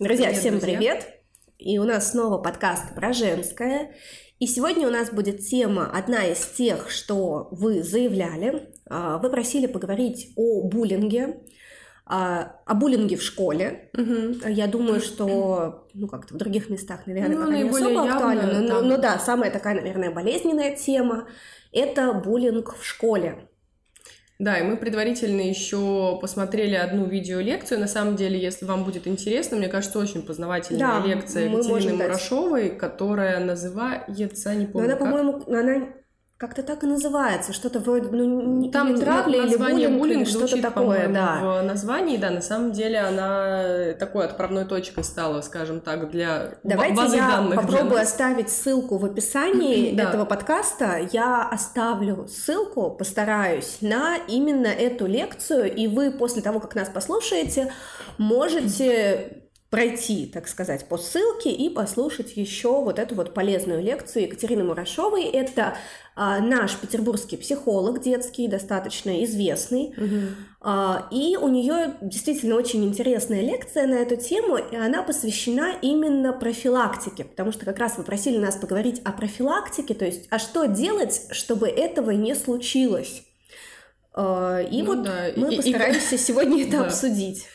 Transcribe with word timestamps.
Друзья, 0.00 0.26
Привет, 0.26 0.40
всем 0.40 0.58
друзья. 0.58 0.76
привет! 0.78 1.06
И 1.58 1.78
у 1.78 1.84
нас 1.84 2.10
снова 2.10 2.38
подкаст 2.38 2.96
про 2.96 3.12
женское. 3.12 3.94
И 4.40 4.46
сегодня 4.48 4.88
у 4.88 4.90
нас 4.90 5.10
будет 5.10 5.38
тема 5.46 5.88
одна 5.88 6.24
из 6.24 6.44
тех, 6.46 6.90
что 6.90 7.46
вы 7.52 7.80
заявляли. 7.84 8.70
А, 8.90 9.18
Вы 9.18 9.30
просили 9.30 9.68
поговорить 9.68 10.32
о 10.34 10.62
буллинге, 10.66 11.38
а, 12.06 12.56
о 12.66 12.74
буллинге 12.74 13.16
в 13.16 13.22
школе. 13.22 13.90
Я 14.44 14.66
думаю, 14.66 15.00
что, 15.00 15.86
ну, 15.94 16.08
как-то 16.08 16.34
в 16.34 16.38
других 16.38 16.70
местах, 16.70 17.06
наверное, 17.06 17.36
Ну, 17.36 17.44
пока 17.44 17.56
не 17.56 17.62
особо 17.68 17.88
явно 17.88 18.14
актуально. 18.14 18.60
Но, 18.62 18.68
там. 18.68 18.88
но 18.88 18.96
да, 18.98 19.18
самая 19.20 19.52
такая, 19.52 19.76
наверное, 19.76 20.10
болезненная 20.10 20.74
тема– 20.74 21.28
это 21.72 22.12
буллинг 22.14 22.74
в 22.76 22.84
школе. 22.84 23.48
Да, 24.38 24.58
и 24.58 24.62
мы 24.62 24.76
предварительно 24.76 25.40
еще 25.40 26.18
посмотрели 26.20 26.74
одну 26.74 27.06
видеолекцию. 27.06 27.78
На 27.78 27.86
самом 27.86 28.16
деле, 28.16 28.38
если 28.38 28.64
вам 28.64 28.84
будет 28.84 29.06
интересно, 29.06 29.56
мне 29.56 29.68
кажется, 29.68 29.98
очень 29.98 30.22
познавательная 30.22 30.80
Да, 30.80 31.06
лекция 31.06 31.44
Екатерины 31.44 31.68
можем 31.68 31.98
дать. 31.98 32.08
Мурашовой, 32.08 32.70
которая 32.70 33.38
называется, 33.38 34.54
не 34.54 34.66
Но 34.66 34.72
помню 34.72 34.88
она, 34.88 34.96
как. 34.96 35.06
по-моему, 35.06 35.42
она 35.46 35.88
как-то 36.46 36.62
так 36.62 36.84
и 36.84 36.86
называется, 36.86 37.52
что-то 37.54 37.78
вроде, 37.80 38.08
ну, 38.10 38.42
не- 38.58 38.70
Там 38.70 38.88
или 38.92 39.00
травля, 39.00 39.44
или 39.46 39.56
буллинг, 39.56 39.98
буллинг 39.98 40.22
или 40.22 40.28
что-то 40.28 40.60
такое, 40.60 41.08
да. 41.08 41.40
в 41.40 41.62
названии, 41.62 42.16
да, 42.18 42.28
на 42.30 42.42
самом 42.42 42.72
деле 42.72 42.98
она 43.00 43.94
такой 43.98 44.26
отправной 44.26 44.66
точкой 44.66 45.04
стала, 45.04 45.40
скажем 45.40 45.80
так, 45.80 46.10
для 46.10 46.50
Давайте 46.62 46.94
базы 46.96 47.16
я 47.16 47.28
данных. 47.28 47.52
для 47.52 47.60
попробую 47.62 47.98
нас. 47.98 48.08
оставить 48.08 48.50
ссылку 48.50 48.98
в 48.98 49.04
описании 49.06 49.92
Да. 49.96 50.10
этого 50.10 50.24
подкаста. 50.26 51.08
Я 51.12 51.48
оставлю 51.48 52.26
ссылку, 52.28 52.90
постараюсь, 52.90 53.78
на 53.80 54.16
именно 54.28 54.66
эту 54.66 55.06
лекцию, 55.06 55.74
и 55.74 55.86
вы 55.86 56.10
после 56.10 56.42
того, 56.42 56.60
как 56.60 56.74
нас 56.74 56.88
послушаете, 56.88 57.72
можете 58.18 59.43
пройти, 59.74 60.26
так 60.26 60.48
сказать, 60.48 60.86
по 60.88 60.96
ссылке 60.98 61.50
и 61.50 61.68
послушать 61.68 62.36
еще 62.36 62.68
вот 62.82 62.98
эту 62.98 63.14
вот 63.14 63.34
полезную 63.34 63.82
лекцию 63.82 64.24
Екатерины 64.24 64.64
Мурашовой. 64.64 65.24
Это 65.24 65.76
а, 66.16 66.38
наш 66.40 66.76
петербургский 66.76 67.36
психолог 67.36 68.00
детский, 68.00 68.46
достаточно 68.48 69.24
известный. 69.24 69.92
Мгм. 69.96 70.36
А, 70.60 71.08
И 71.10 71.36
у 71.36 71.48
нее 71.48 71.94
действительно 72.00 72.54
очень 72.54 72.84
интересная 72.84 73.40
лекция 73.42 73.86
на 73.88 73.94
эту 73.94 74.16
тему, 74.16 74.56
и 74.58 74.76
она 74.76 75.02
посвящена 75.02 75.74
именно 75.82 76.32
профилактике, 76.32 77.24
потому 77.24 77.50
что 77.52 77.64
как 77.64 77.78
раз 77.78 77.98
вы 77.98 78.04
просили 78.04 78.38
нас 78.38 78.54
поговорить 78.56 79.00
о 79.04 79.10
профилактике, 79.12 79.94
то 79.94 80.04
есть, 80.04 80.26
а 80.30 80.38
что 80.38 80.66
делать, 80.66 81.22
чтобы 81.32 81.66
этого 81.68 82.12
не 82.12 82.34
случилось. 82.36 83.22
А, 84.16 84.60
И 84.60 84.82
Ну 84.82 84.94
вот 84.94 85.02
да, 85.02 85.28
и- 85.28 85.38
мы 85.40 85.52
и- 85.52 85.56
постараемся 85.56 86.16
сегодня 86.28 86.62
это 86.62 86.78
Да. 86.78 86.84
обсудить. 86.86 87.46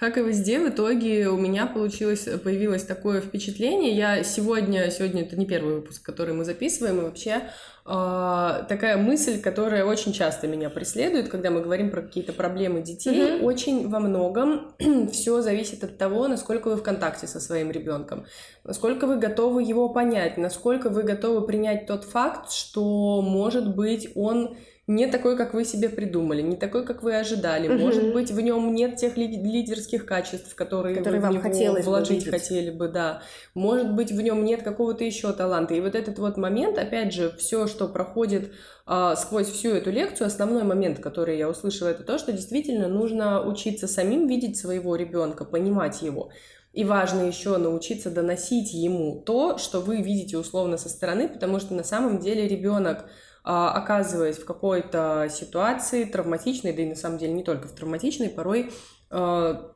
Как 0.00 0.16
и 0.16 0.22
везде, 0.22 0.58
в 0.58 0.66
итоге 0.66 1.28
у 1.28 1.36
меня 1.36 1.66
получилось, 1.66 2.26
появилось 2.42 2.84
такое 2.84 3.20
впечатление. 3.20 3.94
Я 3.94 4.24
сегодня, 4.24 4.90
сегодня 4.90 5.24
это 5.24 5.36
не 5.36 5.44
первый 5.44 5.74
выпуск, 5.74 6.02
который 6.02 6.32
мы 6.32 6.46
записываем, 6.46 7.00
и 7.00 7.02
вообще 7.02 7.42
а, 7.84 8.62
такая 8.62 8.96
мысль, 8.96 9.42
которая 9.42 9.84
очень 9.84 10.14
часто 10.14 10.46
меня 10.46 10.70
преследует, 10.70 11.28
когда 11.28 11.50
мы 11.50 11.60
говорим 11.60 11.90
про 11.90 12.00
какие-то 12.00 12.32
проблемы 12.32 12.80
детей, 12.80 13.32
Мгм. 13.32 13.44
очень 13.44 13.90
во 13.90 14.00
многом 14.00 14.72
все 15.12 15.42
зависит 15.42 15.84
от 15.84 15.98
того, 15.98 16.28
насколько 16.28 16.68
вы 16.68 16.76
в 16.76 16.82
контакте 16.82 17.26
со 17.26 17.38
своим 17.38 17.70
ребенком, 17.70 18.24
насколько 18.64 19.06
вы 19.06 19.18
готовы 19.18 19.62
его 19.62 19.90
понять, 19.90 20.38
насколько 20.38 20.88
вы 20.88 21.02
готовы 21.02 21.46
принять 21.46 21.86
тот 21.86 22.04
факт, 22.04 22.52
что, 22.52 23.20
может 23.20 23.76
быть, 23.76 24.08
он 24.14 24.56
не 24.90 25.06
такой, 25.06 25.36
как 25.36 25.54
вы 25.54 25.64
себе 25.64 25.88
придумали, 25.88 26.42
не 26.42 26.56
такой, 26.56 26.84
как 26.84 27.02
вы 27.02 27.14
ожидали. 27.16 27.68
Мгм. 27.68 27.78
Может 27.80 28.12
быть, 28.12 28.30
в 28.32 28.40
нем 28.40 28.74
нет 28.74 28.96
тех 28.96 29.16
ли- 29.16 29.26
лидерских 29.28 30.04
качеств, 30.04 30.54
которые, 30.54 30.96
Которые 30.96 31.20
вы 31.20 31.26
в 31.26 31.30
вам 31.30 31.32
него 31.34 31.42
хотелось 31.42 31.84
бы 31.84 31.90
вложить 31.90 32.24
видеть. 32.24 32.30
хотели 32.30 32.70
бы, 32.70 32.88
да. 32.88 33.22
Может 33.54 33.94
быть, 33.94 34.10
в 34.10 34.20
нем 34.20 34.44
нет 34.44 34.62
какого-то 34.62 35.04
еще 35.04 35.32
таланта. 35.32 35.74
И 35.74 35.80
вот 35.80 35.94
этот 35.94 36.18
вот 36.18 36.36
момент, 36.36 36.76
опять 36.76 37.12
же, 37.14 37.32
все, 37.38 37.66
что 37.68 37.86
проходит 37.86 38.50
а, 38.86 39.14
сквозь 39.14 39.48
всю 39.48 39.70
эту 39.70 39.90
лекцию, 39.92 40.26
основной 40.26 40.64
момент, 40.64 40.98
который 40.98 41.38
я 41.38 41.48
услышала, 41.48 41.88
это 41.90 42.02
то, 42.02 42.18
что 42.18 42.32
действительно 42.32 42.88
нужно 42.88 43.46
учиться 43.46 43.86
самим 43.86 44.26
видеть 44.26 44.58
своего 44.58 44.96
ребенка, 44.96 45.44
понимать 45.44 46.02
его. 46.02 46.30
И 46.72 46.84
важно 46.84 47.22
еще 47.22 47.56
научиться 47.56 48.10
доносить 48.10 48.72
ему 48.72 49.22
то, 49.24 49.58
что 49.58 49.80
вы 49.80 50.02
видите 50.02 50.36
условно 50.38 50.76
со 50.76 50.88
стороны, 50.88 51.28
потому 51.28 51.60
что 51.60 51.74
на 51.74 51.84
самом 51.84 52.18
деле 52.18 52.48
ребенок, 52.48 53.04
оказываясь 53.42 54.38
в 54.38 54.44
какой-то 54.44 55.28
ситуации 55.30 56.04
травматичной, 56.04 56.72
да 56.72 56.82
и 56.82 56.88
на 56.88 56.94
самом 56.94 57.18
деле 57.18 57.32
не 57.32 57.42
только 57.42 57.68
в 57.68 57.72
травматичной, 57.72 58.28
порой 58.28 58.70
а, 59.10 59.72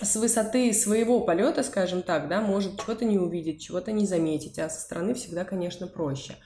с 0.00 0.16
высоты 0.16 0.72
своего 0.72 1.20
полета, 1.20 1.62
скажем 1.62 2.02
так, 2.02 2.28
да, 2.28 2.40
может 2.40 2.80
чего-то 2.80 3.04
не 3.04 3.18
увидеть, 3.18 3.62
чего-то 3.62 3.92
не 3.92 4.06
заметить, 4.06 4.58
а 4.58 4.68
со 4.68 4.80
стороны 4.80 5.14
всегда, 5.14 5.44
конечно, 5.44 5.86
проще. 5.86 6.36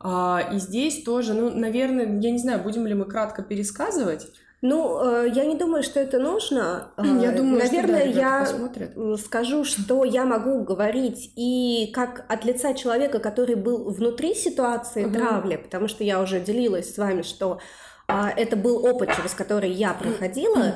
А, 0.00 0.50
и 0.52 0.58
здесь 0.58 1.02
тоже, 1.02 1.34
ну, 1.34 1.50
наверное, 1.50 2.20
я 2.20 2.30
не 2.30 2.38
знаю, 2.38 2.62
будем 2.62 2.86
ли 2.86 2.94
мы 2.94 3.06
кратко 3.06 3.42
пересказывать. 3.42 4.26
Ну, 4.62 5.00
э, 5.02 5.28
я 5.34 5.46
не 5.46 5.56
думаю, 5.56 5.82
что 5.82 6.00
это 6.00 6.18
нужно. 6.18 6.92
Э, 6.98 7.02
Я 7.22 7.32
думаю, 7.32 7.60
что 7.62 7.70
да, 7.70 7.82
Наверное, 7.82 8.06
я 8.12 8.40
посмотрят. 8.40 9.20
скажу, 9.20 9.64
что 9.64 10.04
я 10.04 10.26
могу 10.26 10.62
говорить 10.64 11.32
и 11.34 11.90
как 11.94 12.26
от 12.28 12.44
лица 12.44 12.74
человека, 12.74 13.20
который 13.20 13.54
был 13.54 13.90
внутри 13.90 14.34
ситуации 14.34 15.04
Мгм. 15.06 15.14
травли, 15.14 15.56
потому 15.56 15.88
что 15.88 16.04
я 16.04 16.20
уже 16.20 16.40
делилась 16.40 16.94
с 16.94 16.98
вами, 16.98 17.22
что 17.22 17.58
а, 18.06 18.28
это 18.36 18.56
был 18.56 18.84
опыт, 18.84 19.10
через 19.16 19.32
который 19.34 19.70
я 19.70 19.94
проходила. 19.94 20.74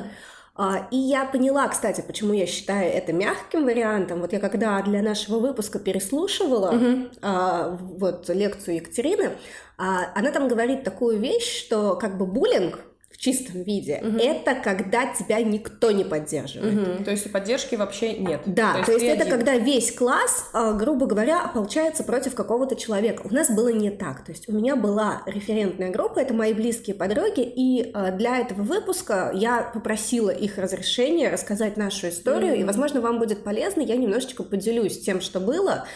А, 0.57 0.87
И 0.93 0.97
я 0.97 1.25
поняла, 1.25 1.67
кстати, 1.69 2.01
почему 2.01 2.33
я 2.33 2.47
считаю 2.47 2.91
это 2.93 3.13
мягким 3.13 3.65
вариантом. 3.65 4.21
Вот 4.21 4.33
я 4.33 4.39
когда 4.39 4.81
для 4.83 5.03
нашего 5.03 5.41
выпуска 5.41 5.79
переслушивала 5.81 6.71
Мгм. 6.73 7.11
а, 7.21 7.77
вот 7.81 8.29
лекцию 8.29 8.77
Екатерины, 8.77 9.31
а, 9.77 10.07
она 10.15 10.31
там 10.31 10.47
говорит 10.49 10.85
такую 10.85 11.19
вещь, 11.19 11.65
что 11.67 11.97
как 11.97 12.17
бы 12.17 12.25
буллинг 12.25 12.79
в 13.15 13.19
чистом 13.19 13.63
виде 13.63 14.01
Мгм. 14.03 14.19
это 14.19 14.57
когда 14.57 15.07
тебя 15.07 15.41
никто 15.41 15.93
не 15.93 16.03
поддерживает. 16.05 16.75
Мгм. 16.75 17.05
То 17.05 17.13
есть 17.13 17.31
поддержки 17.31 17.77
вообще 17.77 18.15
нет. 18.15 18.41
Да, 18.45 18.83
то 18.85 18.91
есть, 18.93 19.05
ты 19.05 19.07
это 19.09 19.23
один. 19.23 19.37
когда 19.37 19.57
весь 19.57 19.93
класс, 19.93 20.47
а, 20.53 20.73
грубо 20.73 21.07
говоря, 21.07 21.49
получается 21.55 22.03
против 22.03 22.35
какого-то 22.35 22.75
человека. 22.75 23.23
У 23.25 23.33
нас 23.33 23.51
было 23.51 23.69
не 23.69 23.91
так. 23.91 24.25
То 24.25 24.33
есть 24.33 24.49
у 24.49 24.53
меня 24.53 24.75
была 24.75 25.23
референтная 25.27 25.91
группа, 25.93 26.19
это 26.19 26.35
мои 26.35 26.53
близкие 26.53 26.97
подруги, 26.97 27.43
и 27.43 27.89
а, 27.95 28.11
для 28.11 28.39
этого 28.39 28.63
выпуска 28.63 29.31
я 29.33 29.63
попросила 29.63 30.31
их 30.31 30.59
разрешения 30.59 31.31
рассказать 31.31 31.77
нашу 31.77 32.09
историю, 32.09 32.55
и, 32.55 32.59
Мгм. 32.59 32.67
возможно, 32.67 33.01
вам 33.01 33.21
будет 33.21 33.45
полезно, 33.45 33.81
я 33.83 33.95
немножечко 33.97 34.43
поделюсь 34.43 35.01
тем, 35.01 35.21
что 35.21 35.39
было. 35.39 35.87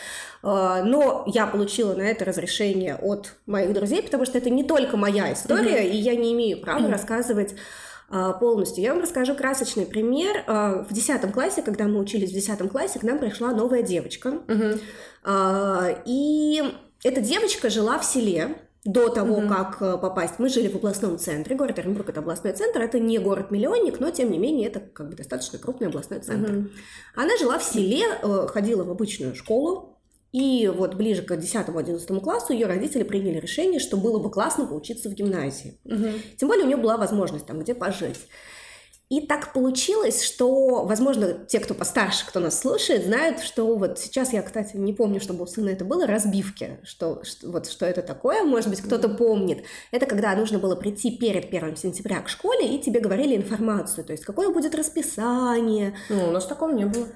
А, 0.42 0.82
Но 0.82 1.24
я 1.26 1.46
получила 1.46 1.94
на 1.94 2.02
это 2.02 2.24
разрешение 2.24 2.94
от 2.96 3.34
моих 3.46 3.72
друзей, 3.72 4.02
потому 4.02 4.24
что 4.24 4.38
это 4.38 4.50
не 4.50 4.62
только 4.64 4.96
моя 4.96 5.32
история, 5.32 5.88
и 5.88 5.96
я 5.96 6.14
не 6.14 6.32
имею 6.32 6.60
права 6.60 6.80
Мгм. 6.80 6.92
рассказывать 6.92 7.54
а, 8.10 8.32
полностью. 8.32 8.82
Я 8.82 8.94
вам 8.94 9.02
расскажу 9.02 9.34
красочный 9.34 9.84
пример. 9.84 10.44
А, 10.46 10.82
В 10.88 10.92
10 10.94 11.30
классе, 11.32 11.60
когда 11.62 11.84
мы 11.84 11.98
учились 12.00 12.30
в 12.30 12.34
10 12.34 12.70
классе, 12.70 12.98
к 12.98 13.02
нам 13.02 13.18
пришла 13.18 13.52
новая 13.52 13.82
девочка. 13.82 14.34
А, 15.24 15.88
И 16.06 16.62
эта 17.04 17.20
девочка 17.20 17.68
жила 17.70 17.98
в 17.98 18.04
селе 18.04 18.56
до 18.84 19.08
того, 19.08 19.40
Мгм. 19.40 19.48
как 19.48 19.82
э, 19.82 19.98
попасть. 19.98 20.38
Мы 20.38 20.48
жили 20.48 20.68
в 20.68 20.76
областном 20.76 21.18
центре. 21.18 21.54
Город 21.56 21.78
Оренбург– 21.78 22.08
это 22.10 22.20
областной 22.20 22.52
центр. 22.54 22.80
Это 22.80 22.98
не 22.98 23.18
город-миллионник, 23.18 24.00
но, 24.00 24.10
тем 24.10 24.30
не 24.30 24.38
менее, 24.38 24.68
это 24.68 24.80
как 24.80 25.10
бы 25.10 25.16
достаточно 25.16 25.58
крупный 25.58 25.88
областной 25.88 26.20
центр. 26.20 26.52
Мгм. 26.52 26.70
Она 27.14 27.36
жила 27.38 27.58
в 27.58 27.64
селе, 27.64 28.04
э, 28.22 28.46
ходила 28.48 28.84
в 28.84 28.90
обычную 28.90 29.34
школу, 29.34 29.87
и 30.32 30.68
вот 30.68 30.94
ближе 30.94 31.22
к 31.22 31.30
10-11 31.32 32.20
классу 32.20 32.52
ее 32.52 32.66
родители 32.66 33.02
приняли 33.02 33.38
решение, 33.40 33.80
что 33.80 33.96
было 33.96 34.18
бы 34.18 34.30
классно 34.30 34.66
поучиться 34.66 35.08
в 35.08 35.14
гимназии. 35.14 35.78
Мгм. 35.84 36.12
Тем 36.36 36.48
более 36.48 36.64
у 36.64 36.66
нее 36.68 36.76
была 36.76 36.96
возможность 36.96 37.46
там 37.46 37.60
где 37.60 37.74
пожить. 37.74 38.18
И 39.08 39.26
так 39.26 39.54
получилось, 39.54 40.22
что, 40.22 40.84
возможно, 40.84 41.32
те, 41.32 41.60
кто 41.60 41.72
постарше, 41.72 42.26
кто 42.26 42.40
нас 42.40 42.60
слушает, 42.60 43.06
знают, 43.06 43.40
что 43.40 43.74
вот 43.74 43.98
сейчас 43.98 44.34
я, 44.34 44.42
кстати, 44.42 44.76
не 44.76 44.92
помню, 44.92 45.18
чтобы 45.18 45.44
у 45.44 45.46
сына 45.46 45.70
это 45.70 45.86
было, 45.86 46.06
разбивки, 46.06 46.78
что, 46.84 47.24
что- 47.24 47.50
вот 47.50 47.66
что 47.70 47.86
это 47.86 48.02
такое, 48.02 48.44
может 48.44 48.68
быть, 48.68 48.82
кто-то 48.82 49.08
помнит. 49.08 49.64
Это 49.92 50.04
когда 50.04 50.36
нужно 50.36 50.58
было 50.58 50.76
прийти 50.76 51.16
перед 51.16 51.46
1 51.48 51.74
сентября 51.76 52.20
к 52.20 52.28
школе, 52.28 52.68
и 52.68 52.78
тебе 52.78 53.00
говорили 53.00 53.34
информацию, 53.34 54.04
то 54.04 54.12
есть 54.12 54.26
какое 54.26 54.50
будет 54.52 54.74
расписание, 54.74 55.96
Ну, 56.10 56.28
у 56.28 56.30
нас 56.30 56.44
такого 56.44 56.72
не 56.72 56.84
было. 56.84 57.08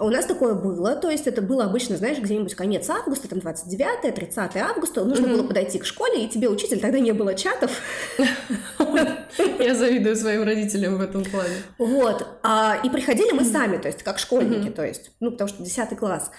А 0.00 0.04
У 0.06 0.08
нас 0.08 0.24
такое 0.24 0.54
было, 0.54 0.96
то 0.96 1.10
есть 1.10 1.26
это 1.26 1.42
было 1.42 1.64
обычно, 1.64 1.96
знаешь, 1.98 2.18
где-нибудь 2.18 2.54
конец 2.54 2.88
августа, 2.88 3.28
там 3.28 3.38
29 3.38 4.14
30 4.14 4.56
августа, 4.56 5.04
нужно 5.04 5.26
Мгм. 5.28 5.36
было 5.36 5.46
подойти 5.46 5.78
к 5.78 5.84
школе, 5.84 6.24
и 6.24 6.28
тебе 6.28 6.48
учитель, 6.48 6.80
тогда 6.80 6.98
не 6.98 7.12
было 7.12 7.34
чатов, 7.34 7.70
Я 9.58 9.74
завидую 9.74 10.16
своим 10.16 10.42
родителям 10.44 10.96
в 10.96 11.02
этом 11.02 11.22
плане. 11.24 11.54
вот, 11.78 12.26
а, 12.42 12.80
и 12.82 12.88
приходили 12.88 13.32
мы 13.32 13.44
сами, 13.44 13.76
то 13.76 13.88
есть 13.88 14.02
как 14.02 14.18
школьники, 14.18 14.70
то 14.70 14.84
есть, 14.84 15.12
ну, 15.20 15.30
потому 15.32 15.48
что 15.48 15.62
10 15.62 15.96
класс. 15.98 16.30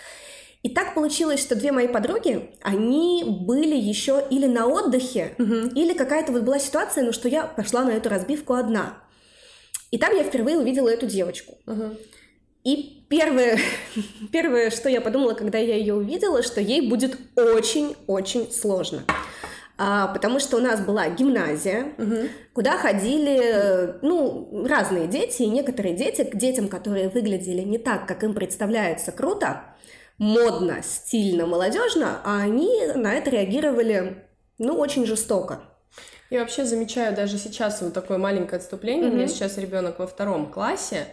И 0.63 0.69
так 0.69 0.93
получилось, 0.95 1.39
что 1.39 1.55
две 1.55 1.71
мои 1.71 1.87
подруги, 1.87 2.51
они 2.61 3.23
были 3.27 3.75
еще 3.75 4.23
или 4.29 4.47
на 4.47 4.67
отдыхе, 4.67 5.35
или 5.37 5.93
какая-то 5.93 6.31
вот 6.31 6.41
была 6.43 6.59
ситуация, 6.59 7.03
ну, 7.03 7.13
что 7.13 7.27
я 7.27 7.43
пошла 7.45 7.83
на 7.83 7.91
эту 7.91 8.09
разбивку 8.09 8.53
одна. 8.53 8.97
И 9.91 9.97
там 9.97 10.15
я 10.15 10.23
впервые 10.23 10.57
увидела 10.57 10.89
эту 10.89 11.05
девочку. 11.05 11.57
Мгм. 11.65 11.97
И 12.63 13.03
первое, 13.09 13.57
первое, 14.31 14.69
что 14.69 14.89
я 14.89 15.01
подумала, 15.01 15.33
когда 15.33 15.57
я 15.57 15.75
ее 15.75 15.95
увидела, 15.95 16.43
что 16.43 16.61
ей 16.61 16.89
будет 16.89 17.17
очень-очень 17.35 18.51
сложно. 18.51 19.03
А, 19.83 20.07
потому 20.07 20.39
что 20.39 20.57
у 20.57 20.59
нас 20.59 20.79
была 20.79 21.09
гимназия, 21.09 21.93
угу. 21.97 22.29
куда 22.53 22.77
ходили 22.77 23.95
ну, 24.03 24.67
разные 24.67 25.07
дети, 25.07 25.41
и 25.41 25.47
некоторые 25.47 25.95
дети 25.95 26.23
к 26.23 26.35
детям, 26.35 26.67
которые 26.67 27.09
выглядели 27.09 27.61
не 27.61 27.79
так, 27.79 28.07
как 28.07 28.23
им 28.23 28.35
представляется 28.35 29.11
круто, 29.11 29.63
модно, 30.19 30.83
стильно, 30.83 31.47
молодежно, 31.47 32.21
а 32.23 32.41
они 32.43 32.85
на 32.93 33.15
это 33.15 33.31
реагировали, 33.31 34.23
ну, 34.59 34.77
очень 34.77 35.07
жестоко. 35.07 35.61
Я 36.29 36.41
вообще 36.41 36.63
замечаю 36.63 37.15
даже 37.15 37.39
сейчас 37.39 37.81
вот 37.81 37.93
такое 37.93 38.19
маленькое 38.19 38.59
отступление. 38.59 39.09
Mm-hmm. 39.09 39.13
У 39.13 39.15
меня 39.15 39.27
сейчас 39.27 39.57
ребенок 39.57 39.97
во 39.97 40.05
втором 40.05 40.51
классе, 40.51 41.07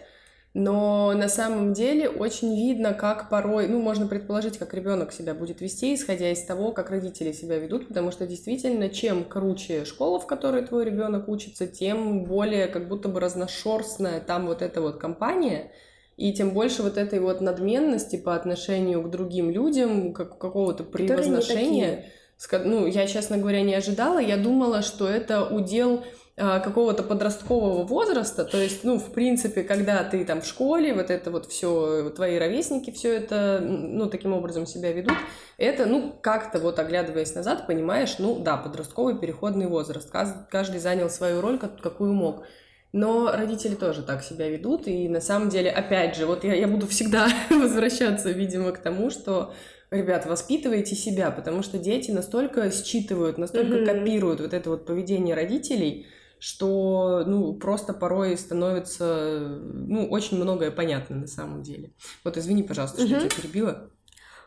но 0.53 1.13
на 1.13 1.29
самом 1.29 1.73
деле 1.73 2.09
очень 2.09 2.55
видно, 2.55 2.93
как 2.93 3.29
порой, 3.29 3.67
ну, 3.67 3.79
можно 3.79 4.07
предположить, 4.07 4.57
как 4.57 4.73
ребенок 4.73 5.13
себя 5.13 5.35
будет 5.35 5.61
вести, 5.61 5.93
исходя 5.93 6.31
из 6.31 6.43
того, 6.43 6.71
как 6.71 6.89
родители 6.89 7.31
себя 7.31 7.57
ведут, 7.59 7.87
потому 7.87 8.11
что 8.11 8.25
действительно, 8.25 8.89
чем 8.89 9.23
круче 9.23 9.85
школа, 9.85 10.19
в 10.19 10.25
которой 10.25 10.65
твой 10.65 10.85
ребенок 10.85 11.27
учится, 11.27 11.67
тем 11.67 12.23
более 12.23 12.67
как 12.67 12.87
будто 12.87 13.09
бы 13.09 13.19
разношерстная 13.19 14.21
там 14.21 14.47
вот 14.47 14.63
эта 14.63 14.81
вот 14.81 14.97
компания, 14.97 15.71
и 16.17 16.33
тем 16.33 16.49
больше 16.51 16.83
вот 16.83 16.97
этой 16.97 17.19
вот 17.19 17.39
надменности 17.39 18.17
по 18.17 18.35
отношению 18.35 19.01
к 19.03 19.09
другим 19.09 19.49
людям, 19.49 20.13
как 20.13 20.37
какого-то 20.37 20.83
превозношения. 20.83 22.05
Ну, 22.51 22.87
я, 22.87 23.07
честно 23.07 23.37
говоря, 23.37 23.61
не 23.61 23.73
ожидала. 23.73 24.19
Я 24.19 24.35
думала, 24.35 24.81
что 24.81 25.07
это 25.07 25.45
удел 25.45 26.03
какого-то 26.39 27.03
подросткового 27.03 27.83
возраста, 27.83 28.45
то 28.45 28.57
есть, 28.57 28.85
ну, 28.85 28.97
в 28.97 29.11
принципе, 29.11 29.63
когда 29.63 30.03
ты 30.05 30.23
там 30.23 30.41
в 30.41 30.45
школе, 30.45 30.93
вот 30.93 31.09
это 31.09 31.31
вот 31.31 31.47
все, 31.47 32.09
твои 32.11 32.39
ровесники 32.39 32.91
все 32.91 33.13
это, 33.15 33.59
ну, 33.61 34.09
таким 34.09 34.33
образом 34.33 34.65
себя 34.65 34.93
ведут, 34.93 35.17
это, 35.57 35.85
ну, 35.85 36.15
как-то 36.21 36.59
вот 36.59 36.79
оглядываясь 36.79 37.35
назад, 37.35 37.67
понимаешь, 37.67 38.15
ну, 38.19 38.39
да, 38.39 38.55
подростковый 38.55 39.17
переходный 39.17 39.67
возраст, 39.67 40.09
каждый 40.49 40.79
занял 40.79 41.09
свою 41.09 41.41
роль, 41.41 41.59
какую 41.59 42.13
мог. 42.13 42.45
Но 42.91 43.31
родители 43.31 43.75
тоже 43.75 44.01
так 44.01 44.23
себя 44.23 44.49
ведут, 44.49 44.87
и 44.87 45.09
на 45.09 45.21
самом 45.21 45.49
деле, 45.49 45.69
опять 45.69 46.15
же, 46.15 46.25
вот 46.25 46.43
я, 46.43 46.55
я 46.55 46.67
буду 46.67 46.87
всегда 46.87 47.27
возвращаться, 47.49 48.31
видимо, 48.31 48.71
к 48.71 48.79
тому, 48.79 49.09
что 49.09 49.53
ребят, 49.91 50.25
воспитывайте 50.25 50.95
себя, 50.95 51.31
потому 51.31 51.63
что 51.63 51.77
дети 51.77 52.11
настолько 52.11 52.71
считывают, 52.71 53.37
настолько 53.37 53.77
mm-hmm. 53.77 53.85
копируют 53.85 54.39
вот 54.39 54.53
это 54.53 54.69
вот 54.69 54.85
поведение 54.85 55.35
родителей, 55.35 56.07
что, 56.39 57.23
ну, 57.25 57.53
просто 57.53 57.93
порой 57.93 58.37
становится, 58.37 59.59
ну, 59.61 60.07
очень 60.09 60.37
многое 60.37 60.71
понятно 60.71 61.17
на 61.17 61.27
самом 61.27 61.61
деле. 61.63 61.93
Вот, 62.23 62.37
извини, 62.37 62.63
пожалуйста, 62.63 63.01
что 63.01 63.07
mm-hmm. 63.07 63.23
я 63.23 63.29
тебя 63.29 63.41
перебила. 63.41 63.89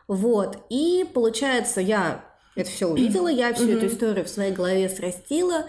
Вот, 0.07 0.65
и 0.69 1.05
получается, 1.13 1.81
я 1.81 2.25
это 2.55 2.69
все 2.69 2.87
увидела, 2.87 3.27
я 3.27 3.53
всю 3.53 3.67
mm-hmm. 3.67 3.77
эту 3.77 3.87
историю 3.87 4.25
в 4.25 4.29
своей 4.29 4.51
голове 4.51 4.89
срастила, 4.89 5.65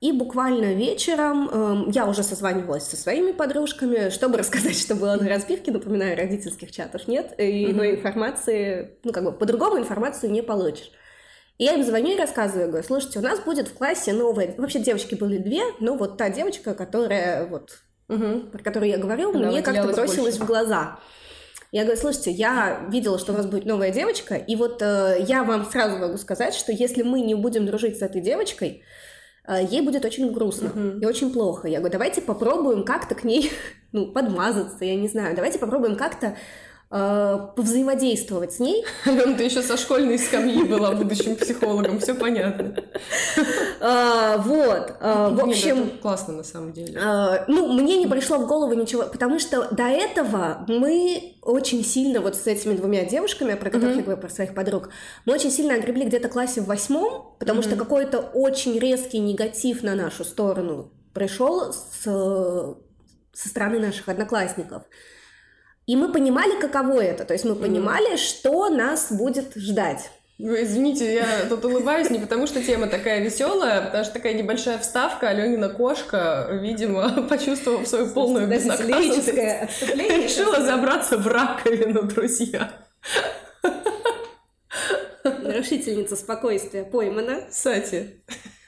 и 0.00 0.12
буквально 0.12 0.74
вечером 0.74 1.48
э, 1.50 1.92
я 1.92 2.06
уже 2.06 2.22
созванивалась 2.22 2.84
со 2.84 2.96
своими 2.96 3.32
подружками, 3.32 4.10
чтобы 4.10 4.36
рассказать, 4.38 4.78
что 4.78 4.94
было 4.94 5.16
на 5.16 5.28
разбивке. 5.28 5.72
Напоминаю, 5.72 6.16
родительских 6.16 6.72
чатов 6.72 7.08
нет, 7.08 7.34
и, 7.38 7.68
но 7.72 7.86
информации, 7.86 8.98
ну 9.02 9.12
как 9.12 9.24
бы 9.24 9.32
по-другому 9.32 9.78
информацию 9.78 10.30
не 10.30 10.42
получишь. 10.42 10.90
И 11.58 11.64
я 11.64 11.74
им 11.74 11.84
звоню 11.84 12.14
и 12.14 12.18
рассказываю, 12.18 12.68
говорю, 12.68 12.84
слушайте, 12.84 13.18
у 13.20 13.22
нас 13.22 13.40
будет 13.40 13.68
в 13.68 13.74
классе 13.74 14.12
новая... 14.12 14.54
Вообще 14.58 14.80
девочки 14.80 15.14
были 15.14 15.38
две, 15.38 15.62
но 15.80 15.96
вот 15.96 16.16
та 16.16 16.28
девочка, 16.30 16.74
которая 16.74 17.46
вот, 17.46 17.78
угу. 18.08 18.40
про 18.50 18.62
которую 18.62 18.90
я 18.90 18.98
говорила, 18.98 19.32
Она 19.34 19.48
мне 19.48 19.62
как-то 19.62 19.92
бросилась 19.92 20.36
больше. 20.36 20.42
в 20.42 20.46
глаза. 20.46 20.98
Я 21.70 21.82
говорю, 21.82 22.00
слушайте, 22.00 22.30
я 22.30 22.86
видела, 22.90 23.18
что 23.18 23.32
у 23.32 23.36
вас 23.36 23.46
будет 23.46 23.66
новая 23.66 23.90
девочка, 23.90 24.36
и 24.36 24.54
вот 24.56 24.80
э, 24.80 25.24
я 25.26 25.42
вам 25.42 25.64
сразу 25.64 25.98
могу 25.98 26.16
сказать, 26.18 26.54
что 26.54 26.70
если 26.72 27.02
мы 27.02 27.20
не 27.20 27.34
будем 27.34 27.66
дружить 27.66 27.98
с 27.98 28.02
этой 28.02 28.20
девочкой, 28.20 28.84
Э, 29.46 29.62
ей 29.62 29.82
будет 29.82 30.04
очень 30.04 30.32
грустно 30.32 30.68
uh-huh. 30.68 31.00
и 31.00 31.06
очень 31.06 31.32
плохо. 31.32 31.68
Я 31.68 31.78
говорю, 31.78 31.92
давайте 31.92 32.22
попробуем 32.22 32.84
как-то 32.84 33.14
к 33.14 33.24
ней, 33.24 33.50
ну, 33.92 34.06
подмазаться, 34.06 34.84
я 34.84 34.96
не 34.96 35.08
знаю, 35.08 35.34
давайте 35.34 35.58
попробуем 35.58 35.96
как-то 35.96 36.36
э, 36.94 37.38
повзаимодействовать 37.56 38.54
с 38.54 38.60
ней. 38.60 38.84
Алена, 39.04 39.36
ты 39.36 39.44
еще 39.44 39.62
со 39.62 39.76
школьной 39.76 40.18
скамьи 40.18 40.62
была 40.62 40.92
будущим 40.92 41.36
психологом, 41.36 41.98
все 41.98 42.14
понятно. 42.14 42.76
А, 43.80 44.38
вот, 44.38 44.94
а, 45.00 45.30
в 45.30 45.40
общем... 45.40 45.98
классно 46.00 46.34
на 46.34 46.44
самом 46.44 46.72
деле. 46.72 47.00
Ну, 47.48 47.72
мне 47.72 47.96
не 47.96 48.06
пришло 48.06 48.38
в 48.38 48.46
голову 48.46 48.72
ничего, 48.74 49.02
потому 49.02 49.38
что 49.38 49.68
до 49.70 49.84
этого 49.84 50.64
мы 50.68 51.34
очень 51.42 51.84
сильно 51.84 52.20
вот 52.20 52.36
с 52.36 52.46
этими 52.46 52.74
двумя 52.74 53.04
девушками, 53.04 53.54
про 53.54 53.70
которых 53.70 53.96
я 53.96 54.02
говорю, 54.02 54.20
про 54.20 54.28
своих 54.28 54.54
подруг, 54.54 54.90
мы 55.26 55.34
очень 55.34 55.50
сильно 55.50 55.74
огребли 55.74 56.04
где-то 56.04 56.28
классе 56.28 56.60
в 56.60 56.66
восьмом, 56.66 57.34
потому 57.38 57.62
что 57.62 57.76
какой-то 57.76 58.20
очень 58.20 58.78
резкий 58.78 59.18
негатив 59.18 59.82
на 59.82 59.94
нашу 59.94 60.24
сторону 60.24 60.92
пришел 61.12 61.72
с, 61.72 62.04
со 63.32 63.48
стороны 63.48 63.78
наших 63.78 64.08
одноклассников. 64.08 64.82
И 65.86 65.96
мы 65.96 66.10
понимали, 66.10 66.58
каково 66.60 67.02
это. 67.02 67.24
То 67.24 67.34
есть 67.34 67.44
мы 67.44 67.54
понимали, 67.54 68.14
mm. 68.14 68.16
что 68.16 68.68
нас 68.68 69.12
будет 69.12 69.54
ждать. 69.54 70.10
Ну, 70.38 70.52
извините, 70.60 71.14
я 71.14 71.46
тут 71.48 71.64
улыбаюсь 71.64 72.10
не 72.10 72.18
потому, 72.18 72.48
что 72.48 72.60
тема 72.60 72.88
такая 72.88 73.20
веселая, 73.20 73.78
а 73.78 73.82
потому 73.82 74.02
что 74.02 74.14
такая 74.14 74.34
небольшая 74.34 74.78
вставка. 74.78 75.28
Аленина 75.28 75.68
кошка, 75.68 76.48
видимо, 76.50 77.22
почувствовав 77.28 77.86
свою 77.86 78.10
полную 78.10 78.48
безнаказанность, 78.48 79.28
решила 79.28 80.60
забраться 80.60 81.18
в 81.18 81.26
раковину, 81.28 82.02
друзья. 82.02 82.72
Нарушительница 85.22 86.16
спокойствия 86.16 86.82
поймана. 86.84 87.42
Кстати, 87.48 88.24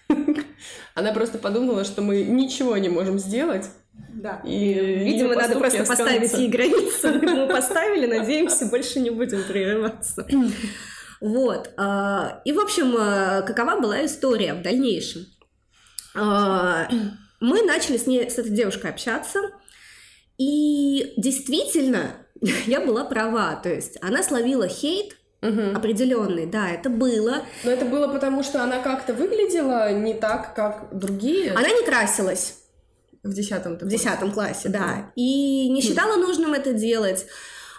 она 0.94 1.12
просто 1.12 1.38
подумала, 1.38 1.84
что 1.84 2.00
мы 2.00 2.22
ничего 2.22 2.76
не 2.76 2.88
можем 2.88 3.18
сделать. 3.18 3.66
Да. 4.14 4.40
И, 4.44 4.74
видимо, 5.04 5.34
надо 5.34 5.58
просто 5.58 5.84
поставить 5.84 6.32
ей 6.32 6.48
границу. 6.48 7.08
Мы 7.22 7.46
поставили, 7.48 8.06
надеемся, 8.06 8.66
больше 8.66 9.00
не 9.00 9.10
будем 9.10 9.42
прерываться. 9.44 10.26
Вот. 11.20 11.70
А, 11.76 12.40
и, 12.44 12.52
в 12.52 12.60
общем, 12.60 12.94
а, 12.98 13.42
какова 13.42 13.80
была 13.80 14.04
история 14.04 14.54
в 14.54 14.62
дальнейшем? 14.62 15.26
А, 16.14 16.88
мы 17.40 17.62
начали 17.62 17.98
с 17.98 18.06
ней, 18.06 18.30
с 18.30 18.38
этой 18.38 18.50
девушкой 18.50 18.90
общаться, 18.90 19.38
и 20.38 21.12
действительно, 21.16 22.16
я 22.66 22.80
была 22.80 23.04
права. 23.04 23.56
То 23.56 23.68
есть 23.68 23.98
она 24.02 24.22
словила 24.22 24.68
хейт, 24.68 25.16
Угу. 25.42 25.76
определенный, 25.76 26.46
да, 26.46 26.70
это 26.70 26.88
было. 26.88 27.42
Но 27.62 27.70
это 27.70 27.84
было 27.84 28.08
потому, 28.08 28.42
что 28.42 28.62
она 28.64 28.80
как-то 28.80 29.12
выглядела 29.12 29.92
не 29.92 30.14
так, 30.14 30.54
как 30.54 30.88
другие. 30.98 31.52
Она 31.52 31.68
не 31.68 31.84
красилась. 31.84 32.65
В 33.26 33.34
десятом. 33.34 33.76
В 33.78 33.88
десятом 33.88 34.32
классе, 34.32 34.68
да. 34.68 35.12
И 35.16 35.68
не 35.68 35.80
считала 35.80 36.16
нужным 36.16 36.54
это 36.54 36.72
делать. 36.72 37.26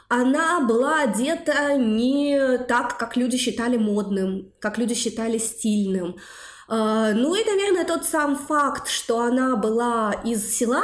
Она 0.09 0.61
была 0.61 1.01
одета 1.01 1.75
не 1.75 2.57
так, 2.67 2.97
как 2.97 3.17
люди 3.17 3.37
считали 3.37 3.77
модным, 3.77 4.53
как 4.59 4.77
люди 4.77 4.93
считали 4.93 5.37
стильным. 5.37 6.15
А, 6.69 7.11
ну 7.11 7.35
и, 7.35 7.43
наверное, 7.43 7.85
тот 7.85 8.05
сам 8.05 8.37
факт, 8.37 8.87
что 8.87 9.21
она 9.21 9.55
была 9.55 10.13
из 10.23 10.57
села, 10.57 10.83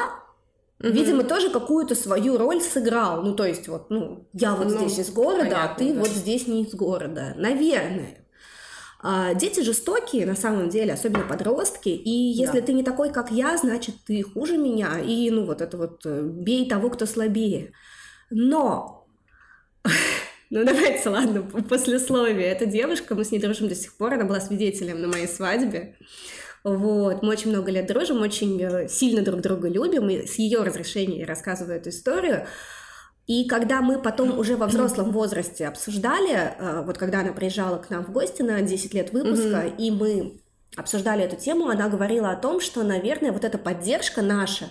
Угу. 0.79 0.91
Видимо, 0.91 1.23
тоже 1.23 1.49
какую-то 1.49 1.95
свою 1.95 2.37
роль 2.37 2.59
сыграл. 2.61 3.21
Ну, 3.21 3.35
то 3.35 3.45
есть, 3.45 3.69
вот, 3.69 3.89
ну, 3.89 4.27
я 4.33 4.53
вот 4.53 4.67
ну, 4.67 4.77
здесь 4.77 4.99
из 4.99 5.13
города, 5.13 5.43
понятно, 5.43 5.71
а 5.71 5.75
ты 5.77 5.93
да. 5.93 5.99
вот 6.01 6.09
здесь 6.09 6.45
не 6.45 6.63
из 6.63 6.73
города. 6.75 7.33
Наверное. 7.37 8.22
А, 9.05 9.33
дети 9.33 9.59
жестокие, 9.59 10.25
на 10.25 10.35
самом 10.35 10.69
деле, 10.69 10.93
особенно 10.93 11.27
подростки, 11.27 11.89
и 11.89 12.09
если 12.09 12.61
да. 12.61 12.67
ты 12.67 12.73
не 12.73 12.83
такой, 12.83 13.11
как 13.11 13.31
я, 13.31 13.57
значит, 13.57 13.95
ты 14.07 14.23
хуже 14.23 14.57
меня, 14.57 14.97
и, 14.97 15.29
ну, 15.29 15.45
вот 15.45 15.59
это 15.61 15.77
вот, 15.77 16.05
э, 16.05 16.21
бей 16.23 16.69
того, 16.69 16.89
кто 16.89 17.05
слабее. 17.05 17.73
Но, 18.29 19.05
ну, 20.49 20.63
давайте, 20.63 21.09
ладно, 21.09 21.43
послесловие. 21.43 22.47
Эта 22.47 22.65
девушка, 22.65 23.13
мы 23.13 23.25
с 23.25 23.31
ней 23.31 23.39
дружим 23.39 23.67
до 23.67 23.75
сих 23.75 23.97
пор, 23.97 24.13
она 24.13 24.23
была 24.23 24.39
свидетелем 24.39 25.01
на 25.01 25.09
моей 25.09 25.27
свадьбе. 25.27 25.97
Вот, 26.63 27.23
мы 27.23 27.29
очень 27.29 27.49
много 27.49 27.71
лет 27.71 27.87
дружим, 27.87 28.21
очень 28.21 28.61
э, 28.63 28.87
сильно 28.87 29.21
друг 29.21 29.41
друга 29.41 29.67
любим, 29.67 30.09
и 30.09 30.25
с 30.25 30.35
ее 30.35 30.63
разрешения 30.63 31.19
я 31.19 31.25
рассказываю 31.25 31.75
эту 31.75 31.89
историю. 31.89 32.47
И 33.25 33.47
когда 33.47 33.81
мы 33.81 34.01
потом 34.01 34.37
уже 34.37 34.57
во 34.57 34.67
взрослом 34.67 35.11
возрасте 35.11 35.67
обсуждали, 35.67 36.33
э, 36.33 36.83
вот 36.85 36.97
когда 36.97 37.21
она 37.21 37.31
приезжала 37.31 37.77
к 37.77 37.89
нам 37.89 38.03
в 38.03 38.11
гости 38.11 38.41
на 38.41 38.61
10 38.61 38.93
лет 38.93 39.13
выпуска, 39.13 39.63
mm-hmm. 39.63 39.77
и 39.77 39.91
мы 39.91 40.41
обсуждали 40.75 41.23
эту 41.23 41.37
тему, 41.37 41.69
она 41.69 41.87
говорила 41.87 42.31
о 42.31 42.35
том, 42.35 42.59
что, 42.59 42.83
наверное, 42.83 43.31
вот 43.31 43.45
эта 43.45 43.57
поддержка 43.57 44.21
наша 44.21 44.65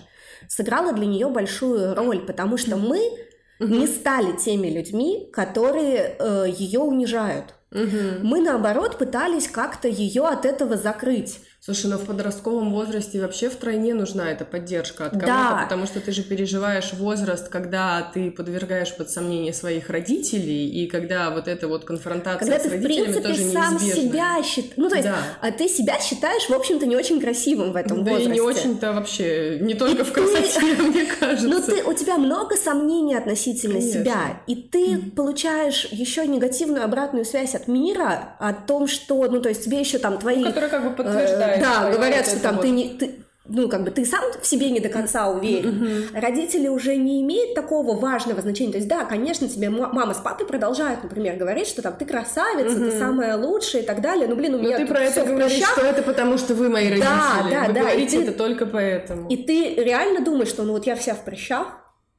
сыграла 0.47 0.93
для 0.93 1.07
нее 1.07 1.29
большую 1.29 1.95
роль, 1.95 2.19
потому 2.19 2.57
что 2.57 2.77
мы 2.77 2.99
mm-hmm. 2.99 3.67
не 3.67 3.87
стали 3.87 4.37
теми 4.37 4.67
людьми, 4.67 5.29
которые 5.33 6.15
э, 6.19 6.45
ее 6.55 6.81
унижают. 6.81 7.55
Mm-hmm. 7.71 8.19
Мы, 8.21 8.39
наоборот, 8.39 8.99
пытались 8.99 9.47
как-то 9.47 9.87
ее 9.87 10.27
от 10.27 10.45
этого 10.45 10.77
закрыть. 10.77 11.39
Слушай, 11.65 11.85
но 11.85 11.97
в 11.97 12.05
подростковом 12.05 12.73
возрасте 12.73 13.21
вообще 13.21 13.49
втройне 13.49 13.93
нужна 13.93 14.29
эта 14.29 14.43
поддержка 14.43 15.05
от 15.05 15.11
кого-то, 15.11 15.27
да. 15.27 15.59
потому 15.63 15.85
что 15.85 16.01
ты 16.01 16.11
же 16.11 16.21
переживаешь 16.21 16.91
возраст, 16.91 17.47
когда 17.47 18.01
ты 18.13 18.31
подвергаешь 18.31 18.93
под 18.93 19.09
сомнение 19.09 19.53
своих 19.53 19.89
родителей, 19.89 20.67
и 20.67 20.87
когда 20.87 21.29
вот 21.29 21.47
эта 21.47 21.69
вот 21.69 21.85
конфронтация 21.85 22.39
когда 22.39 22.59
с 22.59 22.63
ты, 22.63 22.69
родителями 22.69 22.99
в 22.99 23.13
принципе, 23.13 23.27
тоже 23.29 23.43
сам 23.49 23.75
неизбежна. 23.75 24.01
себя 24.01 24.43
считаешь, 24.43 24.73
ну 24.75 24.89
то 24.89 24.95
есть, 24.95 25.07
да. 25.07 25.17
а 25.39 25.51
ты 25.51 25.69
себя 25.69 26.01
считаешь, 26.01 26.49
в 26.49 26.53
общем-то, 26.53 26.85
не 26.85 26.97
очень 26.97 27.21
красивым 27.21 27.71
в 27.71 27.77
этом 27.77 28.03
да 28.03 28.11
возрасте. 28.11 28.27
Да 28.27 28.35
и 28.35 28.37
не 28.37 28.41
очень-то 28.41 28.91
вообще, 28.91 29.59
не 29.61 29.75
только 29.75 30.03
в 30.03 30.11
красоте, 30.11 30.59
мне 30.81 31.05
кажется. 31.05 31.47
Ну 31.47 31.61
ты, 31.61 31.81
у 31.85 31.93
тебя 31.93 32.17
много 32.17 32.57
сомнений 32.57 33.15
относительно 33.15 33.75
Конечно. 33.75 34.01
себя, 34.01 34.41
и 34.47 34.55
ты 34.57 34.97
получаешь 35.15 35.87
еще 35.91 36.27
негативную 36.27 36.83
обратную 36.83 37.23
связь 37.23 37.55
от 37.55 37.69
мира 37.69 38.35
о 38.39 38.51
том, 38.51 38.85
что, 38.85 39.29
ну 39.29 39.39
то 39.39 39.47
есть 39.47 39.63
тебе 39.63 39.79
еще 39.79 39.97
там 39.97 40.17
твои... 40.17 40.43
Которые 40.43 40.69
как 40.69 40.83
бы 40.83 40.89
подтверждают 40.89 41.52
да, 41.59 41.91
говорят, 41.91 42.27
что 42.27 42.39
там 42.39 42.59
ты 42.59 42.69
не... 42.69 42.89
Ты, 42.89 43.23
ну, 43.45 43.67
как 43.67 43.83
бы 43.83 43.91
ты 43.91 44.05
сам 44.05 44.23
в 44.41 44.45
себе 44.45 44.69
не 44.69 44.79
до 44.79 44.87
конца 44.87 45.27
уверен. 45.27 45.83
Mm-hmm. 45.83 46.19
Родители 46.19 46.69
уже 46.69 46.95
не 46.95 47.21
имеют 47.21 47.55
такого 47.55 47.93
важного 47.99 48.41
значения. 48.41 48.71
То 48.71 48.77
есть, 48.77 48.87
да, 48.87 49.03
конечно, 49.03 49.49
тебе 49.49 49.69
мама 49.69 50.13
с 50.13 50.19
папой 50.19 50.47
продолжают, 50.47 51.03
например, 51.03 51.35
говорить, 51.35 51.67
что 51.67 51.81
там 51.81 51.93
ты 51.97 52.05
красавица, 52.05 52.77
mm-hmm. 52.77 52.91
ты 52.91 52.97
самая 52.97 53.35
лучшая 53.35 53.81
и 53.81 53.85
так 53.85 54.01
далее. 54.01 54.27
Ну, 54.27 54.37
блин, 54.37 54.55
у 54.55 54.59
меня 54.59 54.79
Но 54.79 54.85
ты 54.85 54.91
про 54.91 55.01
это 55.01 55.25
говоришь, 55.25 55.61
что 55.61 55.81
это 55.81 56.03
потому, 56.03 56.37
что 56.37 56.55
вы 56.55 56.69
мои 56.69 56.89
родители. 56.89 57.05
Да, 57.09 57.45
да, 57.49 57.67
вы 57.67 57.73
да. 57.73 57.81
говорите 57.81 58.15
и 58.15 58.23
ты, 58.23 58.29
это 58.29 58.37
только 58.37 58.65
поэтому. 58.65 59.27
И 59.27 59.35
ты 59.35 59.75
реально 59.75 60.23
думаешь, 60.23 60.47
что 60.47 60.63
ну 60.63 60.71
вот 60.71 60.87
я 60.87 60.95
вся 60.95 61.13
в 61.13 61.25
прыщах, 61.25 61.67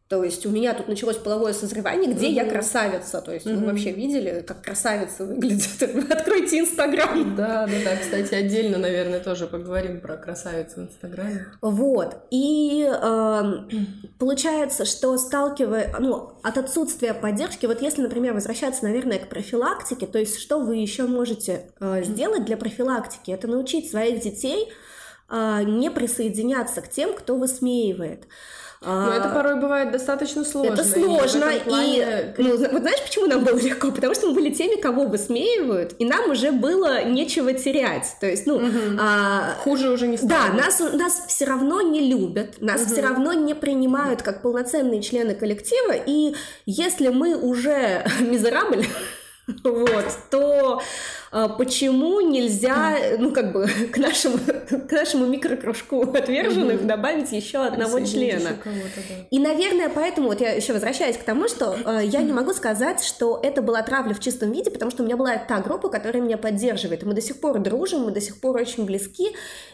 то 0.08 0.22
есть 0.22 0.44
у 0.44 0.50
меня 0.50 0.74
тут 0.74 0.86
началось 0.86 1.16
половое 1.16 1.54
созревание, 1.54 2.12
где 2.12 2.26
угу. 2.26 2.34
я 2.34 2.44
красавица. 2.44 3.22
То 3.22 3.32
есть 3.32 3.46
угу. 3.46 3.56
вы 3.56 3.66
вообще 3.66 3.90
видели, 3.90 4.44
как 4.46 4.62
красавица 4.62 5.24
выглядит? 5.24 5.82
Откройте 6.10 6.60
Инстаграм. 6.60 7.34
Да, 7.34 7.66
да, 7.66 7.72
да. 7.84 7.96
Кстати, 7.96 8.34
отдельно, 8.34 8.76
наверное, 8.76 9.20
тоже 9.20 9.46
поговорим 9.46 10.02
про 10.02 10.18
красавицу 10.18 10.74
в 10.76 10.78
Инстаграме. 10.84 11.46
Вот. 11.62 12.18
И 12.30 12.86
э, 12.86 13.42
получается, 14.18 14.84
что 14.84 15.16
сталкивая, 15.16 15.96
ну, 15.98 16.32
от 16.42 16.58
отсутствия 16.58 17.14
поддержки, 17.14 17.64
вот 17.64 17.80
если, 17.80 18.02
например, 18.02 18.34
возвращаться, 18.34 18.84
наверное, 18.84 19.18
к 19.18 19.30
профилактике, 19.30 20.06
то 20.06 20.18
есть 20.18 20.38
что 20.38 20.60
вы 20.60 20.76
еще 20.76 21.04
можете 21.04 21.70
э, 21.80 22.02
сделать 22.04 22.44
для 22.44 22.58
профилактики? 22.58 23.30
Это 23.30 23.48
научить 23.48 23.90
своих 23.90 24.20
детей 24.20 24.70
э, 25.30 25.62
не 25.64 25.90
присоединяться 25.90 26.82
к 26.82 26.90
тем, 26.90 27.14
кто 27.14 27.36
высмеивает. 27.36 28.26
Но 28.86 29.12
это 29.12 29.30
а, 29.30 29.34
порой 29.34 29.56
бывает 29.56 29.90
достаточно 29.92 30.44
сложно. 30.44 30.74
Это 30.74 30.84
сложно, 30.84 31.50
и, 31.50 31.60
плане... 31.60 32.34
и 32.36 32.42
ну, 32.42 32.50
вот 32.56 32.80
знаешь, 32.80 33.02
почему 33.02 33.26
нам 33.26 33.44
было 33.44 33.58
легко? 33.58 33.90
Потому 33.90 34.14
что 34.14 34.28
мы 34.28 34.34
были 34.34 34.50
теми, 34.50 34.80
кого 34.80 35.06
высмеивают, 35.06 35.94
и 35.98 36.04
нам 36.04 36.30
уже 36.30 36.52
было 36.52 37.04
нечего 37.04 37.52
терять. 37.52 38.16
То 38.20 38.26
есть, 38.26 38.46
ну... 38.46 38.56
Угу. 38.56 38.98
А... 39.00 39.54
Хуже 39.60 39.90
уже 39.90 40.06
не 40.06 40.16
стало. 40.16 40.30
Да, 40.30 40.52
нас, 40.52 40.80
нас 40.80 41.24
все 41.28 41.44
равно 41.44 41.80
не 41.82 42.10
любят, 42.10 42.60
нас 42.60 42.82
угу. 42.82 42.92
все 42.92 43.02
равно 43.02 43.32
не 43.32 43.54
принимают 43.54 44.22
как 44.22 44.42
полноценные 44.42 45.02
члены 45.02 45.34
коллектива, 45.34 45.92
и 45.94 46.34
если 46.66 47.08
мы 47.08 47.36
уже 47.36 48.04
мизерабль, 48.20 48.86
вот, 49.64 50.06
то 50.30 50.80
почему 51.58 52.20
нельзя, 52.20 52.96
ну, 53.18 53.32
как 53.32 53.52
бы, 53.52 53.66
к 53.92 53.98
нашему, 53.98 54.38
к 54.38 54.92
нашему 54.92 55.26
микрокружку 55.26 56.02
отверженных 56.02 56.80
угу. 56.80 56.86
добавить 56.86 57.32
еще 57.32 57.58
одного 57.58 58.00
члена. 58.00 58.50
Да. 58.64 58.70
И, 59.30 59.38
наверное, 59.38 59.88
поэтому, 59.88 60.28
вот 60.28 60.40
я 60.40 60.52
еще 60.52 60.72
возвращаюсь 60.72 61.16
к 61.16 61.24
тому, 61.24 61.48
что 61.48 61.76
э, 61.84 62.02
я 62.04 62.22
не 62.22 62.32
могу 62.32 62.52
сказать, 62.52 63.02
что 63.02 63.40
это 63.42 63.62
была 63.62 63.82
травля 63.82 64.14
в 64.14 64.20
чистом 64.20 64.52
виде, 64.52 64.70
потому 64.70 64.90
что 64.90 65.02
у 65.02 65.06
меня 65.06 65.16
была 65.16 65.36
та 65.36 65.60
группа, 65.60 65.88
которая 65.88 66.22
меня 66.22 66.38
поддерживает. 66.38 67.02
Мы 67.02 67.14
до 67.14 67.20
сих 67.20 67.40
пор 67.40 67.58
дружим, 67.58 68.02
мы 68.02 68.10
до 68.10 68.20
сих 68.20 68.40
пор 68.40 68.56
очень 68.56 68.84
близки, 68.84 69.32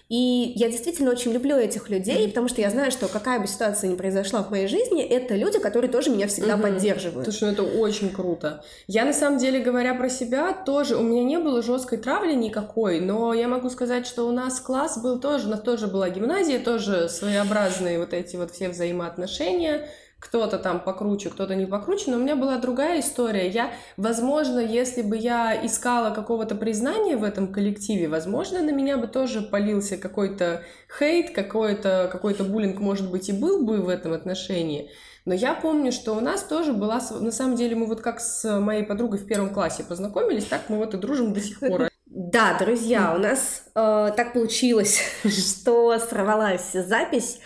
и 0.09 0.53
я 0.57 0.69
действительно 0.69 1.11
очень 1.11 1.33
люблю 1.33 1.57
этих 1.57 1.89
людей, 1.89 2.27
потому 2.29 2.49
что 2.49 2.61
я 2.61 2.71
знаю, 2.71 2.91
что 2.91 3.07
какая 3.07 3.39
бы 3.39 3.47
ситуация 3.47 3.89
ни 3.91 3.95
произошла 3.95 4.43
в 4.43 4.51
моей 4.51 4.67
жизни, 4.67 5.03
это 5.03 5.37
люди, 5.37 5.59
которые 5.59 5.91
тоже 5.91 6.11
меня 6.11 6.27
всегда 6.27 6.55
угу. 6.55 6.65
поддерживают. 6.65 7.25
Слушай, 7.25 7.45
ну 7.45 7.53
это 7.53 7.63
очень 7.63 8.11
круто. 8.11 8.65
Я, 8.89 9.05
на 9.05 9.13
самом 9.13 9.39
деле, 9.39 9.61
говоря 9.61 9.95
про 9.95 10.09
себя, 10.09 10.53
тоже, 10.53 10.97
у 10.97 11.03
меня 11.03 11.23
не 11.23 11.39
было 11.39 11.50
было 11.51 11.63
жесткой 11.63 11.99
травли 11.99 12.35
никакой, 12.35 13.01
но 13.01 13.35
я 13.35 13.49
могу 13.49 13.71
сказать, 13.71 14.07
что 14.07 14.25
у 14.25 14.31
нас 14.31 14.61
класс 14.61 14.99
был 14.99 15.19
тоже, 15.21 15.49
у 15.49 15.51
нас 15.51 15.61
тоже 15.61 15.89
была 15.89 16.09
гимназия, 16.09 16.63
тоже 16.63 17.09
своеобразные 17.09 17.99
вот 17.99 18.13
эти 18.13 18.37
вот 18.37 18.53
все 18.53 18.69
взаимоотношения, 18.69 19.89
кто-то 20.21 20.59
там 20.59 20.81
покруче, 20.81 21.31
кто-то 21.31 21.55
не 21.55 21.67
покруче, 21.67 22.11
но 22.11 22.19
у 22.19 22.21
меня 22.21 22.37
была 22.37 22.59
другая 22.59 23.01
история. 23.01 23.49
Я, 23.49 23.73
возможно, 23.97 24.61
если 24.61 25.03
бы 25.03 25.17
я 25.17 25.59
искала 25.65 26.15
какого-то 26.15 26.55
признания 26.55 27.17
в 27.17 27.25
этом 27.25 27.53
коллективе, 27.53 28.07
возможно, 28.07 28.61
на 28.61 28.71
меня 28.71 28.99
бы 28.99 29.07
тоже 29.07 29.41
полился 29.41 29.97
какой-то 29.97 30.63
хейт, 30.99 31.35
какой-то 31.35 32.09
какой 32.13 32.35
буллинг, 32.35 32.79
может 32.81 33.11
быть, 33.11 33.29
и 33.29 33.33
был 33.33 33.65
бы 33.65 33.79
в 33.79 33.89
этом 33.89 34.13
отношении. 34.13 34.91
Но 35.25 35.35
я 35.35 35.55
помню, 35.55 35.93
что 35.93 36.15
у 36.15 36.21
нас 36.21 36.43
тоже 36.43 36.73
была, 36.73 37.01
на 37.21 37.31
самом 37.31 37.57
деле, 37.57 37.77
мы 37.77 37.87
вот 37.87 38.01
как 38.01 38.21
с 38.21 38.59
моей 38.59 38.85
подругой 38.85 39.19
в 39.19 39.27
первом 39.27 39.53
классе 39.53 39.85
познакомились, 39.85 40.45
так 40.45 40.63
мы 40.69 40.77
вот 40.77 40.95
и 40.95 40.99
дружим 40.99 41.33
до 41.33 41.41
сих 41.41 41.61
пор. 41.61 41.89
Да, 42.07 42.59
друзья, 42.59 43.15
у 43.15 43.19
нас 43.19 43.65
э, 43.75 44.11
так 44.17 44.33
получилось, 44.33 45.01
что 45.25 45.99
сорвалась 45.99 46.73
запись. 46.73 47.39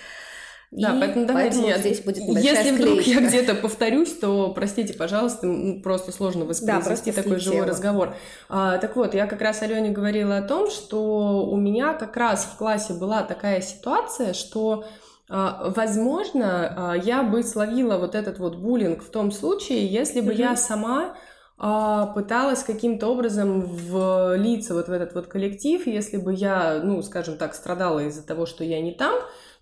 Да, 0.77 0.97
и 0.97 1.01
поэтому 1.01 1.27
давайте 1.27 1.63
поэтому 1.63 1.79
здесь 1.79 2.01
будет 2.01 2.25
Если 2.43 2.73
вдруг 2.73 3.01
я 3.03 3.21
где-то 3.21 3.55
повторюсь, 3.55 4.13
то 4.13 4.53
простите, 4.53 4.93
пожалуйста, 4.95 5.49
просто 5.83 6.11
сложно 6.11 6.45
воспроизвести 6.45 7.13
да, 7.13 7.23
такой 7.23 7.39
живой 7.39 7.65
разговор. 7.65 8.17
А, 8.49 8.79
так 8.79 8.97
вот, 8.97 9.15
я 9.15 9.27
как 9.27 9.41
раз 9.41 9.63
Алене 9.63 9.91
говорила 9.91 10.37
о 10.37 10.43
том, 10.43 10.71
что 10.71 11.47
у 11.47 11.57
меня 11.57 11.95
как 11.95 12.17
раз 12.17 12.45
в 12.45 12.59
классе 12.59 12.95
была 12.95 13.23
такая 13.23 13.61
ситуация, 13.61 14.33
что 14.35 14.85
а, 15.31 15.73
возможно, 15.75 16.93
а, 16.93 16.97
я 16.97 17.23
бы 17.23 17.45
словила 17.45 17.97
вот 17.97 18.17
этот 18.17 18.39
вот 18.41 18.57
буллинг 18.57 19.03
в 19.03 19.11
том 19.11 19.31
случае, 19.31 19.87
если 19.87 20.21
бы 20.21 20.33
mm-hmm. 20.33 20.39
я 20.39 20.57
сама 20.57 21.15
а, 21.57 22.07
пыталась 22.07 22.65
каким-то 22.65 23.07
образом 23.07 23.63
влиться 23.63 24.75
вот 24.75 24.89
в 24.89 24.93
этот 24.93 25.15
вот 25.15 25.29
коллектив, 25.29 25.87
если 25.87 26.17
бы 26.17 26.35
я, 26.35 26.81
ну, 26.83 27.01
скажем 27.03 27.37
так, 27.37 27.55
страдала 27.55 28.01
из-за 28.01 28.27
того, 28.27 28.45
что 28.45 28.65
я 28.65 28.81
не 28.81 28.93
там, 28.93 29.15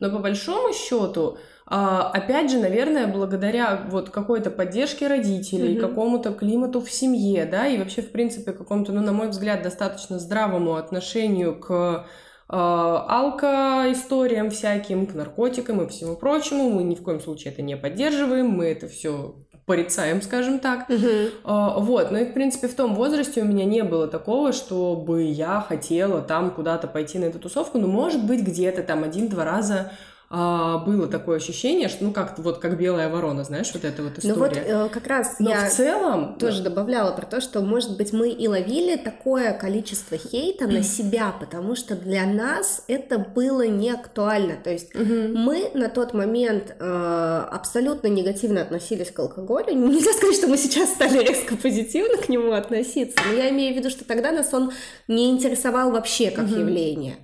но 0.02 0.10
по 0.10 0.18
большому 0.18 0.74
счету, 0.74 1.38
опять 1.66 2.50
же, 2.50 2.58
наверное, 2.58 3.06
благодаря 3.06 3.86
вот 3.88 4.10
какой-то 4.10 4.50
поддержке 4.50 5.06
родителей, 5.06 5.76
mm-hmm. 5.76 5.80
какому-то 5.80 6.32
климату 6.32 6.82
в 6.82 6.90
семье, 6.90 7.46
да, 7.46 7.66
и 7.66 7.78
вообще, 7.78 8.02
в 8.02 8.12
принципе, 8.12 8.52
какому-то, 8.52 8.92
ну, 8.92 9.00
на 9.00 9.12
мой 9.12 9.28
взгляд, 9.28 9.62
достаточно 9.62 10.18
здравому 10.18 10.74
отношению 10.74 11.58
к 11.58 12.06
Э, 12.54 13.04
алко-историям 13.08 14.50
всяким, 14.50 15.06
к 15.06 15.14
наркотикам 15.14 15.80
и 15.80 15.88
всему 15.88 16.16
прочему. 16.16 16.68
Мы 16.68 16.82
ни 16.82 16.94
в 16.94 17.02
коем 17.02 17.18
случае 17.18 17.54
это 17.54 17.62
не 17.62 17.78
поддерживаем, 17.78 18.48
мы 18.48 18.66
это 18.66 18.88
все 18.88 19.36
порицаем, 19.66 20.22
скажем 20.22 20.58
так. 20.58 20.90
Uh-huh. 20.90 21.80
Вот, 21.80 22.10
ну 22.10 22.18
и, 22.18 22.24
в 22.24 22.32
принципе, 22.32 22.68
в 22.68 22.74
том 22.74 22.94
возрасте 22.94 23.42
у 23.42 23.44
меня 23.44 23.64
не 23.64 23.84
было 23.84 24.08
такого, 24.08 24.52
чтобы 24.52 25.22
я 25.22 25.64
хотела 25.66 26.20
там 26.20 26.50
куда-то 26.50 26.88
пойти 26.88 27.18
на 27.18 27.26
эту 27.26 27.38
тусовку, 27.38 27.78
но, 27.78 27.86
может 27.86 28.24
быть, 28.24 28.42
где-то 28.42 28.82
там 28.82 29.04
один-два 29.04 29.44
раза 29.44 29.92
а, 30.34 30.78
было 30.78 31.08
такое 31.08 31.36
ощущение, 31.36 31.90
что, 31.90 32.04
ну, 32.04 32.10
как 32.10 32.38
вот 32.38 32.56
как 32.56 32.78
белая 32.78 33.10
ворона, 33.10 33.44
знаешь, 33.44 33.70
вот 33.74 33.84
эта 33.84 34.02
вот 34.02 34.16
история. 34.16 34.34
Ну 34.34 34.38
вот 34.38 34.56
э, 34.56 34.88
как 34.88 35.06
раз 35.06 35.36
Но 35.38 35.50
я 35.50 35.66
в 35.66 35.70
целом... 35.70 36.38
тоже 36.38 36.62
да. 36.62 36.70
добавляла 36.70 37.12
про 37.12 37.26
то, 37.26 37.42
что, 37.42 37.60
может 37.60 37.98
быть, 37.98 38.14
мы 38.14 38.30
и 38.30 38.48
ловили 38.48 38.96
такое 38.96 39.52
количество 39.52 40.16
хейта 40.16 40.66
на 40.66 40.82
себя, 40.82 41.34
потому 41.38 41.76
что 41.76 41.96
для 41.96 42.24
нас 42.24 42.82
это 42.88 43.18
было 43.18 43.66
не 43.66 43.90
актуально. 43.90 44.56
То 44.56 44.70
есть 44.70 44.94
мы 44.94 45.70
на 45.74 45.90
тот 45.90 46.14
момент 46.14 46.76
э, 46.78 47.44
абсолютно 47.50 48.06
негативно 48.06 48.62
относились 48.62 49.10
к 49.10 49.18
алкоголю. 49.18 49.74
Нельзя 49.74 50.14
сказать, 50.14 50.36
что 50.36 50.46
мы 50.46 50.56
сейчас 50.56 50.92
стали 50.92 51.18
резко 51.18 51.58
позитивно 51.58 52.16
к 52.16 52.30
нему 52.30 52.52
относиться, 52.52 53.18
но 53.28 53.34
я 53.34 53.50
имею 53.50 53.74
в 53.74 53.76
виду, 53.76 53.90
что 53.90 54.06
тогда 54.06 54.32
нас 54.32 54.54
он 54.54 54.72
не 55.08 55.28
интересовал 55.28 55.90
вообще 55.90 56.30
как 56.30 56.48
явление. 56.48 57.16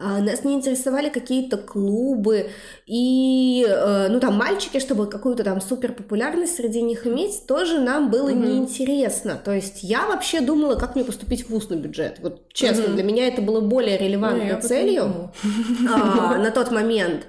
А, 0.00 0.20
нас 0.20 0.44
не 0.44 0.54
интересовали 0.54 1.08
какие-то 1.08 1.56
клубы 1.56 2.50
и, 2.86 3.66
э, 3.68 4.06
ну, 4.08 4.20
там, 4.20 4.34
мальчики, 4.34 4.78
чтобы 4.78 5.08
какую-то 5.08 5.42
там 5.42 5.60
супер 5.60 5.92
популярность 5.92 6.54
среди 6.54 6.82
них 6.82 7.04
иметь, 7.04 7.46
тоже 7.48 7.80
нам 7.80 8.08
было 8.08 8.28
mm-hmm. 8.28 8.46
неинтересно. 8.46 9.34
То 9.44 9.52
есть 9.52 9.82
я 9.82 10.06
вообще 10.06 10.40
думала, 10.40 10.76
как 10.76 10.94
мне 10.94 11.04
поступить 11.04 11.46
в 11.46 11.50
вуз 11.50 11.68
на 11.68 11.74
бюджет. 11.74 12.20
Вот 12.22 12.52
честно, 12.52 12.82
mm-hmm. 12.82 12.94
для 12.94 13.02
меня 13.02 13.26
это 13.26 13.42
было 13.42 13.60
более 13.60 13.98
релевантной 13.98 14.52
ну, 14.52 14.60
целью 14.60 15.32
а, 15.92 16.38
на 16.38 16.52
тот 16.52 16.70
момент 16.70 17.26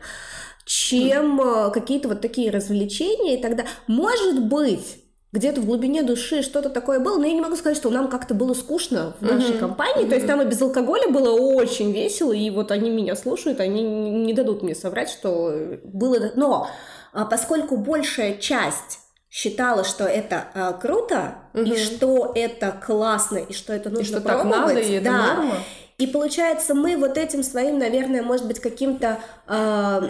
чем 0.66 1.42
э, 1.42 1.72
какие-то 1.72 2.10
вот 2.10 2.22
такие 2.22 2.52
развлечения 2.52 3.40
и 3.40 3.42
тогда, 3.42 3.66
может 3.88 4.44
быть, 4.44 5.00
где-то 5.32 5.62
в 5.62 5.66
глубине 5.66 6.02
души 6.02 6.42
что-то 6.42 6.70
такое 6.70 7.00
было, 7.00 7.18
но 7.18 7.26
я 7.26 7.34
не 7.34 7.42
могу 7.42 7.56
сказать, 7.56 7.78
что 7.78 7.90
нам 7.90 8.10
как-то 8.10 8.34
было 8.34 8.54
скучно 8.54 9.16
в 9.20 9.24
нашей 9.24 9.56
mm-hmm. 9.56 9.60
компании, 9.60 10.06
mm-hmm. 10.06 10.10
то 10.10 10.16
есть 10.16 10.28
там 10.28 10.42
и 10.42 10.46
без 10.46 10.62
алкоголя 10.62 11.10
было 11.10 11.32
очень 11.32 11.92
весело, 11.92 12.34
и 12.34 12.50
вот 12.50 12.72
они 12.72 12.90
меня 12.90 13.16
слушают, 13.16 13.60
они 13.60 13.84
не 13.84 14.34
дадут 14.34 14.64
мне 14.64 14.74
соврать, 14.74 15.10
что 15.10 15.78
было... 15.84 16.32
Но 16.36 16.68
а, 17.14 17.26
поскольку 17.26 17.78
большая 17.78 18.38
часть 18.38 19.00
считала, 19.30 19.84
что 19.84 20.06
это 20.06 20.46
а, 20.56 20.74
круто, 20.74 21.36
угу. 21.54 21.64
и 21.64 21.78
что 21.78 22.32
это 22.34 22.72
классно, 22.72 23.38
и 23.38 23.54
что 23.54 23.74
это 23.74 23.90
нужно 23.90 24.18
и 24.18 24.20
что 24.20 24.22
пробовать, 24.22 24.52
так 24.52 24.68
надо, 24.68 24.80
и 24.80 24.94
это 24.94 25.06
да, 25.06 25.34
норма. 25.36 25.56
И 26.00 26.08
получается, 26.08 26.74
мы 26.74 26.96
вот 26.96 27.18
этим 27.18 27.44
своим, 27.44 27.78
наверное, 27.78 28.24
может 28.24 28.48
быть, 28.48 28.60
каким-то 28.60 29.20
э, 29.48 30.02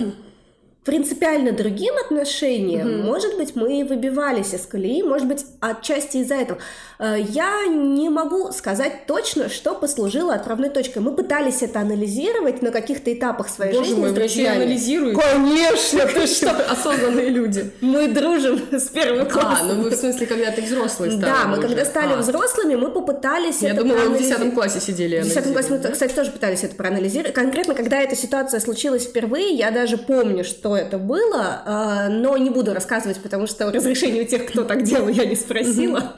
принципиально 0.85 1.51
другим 1.51 1.93
отношениям, 1.97 2.87
mm-hmm. 2.87 3.03
может 3.03 3.37
быть, 3.37 3.55
мы 3.55 3.83
выбивались 3.83 4.53
из 4.53 4.65
колеи, 4.65 5.03
может 5.03 5.27
быть, 5.27 5.45
отчасти 5.59 6.17
из-за 6.17 6.35
этого. 6.35 6.59
Э, 6.99 7.15
я 7.19 7.65
не 7.67 8.09
могу 8.09 8.51
сказать 8.51 9.05
точно, 9.05 9.49
что 9.49 9.75
послужило 9.75 10.33
отправной 10.33 10.69
точкой. 10.69 10.99
Мы 10.99 11.13
пытались 11.13 11.61
это 11.61 11.81
анализировать 11.81 12.61
на 12.61 12.71
каких-то 12.71 13.13
этапах 13.13 13.49
своей 13.49 13.73
Боже 13.73 13.85
жизни. 13.89 14.01
Боже 14.01 14.13
мой, 14.13 14.19
врачи 14.19 14.45
анализируют? 14.45 15.19
Конечно! 15.19 16.05
Ты 16.07 16.27
что? 16.27 16.51
Осознанные 16.51 17.29
люди. 17.29 17.71
Мы 17.81 18.07
дружим 18.07 18.61
с 18.71 18.87
первого 18.89 19.25
класса. 19.25 19.59
А, 19.61 19.65
ну 19.65 19.83
вы 19.83 19.89
в 19.89 19.95
смысле, 19.95 20.27
когда 20.27 20.51
ты 20.51 20.61
взрослый 20.61 21.11
стал 21.11 21.21
Да, 21.21 21.47
мы 21.47 21.61
когда 21.61 21.83
стали 21.85 22.13
а. 22.13 22.17
взрослыми, 22.17 22.75
мы 22.75 22.89
попытались 22.89 23.61
Я 23.61 23.71
это 23.71 23.83
думала, 23.83 23.99
вы 24.09 24.17
в 24.17 24.19
10 24.19 24.53
классе 24.53 24.79
сидели 24.79 25.19
В 25.19 25.25
10 25.25 25.53
классе 25.53 25.67
мы, 25.71 25.79
кстати, 25.79 26.13
тоже 26.13 26.31
пытались 26.31 26.63
это 26.63 26.75
проанализировать. 26.75 27.33
Конкретно, 27.33 27.75
когда 27.75 28.01
эта 28.01 28.15
ситуация 28.15 28.59
случилась 28.59 29.03
впервые, 29.05 29.51
я 29.51 29.71
даже 29.71 29.97
помню, 29.97 30.43
что 30.43 30.68
это 30.75 30.97
было, 30.97 31.63
а, 31.65 32.09
но 32.09 32.37
не 32.37 32.49
буду 32.49 32.73
рассказывать, 32.73 33.21
потому 33.21 33.47
что 33.47 33.71
разрешение 33.71 34.23
у 34.23 34.27
тех, 34.27 34.45
кто 34.45 34.63
так 34.63 34.83
делал, 34.83 35.07
я 35.09 35.25
не 35.25 35.35
спросила. 35.35 36.15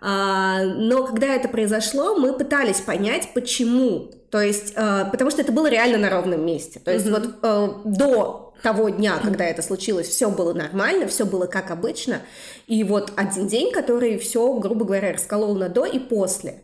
А, 0.00 0.62
но 0.62 1.06
когда 1.06 1.28
это 1.28 1.48
произошло, 1.48 2.16
мы 2.16 2.32
пытались 2.32 2.80
понять, 2.80 3.30
почему. 3.34 4.10
То 4.30 4.40
есть, 4.40 4.74
а, 4.76 5.06
потому 5.06 5.30
что 5.30 5.40
это 5.40 5.52
было 5.52 5.68
реально 5.68 5.98
на 5.98 6.10
ровном 6.10 6.44
месте. 6.44 6.80
То 6.80 6.92
есть, 6.92 7.08
вот 7.08 7.40
до 7.84 8.54
того 8.62 8.88
дня, 8.88 9.18
когда 9.22 9.44
это 9.44 9.62
случилось, 9.62 10.08
все 10.08 10.30
было 10.30 10.52
нормально, 10.52 11.06
все 11.06 11.24
было 11.24 11.46
как 11.46 11.70
обычно. 11.70 12.20
И 12.66 12.84
вот 12.84 13.12
один 13.16 13.46
день, 13.46 13.72
который 13.72 14.18
все, 14.18 14.52
грубо 14.54 14.84
говоря, 14.84 15.12
расколол 15.12 15.54
на 15.54 15.68
до 15.68 15.84
и 15.84 15.98
после. 15.98 16.62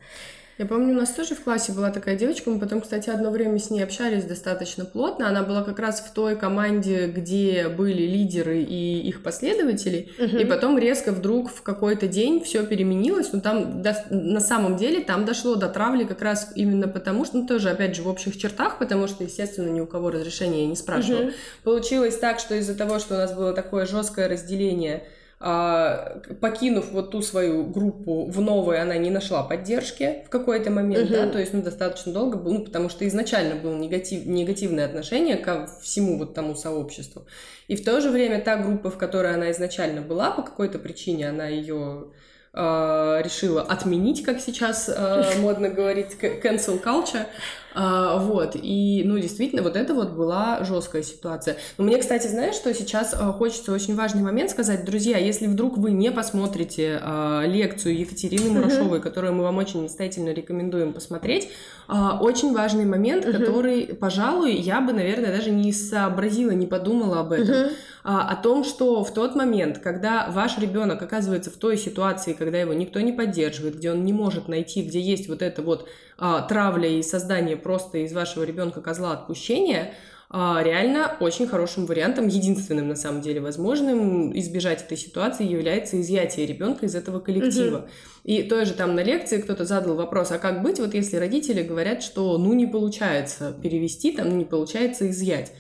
Я 0.63 0.69
помню, 0.69 0.95
у 0.95 0.97
нас 0.97 1.11
тоже 1.11 1.35
в 1.35 1.43
классе 1.43 1.73
была 1.73 1.91
такая 1.91 2.15
девочка, 2.15 2.49
мы 2.49 2.61
потом, 2.61 2.83
кстати, 2.83 3.11
одно 3.11 3.33
время 3.33 3.59
с 3.59 3.69
ней 3.69 3.83
общались 3.83 4.23
достаточно 4.23 4.85
плотно. 4.85 5.29
Она 5.29 5.43
была 5.43 5.65
как 5.65 5.81
раз 5.81 5.99
в 5.99 6.13
той 6.13 6.37
команде, 6.37 7.09
где 7.09 7.67
были 7.67 8.03
лидеры 8.03 8.63
и 8.63 9.01
их 9.01 9.25
последователи, 9.25 10.11
угу. 10.21 10.37
и 10.37 10.45
потом 10.45 10.79
резко 10.79 11.11
вдруг 11.11 11.51
в 11.51 11.63
какой-то 11.63 12.07
день 12.07 12.45
все 12.45 12.65
переменилось. 12.65 13.33
Но 13.33 13.41
там 13.41 13.83
до, 13.83 13.97
на 14.11 14.39
самом 14.39 14.77
деле 14.77 15.01
там 15.01 15.25
дошло 15.25 15.57
до 15.57 15.69
травли 15.69 16.05
как 16.05 16.23
раз 16.23 16.53
именно 16.55 16.87
потому, 16.87 17.25
что, 17.25 17.39
ну 17.39 17.47
тоже 17.49 17.69
опять 17.69 17.97
же 17.97 18.03
в 18.03 18.09
общих 18.09 18.39
чертах, 18.39 18.79
потому 18.79 19.09
что, 19.09 19.25
естественно, 19.25 19.69
ни 19.69 19.81
у 19.81 19.87
кого 19.89 20.13
разрешения 20.13 20.61
я 20.63 20.69
не 20.69 20.77
спрашивала. 20.77 21.25
Угу. 21.25 21.33
Получилось 21.65 22.17
так, 22.19 22.39
что 22.39 22.55
из-за 22.55 22.77
того, 22.77 23.01
что 23.01 23.17
у 23.17 23.19
нас 23.19 23.33
было 23.35 23.53
такое 23.53 23.85
жесткое 23.85 24.29
разделение 24.29 25.03
покинув 25.43 26.93
вот 26.93 27.11
ту 27.11 27.21
свою 27.21 27.65
группу 27.65 28.27
в 28.27 28.41
новой, 28.41 28.81
она 28.81 28.97
не 28.97 29.11
нашла 29.11 29.43
поддержки 29.43 30.23
в 30.27 30.29
какой-то 30.29 30.71
момент, 30.71 31.11
uh-huh. 31.11 31.27
да, 31.27 31.33
то 31.33 31.41
есть, 31.41 31.53
ну, 31.53 31.63
достаточно 31.63 32.13
долго 32.13 32.39
был, 32.39 32.53
ну, 32.53 32.65
потому 32.65 32.89
что 32.89 33.09
изначально 33.09 33.57
было 33.57 33.77
негатив, 33.77 34.25
негативное 34.25 34.87
отношение 34.87 35.37
ко 35.37 35.69
всему 35.83 36.17
вот 36.17 36.35
тому 36.35 36.55
сообществу. 36.55 37.27
И 37.67 37.75
в 37.75 37.85
то 37.85 38.01
же 38.01 38.11
время 38.11 38.41
та 38.41 38.57
группа, 38.57 38.89
в 38.89 38.97
которой 38.97 39.35
она 39.35 39.51
изначально 39.51 40.01
была, 40.01 40.31
по 40.31 40.43
какой-то 40.43 40.79
причине 40.79 41.29
она 41.29 41.49
ее 41.49 42.13
э, 42.55 43.21
решила 43.25 43.63
отменить, 43.63 44.23
как 44.23 44.41
сейчас 44.41 44.89
э, 44.89 45.25
модно 45.41 45.71
говорить, 45.71 46.17
cancel 46.21 46.81
culture, 46.81 47.27
а, 47.75 48.19
вот, 48.19 48.57
и, 48.61 49.03
ну, 49.05 49.19
действительно, 49.19 49.63
вот 49.63 49.77
это 49.77 49.95
вот 49.95 50.11
была 50.11 50.63
жесткая 50.65 51.03
ситуация. 51.03 51.57
Но 51.79 51.85
мне, 51.85 51.99
кстати, 51.99 52.27
знаешь, 52.27 52.55
что 52.55 52.73
сейчас 52.75 53.15
а, 53.15 53.33
хочется 53.33 53.73
очень 53.73 53.95
важный 53.95 54.23
момент 54.23 54.51
сказать, 54.51 54.85
друзья, 54.85 55.19
если 55.19 55.47
вдруг 55.47 55.79
вы 55.79 55.93
не 55.93 56.11
посмотрите 56.11 56.99
а, 57.03 57.45
лекцию 57.45 57.99
Екатерины 57.99 58.51
Мурашовой, 58.51 58.99
uh-huh. 58.99 59.03
которую 59.03 59.35
мы 59.35 59.45
вам 59.45 59.59
очень 59.59 59.83
настоятельно 59.83 60.31
рекомендуем 60.31 60.93
посмотреть, 60.93 61.49
а, 61.89 62.19
очень 62.21 62.53
важный 62.55 62.85
момент, 62.85 63.25
uh-huh. 63.25 63.39
который, 63.39 63.87
пожалуй, 63.95 64.55
я 64.55 64.81
бы, 64.81 64.93
наверное, 64.93 65.35
даже 65.37 65.51
не 65.51 65.73
сообразила, 65.73 66.51
не 66.51 66.67
подумала 66.67 67.21
об 67.21 67.33
этом, 67.33 67.55
uh-huh. 67.55 67.73
а, 68.05 68.29
о 68.29 68.37
том, 68.37 68.65
что 68.65 69.03
в 69.05 69.13
тот 69.13 69.35
момент, 69.35 69.79
когда 69.79 70.29
ваш 70.31 70.59
ребенок 70.59 71.03
оказывается 71.03 71.51
в 71.51 71.55
той 71.55 71.77
ситуации, 71.77 72.33
когда 72.33 72.59
его 72.59 72.73
никто 72.73 73.01
не 73.01 73.13
поддерживает, 73.13 73.77
где 73.77 73.91
он 73.91 74.05
не 74.05 74.13
может 74.13 74.49
найти, 74.49 74.83
где 74.83 75.01
есть 75.01 75.29
вот 75.29 75.43
это 75.43 75.63
вот 75.63 75.89
травля 76.17 76.89
и 76.89 77.03
создание 77.03 77.57
просто 77.57 77.99
из 77.99 78.13
вашего 78.13 78.45
ребенка 78.45 78.81
козла 78.81 79.13
отпущения, 79.13 79.95
а, 80.35 80.63
реально 80.65 81.15
очень 81.21 81.47
хорошим 81.47 81.85
вариантом, 81.85 82.27
единственным 82.27 82.89
на 82.89 82.97
самом 82.97 83.21
деле 83.21 83.43
возможным 83.43 84.37
избежать 84.39 84.83
этой 84.83 84.97
ситуации 84.97 85.47
является 85.47 86.01
изъятие 86.01 86.47
ребенка 86.47 86.87
из 86.87 86.95
этого 86.95 87.21
коллектива. 87.21 87.77
Угу. 87.77 87.89
И 88.25 88.43
тоже 88.45 88.73
там 88.73 88.95
на 88.95 89.03
лекции 89.03 89.43
кто-то 89.43 89.67
задал 89.67 89.95
вопрос, 89.95 90.31
а 90.31 90.39
как 90.39 90.63
быть, 90.63 90.81
вот 90.81 90.95
если 90.95 91.19
родители 91.19 91.63
говорят, 91.63 92.03
что 92.03 92.39
ну 92.39 92.55
не 92.55 92.67
получается 92.67 93.55
перевести, 93.63 94.13
там 94.13 94.39
не 94.39 94.47
получается 94.47 95.11
изъять. 95.11 95.53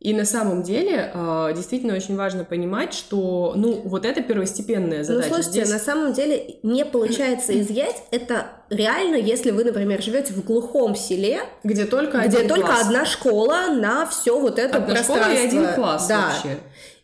И 0.00 0.14
на 0.14 0.24
самом 0.24 0.62
деле 0.62 1.10
а, 1.12 1.52
действительно 1.52 1.94
очень 1.94 2.16
важно 2.16 2.44
понимать, 2.44 2.94
что, 2.94 3.52
ну, 3.54 3.82
вот 3.84 4.06
это 4.06 4.22
первостепенная 4.22 4.98
ну, 4.98 5.04
задача. 5.04 5.28
Ну, 5.28 5.34
слушайте, 5.34 5.64
Здесь... 5.64 5.70
на 5.74 5.78
самом 5.78 6.14
деле 6.14 6.56
не 6.62 6.86
получается 6.86 7.60
изъять. 7.60 8.02
Это 8.10 8.46
реально, 8.70 9.16
если 9.16 9.50
вы, 9.50 9.62
например, 9.62 10.02
живете 10.02 10.32
в 10.32 10.42
глухом 10.42 10.96
селе, 10.96 11.42
где 11.64 11.84
только, 11.84 12.20
где 12.26 12.38
один 12.38 12.48
только 12.48 12.68
класс. 12.68 12.86
одна 12.86 13.04
школа 13.04 13.66
на 13.74 14.06
все 14.06 14.40
вот 14.40 14.58
это 14.58 14.78
одна 14.78 14.94
пространство. 14.94 15.16
Школа 15.16 15.34
и 15.34 15.46
один 15.46 15.74
класс 15.74 16.06
да. 16.06 16.28
вообще. 16.28 16.58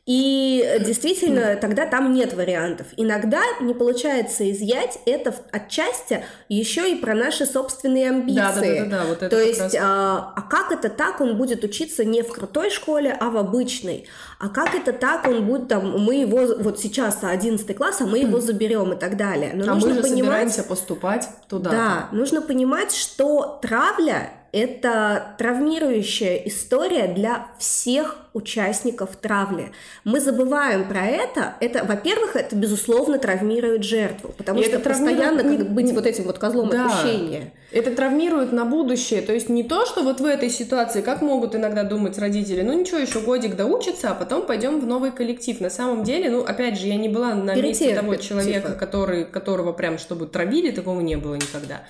И 0.07 0.64
действительно, 0.87 1.57
тогда 1.57 1.85
там 1.85 2.12
нет 2.12 2.33
вариантов. 2.33 2.87
Иногда 2.97 3.42
не 3.61 3.75
получается 3.75 4.49
изъять 4.53 5.01
это 5.05 5.35
отчасти 5.51 6.25
еще 6.49 6.92
и 6.92 6.95
про 6.95 7.16
наши 7.16 7.45
собственные 7.45 8.11
амбиции. 8.11 8.38
Да, 8.38 8.53
да, 8.53 8.61
да, 8.61 8.85
да, 8.85 8.99
да 8.99 9.05
вот 9.09 9.23
это 9.23 9.29
То 9.29 9.42
есть, 9.42 9.61
раз... 9.61 9.77
а, 9.81 10.33
а 10.37 10.42
как 10.42 10.71
это 10.71 10.90
так 10.90 11.21
он 11.21 11.37
будет 11.37 11.64
учиться 11.64 12.05
не 12.05 12.23
в 12.23 12.29
крутой 12.29 12.71
школе, 12.71 13.16
а 13.19 13.31
в 13.31 13.37
обычной? 13.37 14.07
А 14.38 14.49
как 14.49 14.77
это 14.77 14.92
так 14.92 15.27
он 15.27 15.45
будет 15.45 15.66
там, 15.66 16.01
мы 16.01 16.14
его 16.14 16.55
вот 16.61 16.79
сейчас 16.79 17.19
11 17.23 17.77
класс, 17.77 18.01
а 18.01 18.07
мы 18.07 18.21
его 18.21 18.38
заберем 18.38 18.92
и 18.92 18.97
так 18.97 19.16
далее. 19.16 19.53
Но 19.55 19.73
а 19.73 19.75
нужно 19.75 19.88
мы 19.88 19.95
же 19.97 20.03
понимать, 20.03 20.19
собираемся 20.19 20.62
поступать 20.62 21.29
туда. 21.49 21.71
Да, 21.71 22.09
нужно 22.12 22.42
понимать, 22.42 22.95
что 22.95 23.59
травля 23.61 24.31
это 24.53 25.35
травмирующая 25.39 26.37
история 26.45 27.07
для 27.09 27.49
всех 27.59 28.19
участников 28.33 29.17
травли. 29.17 29.73
Мы 30.05 30.21
забываем 30.21 30.89
про 30.89 31.07
это. 31.07 31.55
Это, 31.61 31.85
во-первых, 31.85 32.37
это 32.37 32.55
безусловно 32.55 33.19
травмирует 33.19 33.83
жертву, 33.83 34.35
потому 34.37 34.61
и 34.61 34.65
что 34.65 34.77
это 34.77 34.91
постоянно 34.91 35.39
травмирует... 35.39 35.69
как 35.69 35.75
быть 35.75 35.93
вот 35.93 36.07
этим 36.07 36.25
вот 36.25 36.39
козлом 36.39 36.69
да. 36.69 36.87
отпущения. 36.87 37.53
Это 37.73 37.95
травмирует 37.95 38.53
на 38.53 38.65
будущее. 38.65 39.23
То 39.23 39.33
есть 39.33 39.49
не 39.49 39.65
то, 39.65 39.87
что 39.87 40.03
вот 40.03 40.21
в 40.21 40.25
этой 40.25 40.51
ситуации, 40.51 41.01
как 41.01 41.23
могут 41.23 41.55
иногда 41.55 41.83
думать 41.83 42.19
родители, 42.19 42.63
ну 42.63 42.79
ничего, 42.79 42.99
еще 42.99 43.21
годик 43.21 43.57
доучится, 43.57 44.11
а 44.11 44.15
потом 44.15 44.47
пойдем 44.47 44.81
в 44.81 44.87
новый 44.87 45.13
коллектив. 45.13 45.61
На 45.61 45.71
самом 45.71 46.05
деле, 46.05 46.31
ну 46.31 46.45
опять 46.45 46.79
же, 46.79 46.87
я 46.87 46.97
не 46.97 47.09
была 47.09 47.35
на 47.35 47.55
месте 47.55 47.95
того 47.95 48.17
человека, 48.17 48.69
типа. 48.69 48.79
который, 48.79 49.25
которого 49.25 49.73
прям 49.73 49.99
чтобы 49.99 50.27
травили, 50.27 50.71
такого 50.71 51.01
не 51.01 51.17
было 51.17 51.35
никогда. 51.35 51.83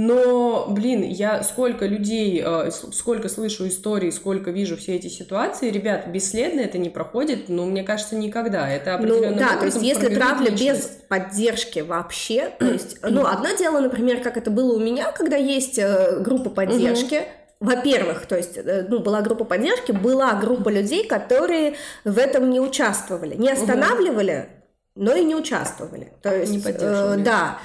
Но, 0.00 0.66
блин, 0.68 1.02
я 1.02 1.42
сколько 1.42 1.84
людей, 1.84 2.40
э, 2.46 2.70
сколько 2.92 3.28
слышу 3.28 3.66
историй, 3.66 4.12
сколько 4.12 4.52
вижу 4.52 4.76
все 4.76 4.94
эти 4.94 5.08
ситуации, 5.08 5.70
ребят, 5.70 6.06
бесследно 6.06 6.60
это 6.60 6.78
не 6.78 6.88
проходит, 6.88 7.48
ну, 7.48 7.66
мне 7.66 7.82
кажется, 7.82 8.14
никогда. 8.14 8.70
Это 8.70 8.94
определенно. 8.94 9.30
Ну, 9.32 9.38
да, 9.38 9.56
то 9.56 9.64
есть 9.64 9.82
если 9.82 10.14
травля 10.14 10.52
без 10.52 11.00
поддержки 11.08 11.80
вообще, 11.80 12.52
то 12.60 12.66
есть, 12.66 12.98
ну, 13.02 13.26
одно 13.26 13.48
дело, 13.58 13.80
например, 13.80 14.20
как 14.20 14.36
это 14.36 14.52
было 14.52 14.76
у 14.76 14.78
меня, 14.78 15.10
когда 15.10 15.36
есть 15.36 15.80
э, 15.80 16.20
группа 16.20 16.50
поддержки, 16.50 17.24
во-первых, 17.58 18.26
то 18.26 18.36
есть, 18.36 18.56
э, 18.56 18.86
ну, 18.88 19.00
была 19.00 19.20
группа 19.20 19.42
поддержки, 19.42 19.90
была 19.90 20.34
группа 20.34 20.68
людей, 20.68 21.08
которые 21.08 21.74
в 22.04 22.18
этом 22.18 22.50
не 22.50 22.60
участвовали, 22.60 23.34
не 23.34 23.50
останавливали, 23.50 24.48
но 24.94 25.16
и 25.16 25.24
не 25.24 25.34
участвовали. 25.34 26.12
То 26.22 26.36
есть, 26.36 26.52
не 26.52 26.60
поддерживали. 26.60 27.20
Э, 27.20 27.24
да. 27.24 27.58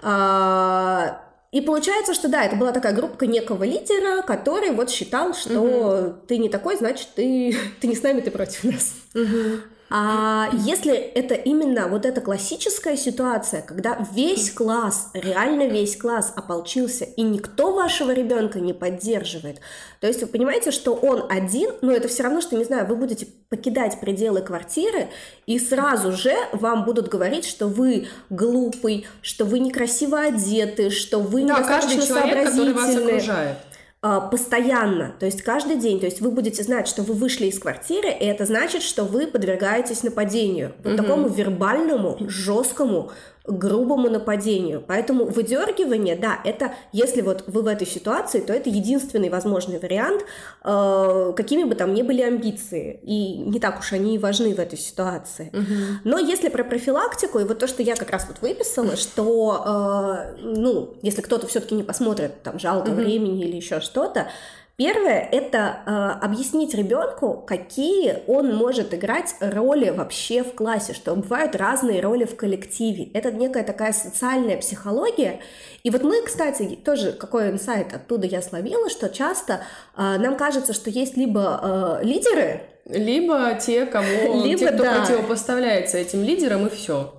А, 0.00 1.31
и 1.52 1.60
получается, 1.60 2.14
что 2.14 2.28
да, 2.28 2.44
это 2.44 2.56
была 2.56 2.72
такая 2.72 2.94
группа 2.94 3.24
некого 3.24 3.64
лидера, 3.64 4.22
который 4.22 4.70
вот 4.70 4.88
считал, 4.88 5.34
что 5.34 5.60
угу. 5.60 6.14
ты 6.26 6.38
не 6.38 6.48
такой, 6.48 6.76
значит, 6.76 7.08
ты, 7.14 7.54
ты 7.80 7.86
не 7.86 7.94
с 7.94 8.02
нами, 8.02 8.22
ты 8.22 8.30
против 8.30 8.64
нас. 8.64 8.94
Угу. 9.14 9.60
А 9.94 10.48
если 10.54 10.94
это 10.94 11.34
именно 11.34 11.86
вот 11.86 12.06
эта 12.06 12.22
классическая 12.22 12.96
ситуация, 12.96 13.60
когда 13.60 13.98
весь 14.14 14.50
класс, 14.50 15.10
реально 15.12 15.66
весь 15.68 15.98
класс 15.98 16.32
ополчился, 16.34 17.04
и 17.04 17.20
никто 17.20 17.74
вашего 17.74 18.10
ребенка 18.10 18.58
не 18.58 18.72
поддерживает, 18.72 19.60
то 20.00 20.06
есть 20.06 20.22
вы 20.22 20.28
понимаете, 20.28 20.70
что 20.70 20.94
он 20.94 21.26
один, 21.30 21.72
но 21.82 21.92
это 21.92 22.08
все 22.08 22.22
равно, 22.22 22.40
что, 22.40 22.56
не 22.56 22.64
знаю, 22.64 22.86
вы 22.86 22.96
будете 22.96 23.26
покидать 23.50 24.00
пределы 24.00 24.40
квартиры, 24.40 25.08
и 25.44 25.58
сразу 25.58 26.12
же 26.12 26.34
вам 26.52 26.86
будут 26.86 27.08
говорить, 27.08 27.44
что 27.44 27.66
вы 27.66 28.08
глупый, 28.30 29.06
что 29.20 29.44
вы 29.44 29.58
некрасиво 29.58 30.20
одеты, 30.20 30.88
что 30.88 31.18
вы 31.18 31.44
да, 31.44 31.58
недостаточно 31.58 31.98
каждый 31.98 32.06
человек, 32.06 32.32
сообразительны. 32.32 32.74
Который 32.74 32.94
вас 32.94 32.96
окружает. 32.96 33.56
А, 34.04 34.20
постоянно, 34.20 35.14
то 35.20 35.26
есть 35.26 35.42
каждый 35.42 35.76
день, 35.76 36.00
то 36.00 36.06
есть 36.06 36.20
вы 36.20 36.32
будете 36.32 36.64
знать, 36.64 36.88
что 36.88 37.04
вы 37.04 37.14
вышли 37.14 37.46
из 37.46 37.60
квартиры, 37.60 38.08
и 38.08 38.24
это 38.24 38.46
значит, 38.46 38.82
что 38.82 39.04
вы 39.04 39.28
подвергаетесь 39.28 40.02
нападению, 40.02 40.72
вот 40.82 40.94
угу. 40.94 41.02
такому 41.02 41.28
вербальному, 41.28 42.16
жесткому, 42.28 43.12
грубому 43.44 44.08
нападению. 44.08 44.82
Поэтому 44.86 45.24
выдергивание, 45.24 46.16
да, 46.16 46.38
это, 46.44 46.74
если 46.92 47.22
вот 47.22 47.44
вы 47.46 47.62
в 47.62 47.66
этой 47.66 47.86
ситуации, 47.86 48.40
то 48.40 48.52
это 48.52 48.70
единственный 48.70 49.30
возможный 49.30 49.78
вариант, 49.78 50.24
э, 50.62 51.32
какими 51.36 51.64
бы 51.64 51.74
там 51.74 51.92
ни 51.92 52.02
были 52.02 52.22
амбиции. 52.22 53.00
И 53.02 53.38
не 53.38 53.58
так 53.58 53.80
уж 53.80 53.92
они 53.92 54.14
и 54.14 54.18
важны 54.18 54.54
в 54.54 54.60
этой 54.60 54.78
ситуации. 54.78 55.50
Угу. 55.52 56.00
Но 56.04 56.18
если 56.18 56.48
про 56.48 56.62
профилактику, 56.62 57.40
и 57.40 57.44
вот 57.44 57.58
то, 57.58 57.66
что 57.66 57.82
я 57.82 57.96
как 57.96 58.10
раз 58.10 58.26
вот 58.28 58.40
выписала, 58.40 58.96
что, 58.96 59.64
э, 59.66 60.36
ну, 60.42 60.94
если 61.02 61.20
кто-то 61.20 61.46
все-таки 61.48 61.74
не 61.74 61.82
посмотрит, 61.82 62.42
там, 62.42 62.58
жалко 62.60 62.90
угу. 62.90 62.96
времени 62.96 63.42
или 63.42 63.56
еще 63.56 63.80
что-то, 63.80 64.28
Первое– 64.76 65.28
это 65.32 65.82
э, 65.86 66.24
объяснить 66.24 66.74
ребенку, 66.74 67.44
какие 67.46 68.22
он 68.26 68.54
может 68.54 68.94
играть 68.94 69.34
роли 69.40 69.90
вообще 69.90 70.42
в 70.42 70.54
классе, 70.54 70.94
что 70.94 71.14
бывают 71.14 71.54
разные 71.54 72.00
роли 72.00 72.24
в 72.24 72.36
коллективе. 72.36 73.10
Это 73.12 73.30
некая 73.30 73.64
такая 73.64 73.92
социальная 73.92 74.56
психология. 74.56 75.40
И 75.82 75.90
вот 75.90 76.02
мы, 76.02 76.22
кстати, 76.22 76.78
тоже 76.82 77.12
какой 77.12 77.50
инсайт 77.50 77.92
оттуда 77.92 78.26
я 78.26 78.40
словила, 78.40 78.88
что 78.88 79.10
часто 79.10 79.60
э, 79.96 80.16
нам 80.18 80.36
кажется, 80.36 80.72
что 80.72 80.88
есть 80.88 81.18
либо 81.18 82.00
э, 82.02 82.04
лидеры, 82.04 82.62
либо 82.86 83.54
те, 83.60 83.86
кому 83.86 84.42
либо, 84.44 84.58
те, 84.58 84.68
кто 84.68 84.82
да. 84.82 84.98
противопоставляется 85.00 85.98
этим 85.98 86.24
лидерам, 86.24 86.66
и 86.66 86.70
все. 86.70 87.12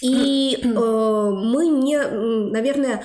И 0.00 0.58
э, 0.62 0.66
мы 0.66 1.66
не, 1.66 1.98
наверное, 2.50 3.04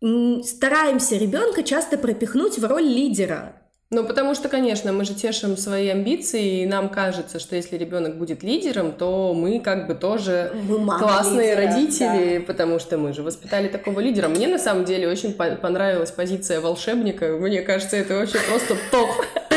стараемся 0.00 1.16
ребенка 1.16 1.62
часто 1.62 1.98
пропихнуть 1.98 2.58
в 2.58 2.64
роль 2.64 2.84
лидера. 2.84 3.54
Ну, 3.90 4.04
потому 4.04 4.34
что, 4.34 4.50
конечно, 4.50 4.92
мы 4.92 5.06
же 5.06 5.14
тешим 5.14 5.56
свои 5.56 5.88
амбиции, 5.88 6.62
и 6.62 6.66
нам 6.66 6.90
кажется, 6.90 7.38
что 7.40 7.56
если 7.56 7.78
ребенок 7.78 8.18
будет 8.18 8.42
лидером, 8.42 8.92
то 8.92 9.32
мы 9.32 9.60
как 9.60 9.86
бы 9.86 9.94
тоже 9.94 10.52
классные 10.98 11.54
лидера, 11.54 11.66
родители, 11.66 12.38
да. 12.38 12.44
потому 12.44 12.80
что 12.80 12.98
мы 12.98 13.14
же 13.14 13.22
воспитали 13.22 13.68
такого 13.68 14.00
лидера. 14.00 14.28
Мне 14.28 14.46
на 14.46 14.58
самом 14.58 14.84
деле 14.84 15.08
очень 15.08 15.32
понравилась 15.32 16.10
позиция 16.10 16.60
волшебника. 16.60 17.28
Мне 17.28 17.62
кажется, 17.62 17.96
это 17.96 18.16
вообще 18.16 18.38
просто 18.46 18.76
топ. 18.90 19.08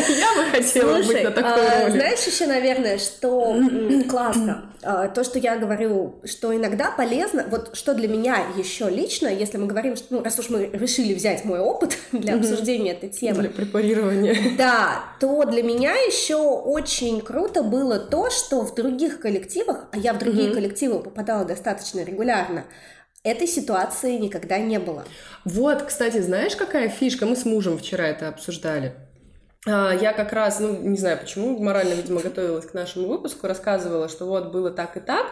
Я 0.09 0.35
бы 0.35 0.49
хотела 0.49 0.95
Слушай, 0.95 1.07
быть 1.07 1.23
на 1.23 1.31
такой 1.31 1.67
а, 1.67 1.81
роли. 1.81 1.91
Знаешь 1.91 2.23
еще, 2.25 2.47
наверное, 2.47 2.97
что 2.97 3.57
классно? 4.09 4.73
А, 4.83 5.07
то, 5.07 5.23
что 5.23 5.39
я 5.39 5.57
говорю, 5.57 6.19
что 6.23 6.55
иногда 6.55 6.91
полезно, 6.91 7.45
вот 7.49 7.75
что 7.75 7.93
для 7.93 8.07
меня 8.07 8.37
еще 8.57 8.89
лично, 8.89 9.27
если 9.27 9.57
мы 9.57 9.67
говорим, 9.67 9.95
что, 9.95 10.07
ну, 10.09 10.23
раз 10.23 10.39
уж 10.39 10.49
мы 10.49 10.69
решили 10.73 11.13
взять 11.13 11.45
мой 11.45 11.59
опыт 11.59 11.97
для 12.11 12.35
обсуждения 12.35 12.91
этой 12.91 13.09
темы. 13.09 13.41
Для 13.41 13.49
препарирования. 13.49 14.35
Да, 14.57 15.03
то 15.19 15.43
для 15.45 15.63
меня 15.63 15.93
еще 15.93 16.35
очень 16.35 17.21
круто 17.21 17.63
было 17.63 17.99
то, 17.99 18.29
что 18.29 18.61
в 18.61 18.75
других 18.75 19.19
коллективах, 19.19 19.87
а 19.91 19.97
я 19.97 20.13
в 20.13 20.19
другие 20.19 20.51
коллективы 20.53 20.99
попадала 20.99 21.45
достаточно 21.45 22.03
регулярно, 22.03 22.65
Этой 23.23 23.47
ситуации 23.47 24.17
никогда 24.17 24.57
не 24.57 24.79
было. 24.79 25.05
Вот, 25.45 25.83
кстати, 25.83 26.19
знаешь, 26.21 26.55
какая 26.55 26.89
фишка? 26.89 27.27
Мы 27.27 27.35
с 27.35 27.45
мужем 27.45 27.77
вчера 27.77 28.07
это 28.07 28.27
обсуждали. 28.27 28.95
А, 29.67 29.93
я 29.93 30.13
как 30.13 30.33
раз, 30.33 30.59
ну, 30.59 30.75
не 30.81 30.97
знаю 30.97 31.19
почему, 31.19 31.59
морально, 31.59 31.93
видимо, 31.93 32.21
готовилась 32.21 32.65
к 32.65 32.73
нашему 32.73 33.07
выпуску, 33.07 33.47
рассказывала, 33.47 34.09
что 34.09 34.25
вот 34.25 34.51
было 34.51 34.71
так 34.71 34.97
и 34.97 34.99
так, 34.99 35.25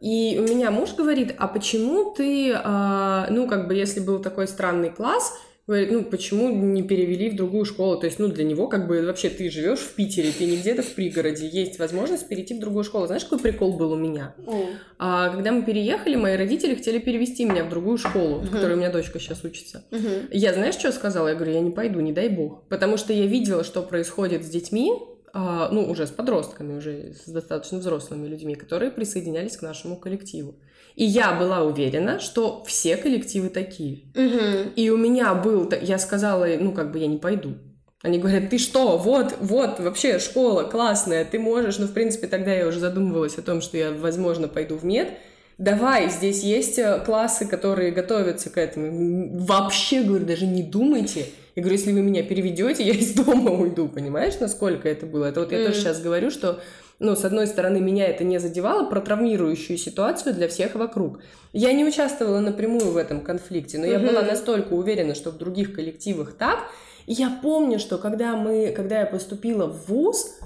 и 0.00 0.38
у 0.40 0.42
меня 0.42 0.70
муж 0.70 0.94
говорит, 0.94 1.34
а 1.38 1.46
почему 1.46 2.12
ты, 2.12 2.52
а, 2.54 3.26
ну, 3.30 3.46
как 3.46 3.68
бы, 3.68 3.74
если 3.74 4.00
был 4.00 4.20
такой 4.20 4.48
странный 4.48 4.90
класс, 4.90 5.38
говорит, 5.66 5.90
ну, 5.90 6.04
почему 6.04 6.50
не 6.50 6.82
перевели 6.82 7.30
в 7.30 7.36
другую 7.36 7.64
школу? 7.64 7.98
То 7.98 8.06
есть, 8.06 8.18
ну, 8.18 8.28
для 8.28 8.44
него, 8.44 8.66
как 8.66 8.86
бы, 8.88 9.02
вообще 9.02 9.28
ты 9.28 9.50
живешь 9.50 9.78
в 9.78 9.94
Питере, 9.94 10.32
ты 10.36 10.46
не 10.46 10.56
где-то 10.56 10.82
в 10.82 10.94
пригороде, 10.94 11.46
есть 11.46 11.78
возможность 11.78 12.28
перейти 12.28 12.54
в 12.54 12.58
другую 12.58 12.84
школу. 12.84 13.06
Знаешь, 13.06 13.24
какой 13.24 13.38
прикол 13.38 13.76
был 13.76 13.92
у 13.92 13.96
меня? 13.96 14.34
Mm. 14.38 14.66
А, 14.98 15.28
когда 15.30 15.52
мы 15.52 15.62
переехали, 15.62 16.16
мои 16.16 16.36
родители 16.36 16.74
хотели 16.74 16.98
перевести 16.98 17.44
меня 17.44 17.64
в 17.64 17.68
другую 17.68 17.98
школу, 17.98 18.40
mm-hmm. 18.40 18.46
в 18.46 18.50
которой 18.50 18.72
у 18.74 18.76
меня 18.76 18.90
дочка 18.90 19.18
сейчас 19.20 19.44
учится. 19.44 19.84
Mm-hmm. 19.90 20.28
Я, 20.32 20.54
знаешь, 20.54 20.74
что 20.74 20.92
сказала? 20.92 21.28
Я 21.28 21.34
говорю, 21.34 21.52
я 21.52 21.60
не 21.60 21.70
пойду, 21.70 22.00
не 22.00 22.12
дай 22.12 22.28
бог. 22.28 22.68
Потому 22.68 22.96
что 22.96 23.12
я 23.12 23.26
видела, 23.26 23.62
что 23.62 23.82
происходит 23.82 24.44
с 24.44 24.48
детьми, 24.48 24.92
а, 25.32 25.68
ну, 25.70 25.88
уже 25.88 26.06
с 26.06 26.10
подростками, 26.10 26.76
уже 26.76 27.14
с 27.14 27.30
достаточно 27.30 27.78
взрослыми 27.78 28.26
людьми, 28.26 28.56
которые 28.56 28.90
присоединялись 28.90 29.56
к 29.56 29.62
нашему 29.62 29.96
коллективу. 29.96 30.56
И 31.00 31.04
я 31.04 31.32
была 31.32 31.62
уверена, 31.62 32.20
что 32.20 32.62
все 32.66 32.98
коллективы 32.98 33.48
такие. 33.48 34.00
Угу. 34.14 34.72
И 34.76 34.90
у 34.90 34.98
меня 34.98 35.32
был, 35.32 35.72
я 35.80 35.98
сказала, 35.98 36.46
ну, 36.60 36.72
как 36.72 36.92
бы 36.92 36.98
я 36.98 37.06
не 37.06 37.16
пойду. 37.16 37.54
Они 38.02 38.18
говорят, 38.18 38.50
ты 38.50 38.58
что, 38.58 38.98
вот, 38.98 39.34
вот, 39.40 39.80
вообще 39.80 40.18
школа 40.18 40.64
классная, 40.64 41.24
ты 41.24 41.38
можешь, 41.38 41.78
ну, 41.78 41.86
в 41.86 41.94
принципе, 41.94 42.26
тогда 42.26 42.52
я 42.52 42.66
уже 42.66 42.80
задумывалась 42.80 43.38
о 43.38 43.42
том, 43.42 43.62
что 43.62 43.78
я, 43.78 43.92
возможно, 43.92 44.46
пойду 44.46 44.76
в 44.76 44.84
мед, 44.84 45.08
давай, 45.56 46.10
здесь 46.10 46.42
есть 46.42 46.78
э, 46.78 47.02
классы, 47.02 47.46
которые 47.46 47.92
готовятся 47.92 48.50
к 48.50 48.58
этому, 48.58 49.38
вообще, 49.38 50.02
говорю, 50.02 50.26
даже 50.26 50.44
не 50.44 50.62
думайте, 50.62 51.24
я 51.56 51.62
говорю, 51.62 51.78
если 51.78 51.92
вы 51.92 52.02
меня 52.02 52.22
переведете, 52.22 52.84
я 52.84 52.92
из 52.92 53.14
дома 53.14 53.52
уйду, 53.52 53.88
понимаешь, 53.88 54.34
насколько 54.38 54.86
это 54.86 55.06
было? 55.06 55.24
Это 55.24 55.40
вот 55.40 55.52
я 55.52 55.60
mm. 55.60 55.66
тоже 55.66 55.80
сейчас 55.80 56.00
говорю, 56.02 56.30
что 56.30 56.60
ну, 57.00 57.16
с 57.16 57.24
одной 57.24 57.46
стороны, 57.46 57.80
меня 57.80 58.06
это 58.06 58.24
не 58.24 58.38
задевало 58.38 58.88
про 58.88 59.00
травмирующую 59.00 59.78
ситуацию 59.78 60.34
для 60.34 60.48
всех 60.48 60.74
вокруг. 60.74 61.20
Я 61.54 61.72
не 61.72 61.82
участвовала 61.82 62.40
напрямую 62.40 62.90
в 62.90 62.96
этом 62.98 63.22
конфликте, 63.22 63.78
но 63.78 63.86
mm-hmm. 63.86 63.90
я 63.90 63.98
была 63.98 64.22
настолько 64.22 64.74
уверена, 64.74 65.14
что 65.14 65.30
в 65.30 65.38
других 65.38 65.74
коллективах 65.74 66.34
так. 66.34 66.58
И 67.06 67.14
я 67.14 67.38
помню, 67.42 67.78
что 67.78 67.96
когда 67.96 68.36
мы, 68.36 68.70
когда 68.76 69.00
я 69.00 69.06
поступила 69.06 69.66
в 69.66 69.88
ВУЗ, 69.88 70.38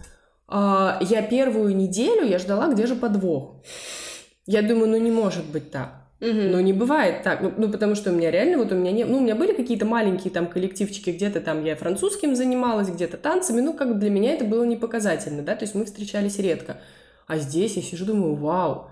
а, 0.46 0.98
я 1.02 1.22
первую 1.22 1.74
неделю 1.74 2.24
я 2.24 2.38
ждала, 2.38 2.68
где 2.68 2.86
же 2.86 2.94
подвох. 2.94 3.56
Я 4.46 4.62
думаю, 4.62 4.90
ну 4.90 4.96
не 4.96 5.10
может 5.10 5.46
быть 5.46 5.72
так. 5.72 6.03
Угу. 6.24 6.40
Ну, 6.52 6.60
не 6.60 6.72
бывает 6.72 7.22
так. 7.22 7.42
Ну, 7.42 7.52
ну, 7.56 7.68
потому 7.68 7.94
что 7.94 8.10
у 8.10 8.14
меня 8.14 8.30
реально, 8.30 8.58
вот 8.58 8.72
у 8.72 8.74
меня 8.74 8.92
не... 8.92 9.04
Ну, 9.04 9.18
у 9.18 9.20
меня 9.20 9.34
были 9.34 9.52
какие-то 9.52 9.84
маленькие 9.84 10.32
там 10.32 10.46
коллективчики, 10.46 11.10
где-то 11.10 11.40
там 11.40 11.62
я 11.64 11.76
французским 11.76 12.34
занималась, 12.34 12.88
где-то 12.88 13.18
танцами. 13.18 13.60
Ну, 13.60 13.74
как 13.74 13.98
для 13.98 14.08
меня 14.08 14.32
это 14.32 14.46
было 14.46 14.64
не 14.64 14.76
показательно, 14.76 15.42
да, 15.42 15.54
то 15.54 15.64
есть 15.64 15.74
мы 15.74 15.84
встречались 15.84 16.38
редко. 16.38 16.78
А 17.26 17.36
здесь 17.36 17.76
я 17.76 17.82
сижу, 17.82 18.06
думаю, 18.06 18.34
вау, 18.34 18.90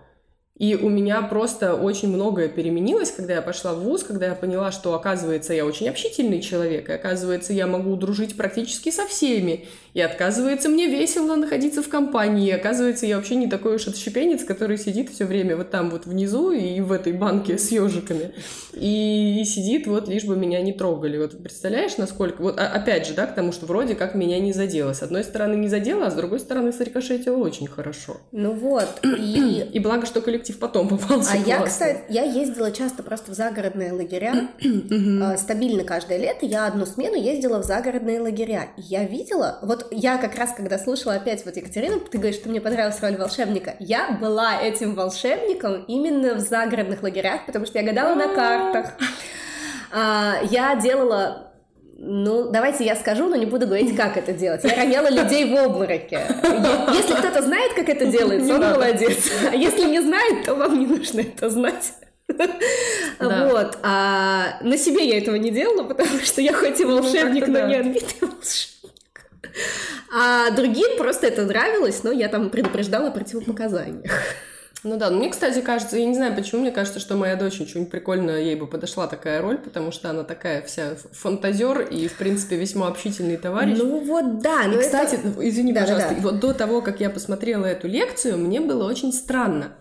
и 0.59 0.75
у 0.77 0.91
меня 0.91 1.23
просто 1.23 1.75
очень 1.75 2.09
многое 2.09 2.49
переменилось, 2.49 3.11
когда 3.11 3.35
я 3.35 3.43
пошла 3.43 3.73
в 3.73 3.81
ВУЗ, 3.81 4.05
когда 4.05 4.27
я 4.27 4.35
поняла, 4.35 4.71
что, 4.71 4.95
оказывается, 4.95 5.55
я 5.55 5.65
очень 5.65 5.89
общительный 5.89 6.41
человек, 6.41 6.89
и, 6.89 6.93
оказывается, 6.93 7.53
я 7.53 7.67
могу 7.67 7.97
дружить 7.97 8.37
практически 8.37 8.91
со 8.91 9.07
всеми, 9.07 9.67
и, 9.95 10.01
оказывается, 10.01 10.69
мне 10.69 10.87
весело 10.89 11.35
находиться 11.37 11.83
в 11.83 11.89
компании, 11.89 12.49
и, 12.49 12.53
оказывается, 12.53 13.07
я 13.07 13.17
вообще 13.17 13.35
не 13.35 13.49
такой 13.49 13.77
уж 13.77 13.89
отщепенец, 13.89 14.45
который 14.45 14.79
сидит 14.79 15.11
все 15.11 15.25
время 15.25 15.57
вот 15.57 15.71
там 15.71 15.91
вот 15.91 16.07
внизу 16.07 16.53
и 16.53 16.81
в 16.81 16.93
этой 16.93 17.13
банке 17.13 17.59
с 17.59 17.71
ежиками, 17.71 18.35
и, 18.75 19.43
сидит 19.45 19.87
вот 19.87 20.07
лишь 20.07 20.25
бы 20.25 20.37
меня 20.37 20.61
не 20.61 20.73
трогали. 20.73 21.19
Вот 21.19 21.43
представляешь, 21.43 21.97
насколько... 21.97 22.43
Вот 22.43 22.59
а, 22.59 22.69
опять 22.69 23.07
же, 23.07 23.15
да, 23.15 23.27
к 23.27 23.35
тому, 23.35 23.53
что 23.53 23.67
вроде 23.67 23.95
как 23.95 24.15
меня 24.15 24.39
не 24.39 24.53
задело. 24.53 24.93
С 24.93 25.03
одной 25.03 25.25
стороны 25.25 25.57
не 25.57 25.69
задело, 25.69 26.07
а 26.07 26.11
с 26.11 26.15
другой 26.15 26.41
стороны 26.41 26.73
срикошетило 26.73 27.37
очень 27.37 27.67
хорошо. 27.67 28.19
Ну 28.33 28.53
вот, 28.53 29.01
и... 29.03 29.71
И 29.73 29.79
благо, 29.79 30.07
что 30.07 30.21
коллектив 30.21 30.42
коллектив 30.43 30.59
потом 30.59 30.89
попался. 30.89 31.33
А 31.33 31.37
я, 31.37 31.63
кстати, 31.63 32.01
я 32.09 32.23
ездила 32.23 32.73
часто 32.73 33.03
просто 33.03 33.33
в 33.33 33.35
загородные 33.35 33.93
лагеря. 33.93 34.49
А, 35.23 35.37
стабильно 35.37 35.85
каждое 35.85 36.19
лето 36.19 36.47
я 36.47 36.67
одну 36.67 36.87
смену 36.87 37.15
ездила 37.17 37.59
в 37.59 37.65
загородные 37.65 38.21
лагеря. 38.21 38.69
я 38.77 39.05
видела, 39.05 39.59
вот 39.63 39.89
я 39.91 40.19
как 40.19 40.37
раз, 40.37 40.53
когда 40.55 40.79
слушала 40.79 41.15
опять 41.15 41.45
вот 41.45 41.57
Екатерину, 41.57 42.01
ты 42.01 42.19
говоришь, 42.19 42.37
что 42.37 42.49
мне 42.49 42.61
понравилась 42.61 43.01
роль 43.01 43.17
волшебника. 43.17 43.75
Я 43.79 44.19
была 44.21 44.61
этим 44.61 44.95
волшебником 44.95 45.85
именно 45.85 46.35
в 46.35 46.41
загородных 46.41 47.03
лагерях, 47.03 47.47
потому 47.47 47.67
что 47.67 47.79
я 47.79 47.85
гадала 47.85 48.15
на 48.15 48.35
картах. 48.35 48.95
А, 49.93 50.37
я 50.51 50.75
делала 50.77 51.52
ну, 52.05 52.51
давайте 52.51 52.85
я 52.85 52.97
скажу, 52.97 53.29
но 53.29 53.37
не 53.37 53.47
буду 53.47 53.67
говорить, 53.67 53.97
как 53.97 54.17
это 54.17 54.33
делать. 54.33 54.65
Я 54.65 54.75
роняла 54.75 55.09
людей 55.09 55.45
в 55.45 55.57
обмороке. 55.57 56.21
Если 56.95 57.15
кто-то 57.15 57.43
знает, 57.43 57.75
как 57.75 57.89
это 57.89 58.07
делается, 58.11 58.55
он 58.55 58.61
молодец. 58.61 59.31
А 59.51 59.55
если 59.55 59.89
не 59.89 60.01
знает, 60.01 60.45
то 60.45 60.57
вам 60.57 60.81
не 60.81 60.87
нужно 60.87 61.21
это 61.21 61.49
знать. 61.49 61.95
Да. 62.27 63.49
Вот. 63.49 63.79
А 63.83 64.59
на 64.63 64.77
себе 64.77 65.07
я 65.07 65.19
этого 65.19 65.37
не 65.37 65.53
делала, 65.53 65.85
потому 65.85 66.19
что 66.21 66.41
я 66.41 66.53
хоть 66.53 66.81
и 66.81 66.85
ну, 66.85 66.97
волшебник, 66.97 67.47
ну, 67.47 67.53
но 67.53 67.59
да. 67.61 67.67
не 67.69 67.75
отбитый 67.77 68.29
волшебник. 68.29 69.31
А 70.13 70.51
другим 70.51 70.97
просто 70.97 71.29
это 71.29 71.45
нравилось, 71.45 72.03
но 72.03 72.11
я 72.11 72.29
там 72.29 72.51
предупреждала 72.51 73.09
о 73.09 73.11
противопоказаниях. 73.13 74.13
Ну 74.85 74.97
да, 74.97 75.11
ну 75.11 75.19
мне, 75.19 75.31
кстати, 75.31 75.61
кажется, 75.61 75.97
я 75.97 76.07
не 76.07 76.15
знаю 76.15 76.35
почему, 76.35 76.63
мне 76.63 76.73
кажется, 76.73 76.99
что 76.99 77.15
моя 77.15 77.37
дочь 77.37 77.61
очень 77.61 77.87
прикольно, 77.87 78.33
ей 78.33 78.57
бы 78.57 78.67
подошла 78.67 79.07
такая 79.07 79.41
роль, 79.41 79.59
потому 79.59 79.93
что 79.93 80.11
она 80.11 80.25
такая 80.25 80.63
вся 80.63 80.97
фантазер 81.13 81.83
и, 81.83 82.09
в 82.09 82.15
принципе, 82.15 82.57
весьма 82.57 82.89
общительный 82.89 83.37
товарищ. 83.37 83.79
Ну 83.79 84.01
вот 84.01 84.41
да. 84.41 84.65
И, 84.65 84.77
кстати, 84.79 85.15
это... 85.15 85.49
извини, 85.49 85.73
да, 85.73 85.83
пожалуйста, 85.83 86.09
да, 86.11 86.15
да. 86.17 86.23
вот 86.23 86.41
до 86.41 86.53
того, 86.53 86.81
как 86.81 86.99
я 87.01 87.11
посмотрела 87.11 87.65
эту 87.67 87.87
лекцию, 87.87 88.39
мне 88.39 88.61
было 88.61 88.89
очень 88.89 89.13
странно. 89.13 89.73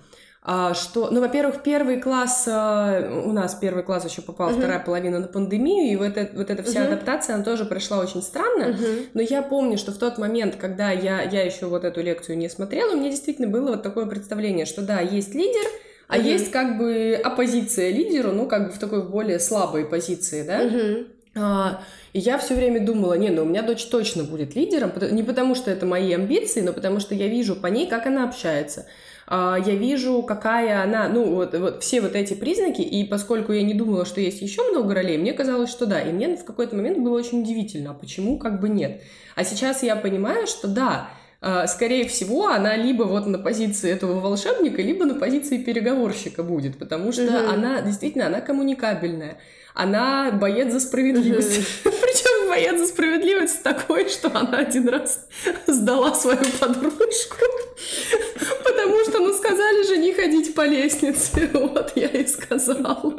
А, 0.43 0.73
что, 0.73 1.11
ну, 1.11 1.21
во-первых, 1.21 1.61
первый 1.61 2.01
класс, 2.01 2.45
а, 2.47 3.23
у 3.25 3.31
нас 3.31 3.53
первый 3.53 3.83
класс 3.83 4.05
еще 4.09 4.23
попал, 4.23 4.49
uh-huh. 4.49 4.57
вторая 4.57 4.79
половина 4.79 5.19
на 5.19 5.27
пандемию, 5.27 5.93
и 5.93 5.95
вот, 5.95 6.17
это, 6.17 6.35
вот 6.35 6.49
эта 6.49 6.63
вся 6.63 6.81
uh-huh. 6.81 6.93
адаптация, 6.93 7.35
она 7.35 7.43
тоже 7.43 7.65
прошла 7.65 7.99
очень 7.99 8.23
странно, 8.23 8.71
uh-huh. 8.71 9.09
но 9.13 9.21
я 9.21 9.43
помню, 9.43 9.77
что 9.77 9.91
в 9.91 9.99
тот 9.99 10.17
момент, 10.17 10.55
когда 10.55 10.89
я, 10.89 11.21
я 11.21 11.43
еще 11.43 11.67
вот 11.67 11.85
эту 11.85 12.01
лекцию 12.01 12.39
не 12.39 12.49
смотрела, 12.49 12.93
у 12.93 12.97
меня 12.97 13.11
действительно 13.11 13.47
было 13.47 13.71
вот 13.71 13.83
такое 13.83 14.07
представление, 14.07 14.65
что 14.65 14.81
да, 14.81 14.99
есть 14.99 15.35
лидер, 15.35 15.67
а 16.07 16.17
угу. 16.17 16.25
есть 16.25 16.51
как 16.51 16.77
бы 16.77 17.17
оппозиция 17.23 17.89
лидеру, 17.89 18.33
ну 18.33 18.45
как 18.45 18.67
бы 18.67 18.73
в 18.73 18.79
такой 18.79 19.07
более 19.07 19.39
слабой 19.39 19.85
позиции, 19.85 20.43
да? 20.43 20.63
Угу. 20.63 21.07
А, 21.35 21.83
и 22.11 22.19
я 22.19 22.37
все 22.37 22.53
время 22.53 22.85
думала, 22.85 23.13
не, 23.13 23.29
ну 23.29 23.43
у 23.43 23.45
меня 23.45 23.61
дочь 23.61 23.85
точно 23.85 24.25
будет 24.25 24.53
лидером, 24.53 24.91
не 25.11 25.23
потому 25.23 25.55
что 25.55 25.71
это 25.71 25.85
мои 25.85 26.11
амбиции, 26.11 26.59
но 26.59 26.73
потому 26.73 26.99
что 26.99 27.15
я 27.15 27.27
вижу 27.27 27.55
по 27.55 27.67
ней, 27.67 27.87
как 27.87 28.07
она 28.07 28.25
общается. 28.25 28.87
А, 29.33 29.57
я 29.65 29.75
вижу, 29.75 30.23
какая 30.23 30.83
она, 30.83 31.07
ну 31.07 31.23
вот, 31.33 31.57
вот 31.57 31.81
все 31.81 32.01
вот 32.01 32.15
эти 32.15 32.33
признаки, 32.33 32.81
и 32.81 33.05
поскольку 33.05 33.53
я 33.53 33.63
не 33.63 33.73
думала, 33.73 34.03
что 34.03 34.19
есть 34.19 34.41
еще 34.41 34.61
много 34.69 34.93
ролей, 34.93 35.17
мне 35.17 35.31
казалось, 35.31 35.69
что 35.69 35.85
да, 35.85 36.01
и 36.01 36.11
мне 36.11 36.35
в 36.35 36.43
какой-то 36.43 36.75
момент 36.75 36.97
было 36.97 37.17
очень 37.17 37.41
удивительно, 37.41 37.91
а 37.91 37.93
почему 37.93 38.37
как 38.37 38.59
бы 38.59 38.67
нет. 38.67 39.01
А 39.37 39.45
сейчас 39.45 39.83
я 39.83 39.95
понимаю, 39.95 40.47
что 40.47 40.67
да, 40.67 41.11
а, 41.39 41.65
скорее 41.67 42.09
всего, 42.09 42.47
она 42.47 42.75
либо 42.75 43.03
вот 43.03 43.25
на 43.25 43.39
позиции 43.39 43.89
этого 43.89 44.19
волшебника, 44.19 44.81
либо 44.81 45.05
на 45.05 45.15
позиции 45.15 45.59
переговорщика 45.59 46.43
будет, 46.43 46.77
потому 46.77 47.13
что 47.13 47.23
mm 47.23 47.53
она 47.53 47.81
действительно, 47.81 48.27
она 48.27 48.41
коммуникабельная 48.41 49.37
она 49.73 50.31
боец 50.31 50.71
за 50.73 50.79
справедливость. 50.79 51.61
Причем 51.83 52.40
боец 52.51 52.77
за 52.77 52.87
справедливость 52.87 53.63
такой, 53.63 54.09
что 54.09 54.27
она 54.27 54.59
один 54.59 54.89
раз 54.89 55.25
сдала 55.67 56.13
свою 56.13 56.43
подружку, 56.59 57.45
потому 58.63 58.99
что, 59.05 59.19
ну, 59.19 59.33
сказали 59.33 59.87
же 59.87 59.97
не 59.97 60.13
ходить 60.13 60.53
по 60.53 60.65
лестнице. 60.65 61.49
Вот 61.61 61.93
я 61.95 62.07
и 62.07 62.25
сказала. 62.27 63.13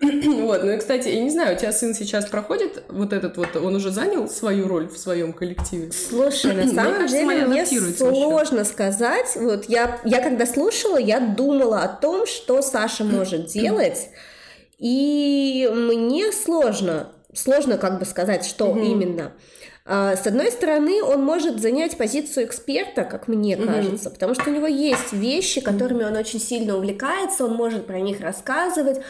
Вот, 0.00 0.62
ну 0.62 0.72
и, 0.72 0.78
кстати, 0.78 1.08
я 1.08 1.22
не 1.22 1.30
знаю, 1.30 1.56
у 1.56 1.58
тебя 1.58 1.72
сын 1.72 1.94
сейчас 1.94 2.26
проходит 2.26 2.84
вот 2.88 3.14
этот 3.14 3.38
вот, 3.38 3.56
он 3.56 3.74
уже 3.76 3.90
занял 3.90 4.28
свою 4.28 4.68
роль 4.68 4.88
в 4.88 4.98
своем 4.98 5.32
коллективе? 5.32 5.90
Слушай, 5.92 6.54
на 6.54 6.68
самом 6.68 6.92
кажется, 6.92 7.16
деле 7.16 7.46
мне 7.46 7.66
сложно 7.66 8.58
вообще. 8.58 8.64
сказать. 8.64 9.36
Вот 9.36 9.64
я, 9.68 9.98
я 10.04 10.20
когда 10.22 10.44
слушала, 10.44 10.98
я 10.98 11.20
думала 11.20 11.80
о 11.80 11.88
том, 11.88 12.26
что 12.26 12.60
Саша 12.60 13.04
может 13.04 13.46
делать, 13.46 14.10
и 14.78 15.70
мне 15.72 16.30
сложно, 16.32 17.08
сложно 17.36 17.78
как 17.78 17.98
бы 17.98 18.04
сказать, 18.04 18.44
что 18.44 18.66
угу. 18.66 18.80
именно. 18.80 19.32
А, 19.84 20.16
с 20.16 20.26
одной 20.26 20.50
стороны, 20.50 21.02
он 21.02 21.22
может 21.22 21.60
занять 21.60 21.96
позицию 21.96 22.46
эксперта, 22.46 23.04
как 23.04 23.28
мне 23.28 23.56
угу. 23.56 23.66
кажется, 23.66 24.10
потому 24.10 24.34
что 24.34 24.50
у 24.50 24.52
него 24.52 24.66
есть 24.66 25.12
вещи, 25.12 25.60
которыми 25.60 26.04
он 26.04 26.16
очень 26.16 26.40
сильно 26.40 26.76
увлекается, 26.76 27.44
он 27.44 27.54
может 27.54 27.86
про 27.86 28.00
них 28.00 28.20
рассказывать. 28.20 29.00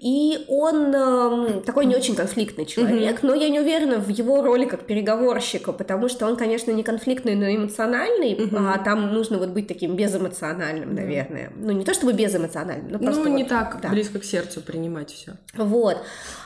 И 0.00 0.46
он 0.48 0.94
э, 0.94 1.60
такой 1.60 1.84
не 1.84 1.94
очень 1.94 2.16
конфликтный 2.16 2.64
человек, 2.64 3.16
mm-hmm. 3.16 3.26
но 3.26 3.34
я 3.34 3.50
не 3.50 3.60
уверена 3.60 3.98
в 3.98 4.08
его 4.08 4.40
роли 4.42 4.64
как 4.64 4.86
переговорщика, 4.86 5.72
потому 5.72 6.08
что 6.08 6.26
он, 6.26 6.36
конечно, 6.36 6.70
не 6.70 6.82
конфликтный, 6.82 7.34
но 7.34 7.54
эмоциональный, 7.54 8.32
mm-hmm. 8.32 8.72
а 8.74 8.78
там 8.78 9.12
нужно 9.12 9.36
вот 9.36 9.50
быть 9.50 9.68
таким 9.68 9.96
безэмоциональным, 9.96 10.94
наверное. 10.94 11.48
Mm-hmm. 11.48 11.64
Ну, 11.64 11.72
не 11.72 11.84
то 11.84 11.92
чтобы 11.92 12.14
безэмоциональным, 12.14 12.92
но 12.92 12.98
просто... 12.98 13.24
Ну, 13.24 13.30
вот, 13.30 13.36
не 13.36 13.44
так 13.44 13.78
да. 13.82 13.90
близко 13.90 14.20
к 14.20 14.24
сердцу 14.24 14.62
принимать 14.62 15.10
все. 15.10 15.32
Вот. 15.54 15.98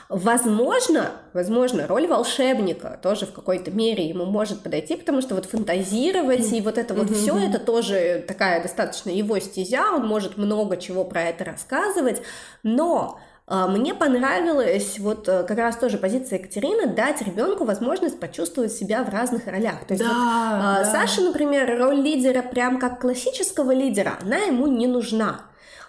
Возможно, 0.07 1.11
возможно, 1.33 1.87
роль 1.87 2.07
волшебника 2.07 2.99
тоже 3.01 3.25
в 3.25 3.33
какой-то 3.33 3.71
мере 3.71 4.07
ему 4.07 4.25
может 4.25 4.61
подойти, 4.61 4.95
потому 4.95 5.21
что 5.21 5.33
вот 5.33 5.45
фантазировать 5.45 6.51
и 6.53 6.61
вот 6.61 6.77
это 6.77 6.93
вот 6.93 7.07
mm-hmm. 7.07 7.15
все 7.15 7.37
это 7.37 7.59
тоже 7.59 8.23
такая 8.27 8.61
достаточно 8.61 9.09
его 9.09 9.39
стезя, 9.39 9.85
он 9.91 10.05
может 10.05 10.37
много 10.37 10.77
чего 10.77 11.05
про 11.05 11.23
это 11.23 11.43
рассказывать, 11.43 12.21
но 12.61 13.19
а, 13.47 13.67
мне 13.67 13.93
понравилась 13.93 14.97
вот 14.97 15.27
э, 15.27 15.43
как 15.43 15.57
раз 15.57 15.77
тоже 15.77 15.99
позиция 15.99 16.39
Екатерины 16.39 16.87
дать 16.87 17.21
ребенку 17.21 17.63
возможность 17.63 18.19
почувствовать 18.19 18.71
себя 18.71 19.03
в 19.03 19.09
разных 19.09 19.45
ролях. 19.45 19.85
То 19.85 19.93
есть 19.93 20.03
да, 20.03 20.09
вот, 20.09 20.85
да. 20.85 20.91
Саша, 20.91 21.21
например, 21.21 21.79
роль 21.79 21.97
лидера 21.97 22.41
прям 22.41 22.79
как 22.79 23.01
классического 23.01 23.71
лидера, 23.71 24.17
она 24.21 24.37
ему 24.37 24.65
не 24.65 24.87
нужна. 24.87 25.41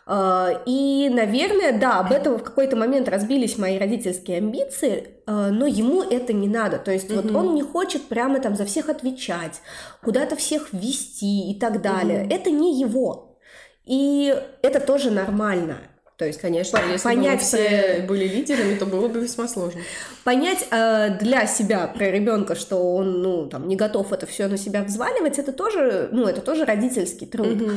А, 0.09 0.63
и, 0.67 1.09
наверное, 1.13 1.77
да, 1.77 1.99
об 1.99 2.13
этом 2.13 2.39
в 2.39 2.45
какой-то 2.45 2.77
момент 2.77 3.09
разбились 3.09 3.59
мои 3.59 3.77
родительские 3.77 4.39
амбиции, 4.39 5.09
а, 5.27 5.51
но 5.51 5.67
ему 5.67 6.03
это 6.03 6.33
не 6.33 6.49
надо. 6.49 6.79
То 6.79 6.93
есть 6.93 7.11
mm-hmm. 7.11 7.33
вот 7.33 7.35
он 7.35 7.55
не 7.57 7.63
хочет 7.63 8.05
прямо 8.05 8.39
там 8.39 8.55
за 8.55 8.65
всех 8.65 8.89
отвечать, 8.89 9.61
куда-то 10.03 10.37
всех 10.37 10.73
вести 10.73 11.51
и 11.51 11.59
так 11.59 11.83
далее. 11.83 12.23
Mm-hmm. 12.23 12.35
Это 12.35 12.51
не 12.51 12.81
его. 12.81 13.37
И 13.85 14.35
это 14.63 14.79
тоже 14.79 15.11
нормально. 15.11 15.79
То 16.17 16.25
есть, 16.25 16.41
конечно, 16.41 16.81
если 16.91 17.05
понять, 17.05 17.41
бы 17.41 17.45
все 17.45 18.05
были 18.09 18.27
лидерами, 18.27 18.75
то 18.77 18.87
было 18.87 19.07
бы 19.07 19.21
весьма 19.21 19.47
сложно. 19.49 19.83
Понять 20.25 20.67
э, 20.71 21.19
для 21.21 21.47
себя 21.47 21.87
про 21.89 22.11
ребенка, 22.11 22.55
что 22.55 22.95
он, 22.95 23.21
ну, 23.21 23.47
там, 23.49 23.69
не 23.69 23.77
готов 23.77 24.13
это 24.15 24.25
все 24.25 24.49
на 24.49 24.57
себя 24.57 24.83
взваливать, 24.83 25.39
это 25.39 25.53
тоже, 25.53 26.09
ну, 26.13 26.27
это 26.27 26.41
тоже 26.41 26.65
родительский 26.65 27.27
труд. 27.27 27.61
Угу. 27.61 27.73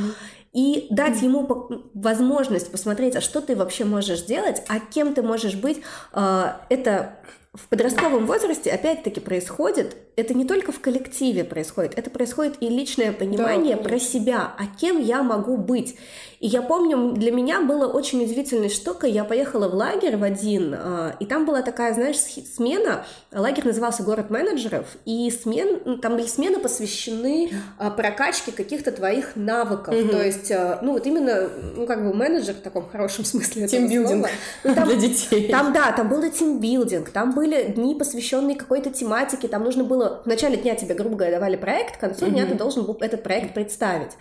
И 0.51 0.87
дать 0.89 1.21
ему 1.21 1.47
возможность 1.93 2.71
посмотреть, 2.71 3.15
а 3.15 3.21
что 3.21 3.41
ты 3.41 3.55
вообще 3.55 3.85
можешь 3.85 4.23
делать, 4.23 4.63
а 4.67 4.79
кем 4.79 5.13
ты 5.13 5.21
можешь 5.21 5.55
быть, 5.55 5.81
э, 6.13 6.45
это 6.69 7.19
в 7.53 7.67
подростковом 7.67 8.25
возрасте 8.25 8.71
опять-таки 8.71 9.19
происходит, 9.19 9.95
это 10.19 10.33
не 10.33 10.45
только 10.45 10.71
в 10.71 10.79
коллективе 10.79 11.43
происходит, 11.43 11.97
это 11.97 12.09
происходит 12.09 12.57
и 12.59 12.69
личное 12.69 13.11
понимание 13.11 13.75
да, 13.75 13.83
про 13.83 13.99
себя, 13.99 14.53
а 14.57 14.63
кем 14.79 15.01
я 15.01 15.23
могу 15.23 15.57
быть. 15.57 15.95
И 16.39 16.47
я 16.47 16.61
помню, 16.61 17.11
для 17.11 17.31
меня 17.33 17.61
было 17.61 17.85
очень 17.85 18.23
удивительной 18.23 18.69
штукой, 18.69 19.11
я 19.11 19.25
поехала 19.25 19.67
в 19.67 19.73
лагерь 19.73 20.15
в 20.15 20.23
один, 20.23 20.73
а, 20.73 21.15
и 21.19 21.25
там 21.25 21.45
была 21.45 21.61
такая, 21.61 21.93
знаешь, 21.93 22.15
смена, 22.15 23.05
лагерь 23.33 23.65
назывался 23.65 24.03
«Город 24.03 24.29
менеджеров», 24.29 24.85
и 25.03 25.29
смен, 25.31 25.99
там 25.99 26.15
были 26.15 26.27
смены 26.27 26.59
посвящены 26.59 27.51
а, 27.77 27.89
прокачке 27.89 28.53
каких-то 28.53 28.93
твоих 28.93 29.35
навыков, 29.35 29.93
угу. 29.93 30.07
то 30.07 30.23
есть, 30.23 30.49
а, 30.51 30.79
ну 30.81 30.93
вот 30.93 31.05
именно, 31.05 31.49
ну 31.75 31.85
как 31.85 32.07
бы 32.07 32.13
менеджер 32.13 32.55
в 32.55 32.61
таком 32.61 32.87
хорошем 32.89 33.25
смысле 33.29 33.67
Тимбилдинг 33.67 34.27
ну, 34.63 34.73
для 34.73 34.95
детей. 34.95 35.49
Там, 35.49 35.73
да, 35.73 35.91
там 35.91 36.07
был 36.07 36.29
тимбилдинг, 36.31 37.09
там 37.09 37.33
были 37.33 37.63
дни, 37.63 37.95
посвященные 37.95 38.55
какой-то 38.55 38.91
тематике, 38.91 39.49
там 39.49 39.65
нужно 39.65 39.83
было, 39.83 40.08
в 40.23 40.27
начале 40.27 40.57
дня 40.57 40.75
тебе, 40.75 40.95
грубо 40.95 41.15
говоря, 41.15 41.35
давали 41.37 41.55
проект, 41.55 41.97
к 41.97 41.99
концу 41.99 42.25
угу. 42.25 42.33
дня 42.33 42.45
ты 42.45 42.55
должен 42.55 42.85
был 42.85 42.97
этот 42.99 43.23
проект 43.23 43.53
представить. 43.53 44.11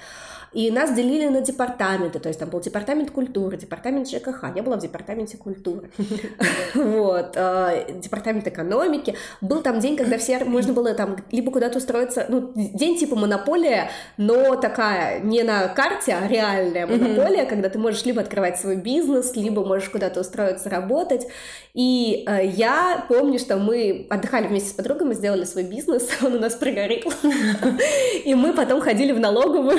И 0.52 0.70
нас 0.70 0.94
делили 0.94 1.28
на 1.28 1.40
департаменты, 1.40 2.18
то 2.18 2.28
есть 2.28 2.40
там 2.40 2.48
был 2.48 2.60
департамент 2.60 3.10
культуры, 3.10 3.56
департамент 3.56 4.08
ЖКХ, 4.08 4.44
я 4.56 4.62
была 4.62 4.76
в 4.76 4.80
департаменте 4.80 5.36
культуры, 5.36 5.90
вот, 6.74 7.32
э, 7.34 7.86
департамент 8.00 8.46
экономики. 8.46 9.14
Был 9.40 9.60
там 9.60 9.80
день, 9.80 9.96
когда 9.96 10.16
все 10.18 10.38
можно 10.44 10.72
было 10.72 10.94
там 10.94 11.16
либо 11.30 11.52
куда-то 11.52 11.78
устроиться, 11.78 12.26
ну, 12.28 12.52
день 12.54 12.98
типа 12.98 13.16
монополия, 13.16 13.90
но 14.16 14.56
такая 14.56 15.20
не 15.20 15.42
на 15.42 15.68
карте, 15.68 16.14
а 16.14 16.26
реальная 16.26 16.86
монополия, 16.86 17.44
когда 17.44 17.68
ты 17.68 17.78
можешь 17.78 18.04
либо 18.04 18.22
открывать 18.22 18.58
свой 18.58 18.76
бизнес, 18.76 19.36
либо 19.36 19.64
можешь 19.64 19.88
куда-то 19.90 20.20
устроиться 20.20 20.70
работать. 20.70 21.26
И 21.74 22.24
э, 22.26 22.46
я 22.46 23.04
помню, 23.08 23.38
что 23.38 23.56
мы 23.56 24.06
отдыхали 24.10 24.46
вместе 24.46 24.70
с 24.70 24.72
подругой, 24.72 25.08
мы 25.08 25.14
сделали 25.14 25.44
свой 25.44 25.64
бизнес, 25.64 26.08
он 26.22 26.34
у 26.34 26.38
нас 26.38 26.54
прогорел, 26.54 27.12
и 28.24 28.34
мы 28.34 28.52
потом 28.54 28.80
ходили 28.80 29.12
в 29.12 29.20
налоговую 29.20 29.78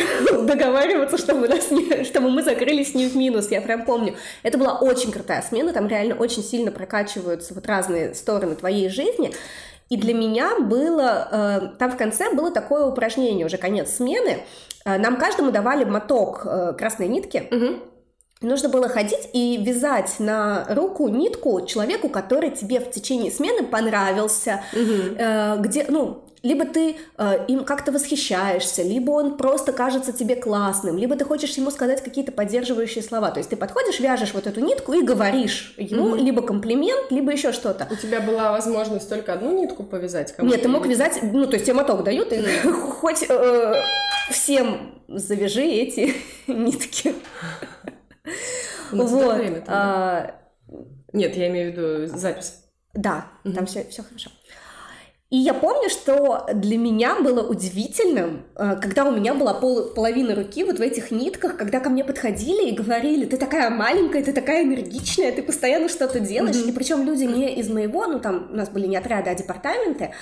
договариваться, 0.59 1.17
чтобы, 1.17 1.47
нас 1.47 1.71
не, 1.71 2.03
чтобы 2.03 2.29
мы 2.29 2.43
закрылись 2.43 2.93
не 2.93 3.07
в 3.07 3.15
минус, 3.15 3.49
я 3.51 3.61
прям 3.61 3.85
помню. 3.85 4.15
Это 4.43 4.57
была 4.57 4.77
очень 4.77 5.11
крутая 5.11 5.41
смена, 5.41 5.73
там 5.73 5.87
реально 5.87 6.15
очень 6.15 6.43
сильно 6.43 6.71
прокачиваются 6.71 7.53
вот 7.53 7.65
разные 7.65 8.13
стороны 8.13 8.55
твоей 8.55 8.89
жизни, 8.89 9.33
и 9.89 9.97
для 9.97 10.13
меня 10.13 10.59
было, 10.59 11.27
э, 11.31 11.77
там 11.79 11.91
в 11.91 11.97
конце 11.97 12.31
было 12.33 12.51
такое 12.51 12.85
упражнение, 12.85 13.45
уже 13.45 13.57
конец 13.57 13.95
смены, 13.95 14.43
э, 14.85 14.97
нам 14.97 15.17
каждому 15.17 15.51
давали 15.51 15.83
моток 15.83 16.45
э, 16.45 16.73
красной 16.77 17.07
нитки, 17.07 17.47
угу. 17.51 17.83
Нужно 18.41 18.69
было 18.69 18.87
ходить 18.87 19.29
и 19.33 19.57
вязать 19.61 20.15
на 20.19 20.65
руку 20.69 21.09
нитку 21.09 21.65
человеку, 21.65 22.07
который 22.07 22.51
тебе 22.51 22.79
в 22.79 22.89
течение 22.89 23.33
смены 23.33 23.65
понравился, 23.65 24.63
угу. 24.71 25.15
э, 25.17 25.57
где, 25.59 25.85
ну, 25.89 26.23
либо 26.43 26.65
ты 26.65 26.95
э, 27.17 27.45
им 27.47 27.63
как-то 27.63 27.91
восхищаешься, 27.91 28.83
либо 28.83 29.11
он 29.11 29.37
просто 29.37 29.73
кажется 29.73 30.13
тебе 30.13 30.35
классным, 30.35 30.97
либо 30.97 31.15
ты 31.15 31.25
хочешь 31.25 31.51
ему 31.57 31.71
сказать 31.71 32.03
какие-то 32.03 32.31
поддерживающие 32.31 33.03
слова. 33.03 33.31
То 33.31 33.39
есть 33.39 33.49
ты 33.49 33.57
подходишь, 33.57 33.99
вяжешь 33.99 34.33
вот 34.33 34.47
эту 34.47 34.61
нитку 34.61 34.93
и 34.93 35.01
говоришь 35.01 35.73
ему 35.77 36.15
mm-hmm. 36.15 36.21
либо 36.21 36.41
комплимент, 36.41 37.11
либо 37.11 37.31
еще 37.31 37.51
что-то. 37.51 37.87
У 37.91 37.95
тебя 37.95 38.21
была 38.21 38.51
возможность 38.51 39.09
только 39.09 39.33
одну 39.33 39.59
нитку 39.59 39.83
повязать? 39.83 40.33
Нет, 40.39 40.61
ты 40.61 40.69
мог 40.69 40.85
вязать, 40.85 41.19
ну 41.21 41.45
то 41.45 41.53
есть 41.53 41.65
тебе 41.65 41.75
моток 41.75 42.03
дают, 42.03 42.31
и 42.31 42.41
хоть 42.99 43.25
э, 43.27 43.81
всем 44.29 45.01
завяжи 45.07 45.63
эти 45.63 46.13
нитки. 46.47 47.13
Вот. 48.91 49.63
А, 49.67 50.35
Нет, 51.13 51.35
я 51.35 51.47
имею 51.47 51.71
в 51.71 51.75
виду 51.75 52.17
запись. 52.17 52.63
Да, 52.93 53.27
там 53.43 53.65
все 53.65 53.83
хорошо. 53.83 54.31
И 55.29 55.37
я 55.37 55.53
помню, 55.53 55.89
что 55.89 56.47
для 56.55 56.75
меня 56.75 57.21
было 57.21 57.47
удивительным, 57.47 58.45
э, 58.55 58.77
когда 58.81 59.05
у 59.05 59.11
меня 59.11 59.35
была 59.35 59.53
пол, 59.53 59.89
половина 59.89 60.33
руки 60.33 60.63
вот 60.63 60.79
в 60.79 60.81
этих 60.81 61.11
нитках, 61.11 61.55
когда 61.55 61.79
ко 61.79 61.91
мне 61.91 62.03
подходили 62.03 62.69
и 62.69 62.75
говорили, 62.75 63.25
ты 63.25 63.37
такая 63.37 63.69
маленькая, 63.69 64.23
ты 64.23 64.33
такая 64.33 64.63
энергичная, 64.63 65.31
ты 65.31 65.43
постоянно 65.43 65.87
что-то 65.87 66.19
делаешь. 66.19 66.55
Mm-hmm. 66.55 66.69
И 66.69 66.71
причем 66.71 67.05
люди 67.05 67.25
не 67.25 67.55
из 67.57 67.69
моего, 67.69 68.07
ну 68.07 68.19
там 68.19 68.47
у 68.51 68.55
нас 68.55 68.69
были 68.69 68.87
не 68.87 68.97
отряды, 68.97 69.29
а 69.29 69.35
департаменты, 69.35 70.13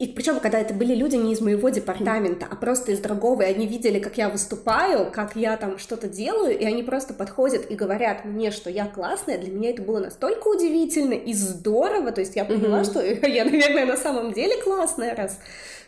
И 0.00 0.08
причем, 0.08 0.40
когда 0.40 0.58
это 0.58 0.74
были 0.74 0.92
люди 0.92 1.14
не 1.14 1.32
из 1.32 1.40
моего 1.40 1.68
департамента, 1.68 2.48
а 2.50 2.56
просто 2.56 2.90
из 2.90 2.98
другого, 2.98 3.42
и 3.42 3.54
они 3.54 3.68
видели, 3.68 4.00
как 4.00 4.18
я 4.18 4.28
выступаю, 4.28 5.10
как 5.12 5.36
я 5.36 5.56
там 5.56 5.78
что-то 5.78 6.08
делаю, 6.08 6.58
и 6.58 6.64
они 6.64 6.82
просто 6.82 7.14
подходят 7.14 7.70
и 7.70 7.76
говорят 7.76 8.24
мне, 8.24 8.50
что 8.50 8.70
я 8.70 8.86
классная, 8.86 9.38
для 9.38 9.52
меня 9.52 9.70
это 9.70 9.82
было 9.82 10.00
настолько 10.00 10.48
удивительно 10.48 11.14
и 11.14 11.32
здорово, 11.32 12.10
то 12.10 12.22
есть 12.22 12.34
я 12.34 12.44
поняла, 12.44 12.80
mm-hmm. 12.80 12.84
что 12.84 13.26
я, 13.28 13.44
наверное, 13.44 13.86
на 13.86 13.96
самом 13.96 14.32
деле 14.32 14.60
классная, 14.62 15.14
раз 15.14 15.38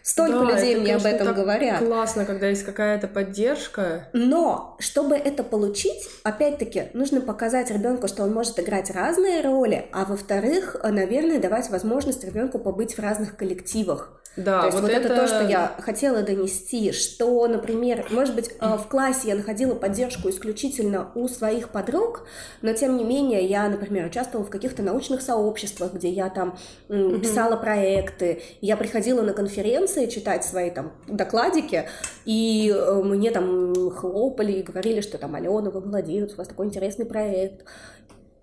Столько 0.07 0.39
да, 0.39 0.53
людей 0.53 0.75
это, 0.75 0.81
мне 0.83 0.91
конечно, 0.93 1.11
об 1.11 1.17
этом 1.17 1.35
говорят. 1.35 1.79
Классно, 1.85 2.25
когда 2.25 2.47
есть 2.47 2.63
какая-то 2.63 3.09
поддержка. 3.09 4.09
Но 4.13 4.77
чтобы 4.79 5.17
это 5.17 5.43
получить, 5.43 6.09
опять-таки, 6.23 6.91
нужно 6.93 7.21
показать 7.21 7.73
ребенку, 7.73 8.07
что 8.07 8.23
он 8.23 8.33
может 8.33 8.57
играть 8.61 8.93
разные 8.93 9.41
роли, 9.41 9.89
а 9.91 10.05
во-вторых, 10.05 10.77
наверное, 10.85 11.41
давать 11.41 11.71
возможность 11.71 12.23
ребенку 12.23 12.61
побыть 12.61 12.97
в 12.97 13.01
разных 13.01 13.37
коллективах. 13.37 14.13
Да, 14.37 14.61
то 14.61 14.67
есть 14.67 14.75
вот, 14.79 14.83
вот 14.83 14.91
это... 14.91 15.09
это 15.09 15.17
то, 15.17 15.27
что 15.27 15.43
я 15.43 15.75
хотела 15.79 16.23
донести, 16.23 16.93
что, 16.93 17.47
например, 17.47 18.07
может 18.11 18.35
быть, 18.35 18.51
э, 18.61 18.77
в 18.77 18.87
классе 18.89 19.29
я 19.29 19.35
находила 19.35 19.75
поддержку 19.75 20.29
исключительно 20.29 21.11
у 21.15 21.27
своих 21.29 21.71
подруг, 21.71 22.27
но 22.61 22.73
тем 22.75 22.99
не 22.99 23.05
менее 23.05 23.47
я, 23.47 23.69
например, 23.69 24.07
участвовала 24.07 24.47
в 24.47 24.51
каких-то 24.51 24.83
научных 24.83 25.23
сообществах, 25.23 25.95
где 25.95 26.11
я 26.11 26.29
там 26.29 26.59
писала 26.89 27.57
проекты, 27.57 28.43
я 28.61 28.77
приходила 28.77 29.23
на 29.23 29.33
конференции 29.33 30.07
читать 30.07 30.45
свои 30.45 30.71
там 30.71 30.93
докладики, 31.07 31.89
и 32.27 32.73
э, 32.75 33.03
мне 33.03 33.31
там 33.31 33.91
хлопали 33.91 34.53
и 34.53 34.63
говорили, 34.63 35.01
что 35.01 35.17
там 35.17 35.35
Алена, 35.35 35.71
вы 35.71 35.81
молодец, 35.81 36.35
у 36.35 36.37
вас 36.37 36.49
такой 36.49 36.67
интересный 36.67 37.07
проект. 37.07 37.65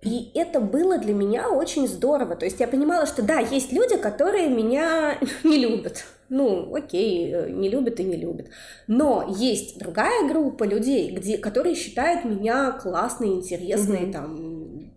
И 0.03 0.31
это 0.33 0.59
было 0.59 0.97
для 0.97 1.13
меня 1.13 1.49
очень 1.49 1.87
здорово. 1.87 2.35
То 2.35 2.45
есть 2.45 2.59
я 2.59 2.67
понимала, 2.67 3.05
что 3.05 3.21
да, 3.21 3.39
есть 3.39 3.71
люди, 3.71 3.97
которые 3.97 4.49
меня 4.49 5.17
не 5.43 5.57
любят. 5.57 6.05
Ну, 6.29 6.73
окей, 6.75 7.31
э, 7.31 7.49
не 7.49 7.69
любят 7.69 7.99
и 7.99 8.03
не 8.03 8.17
любят. 8.17 8.47
Но 8.87 9.35
есть 9.37 9.77
другая 9.77 10.27
группа 10.27 10.63
людей, 10.63 11.11
где, 11.11 11.37
которые 11.37 11.75
считают 11.75 12.25
меня 12.25 12.71
классной, 12.71 13.29
интересной, 13.29 14.07
mm-hmm. 14.07 14.11
там, 14.11 14.93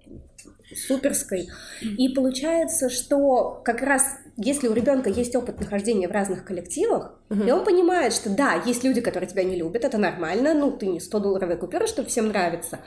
суперской. 0.74 1.48
И 1.82 2.08
получается, 2.10 2.88
что 2.88 3.60
как 3.64 3.82
раз 3.82 4.02
если 4.36 4.68
у 4.68 4.74
ребенка 4.74 5.08
есть 5.08 5.34
опыт 5.34 5.60
нахождения 5.60 6.08
в 6.08 6.12
разных 6.12 6.44
коллективах, 6.44 7.14
uh-huh. 7.30 7.48
и 7.48 7.50
он 7.50 7.64
понимает, 7.64 8.12
что 8.12 8.28
да, 8.28 8.62
есть 8.66 8.84
люди, 8.84 9.00
которые 9.00 9.28
тебя 9.28 9.44
не 9.44 9.56
любят, 9.56 9.84
это 9.84 9.96
нормально, 9.96 10.52
ну, 10.52 10.70
ты 10.72 10.86
не 10.86 10.98
100-долларовая 10.98 11.56
купюра, 11.56 11.86
чтобы 11.86 12.08
всем 12.08 12.28
нравится, 12.28 12.80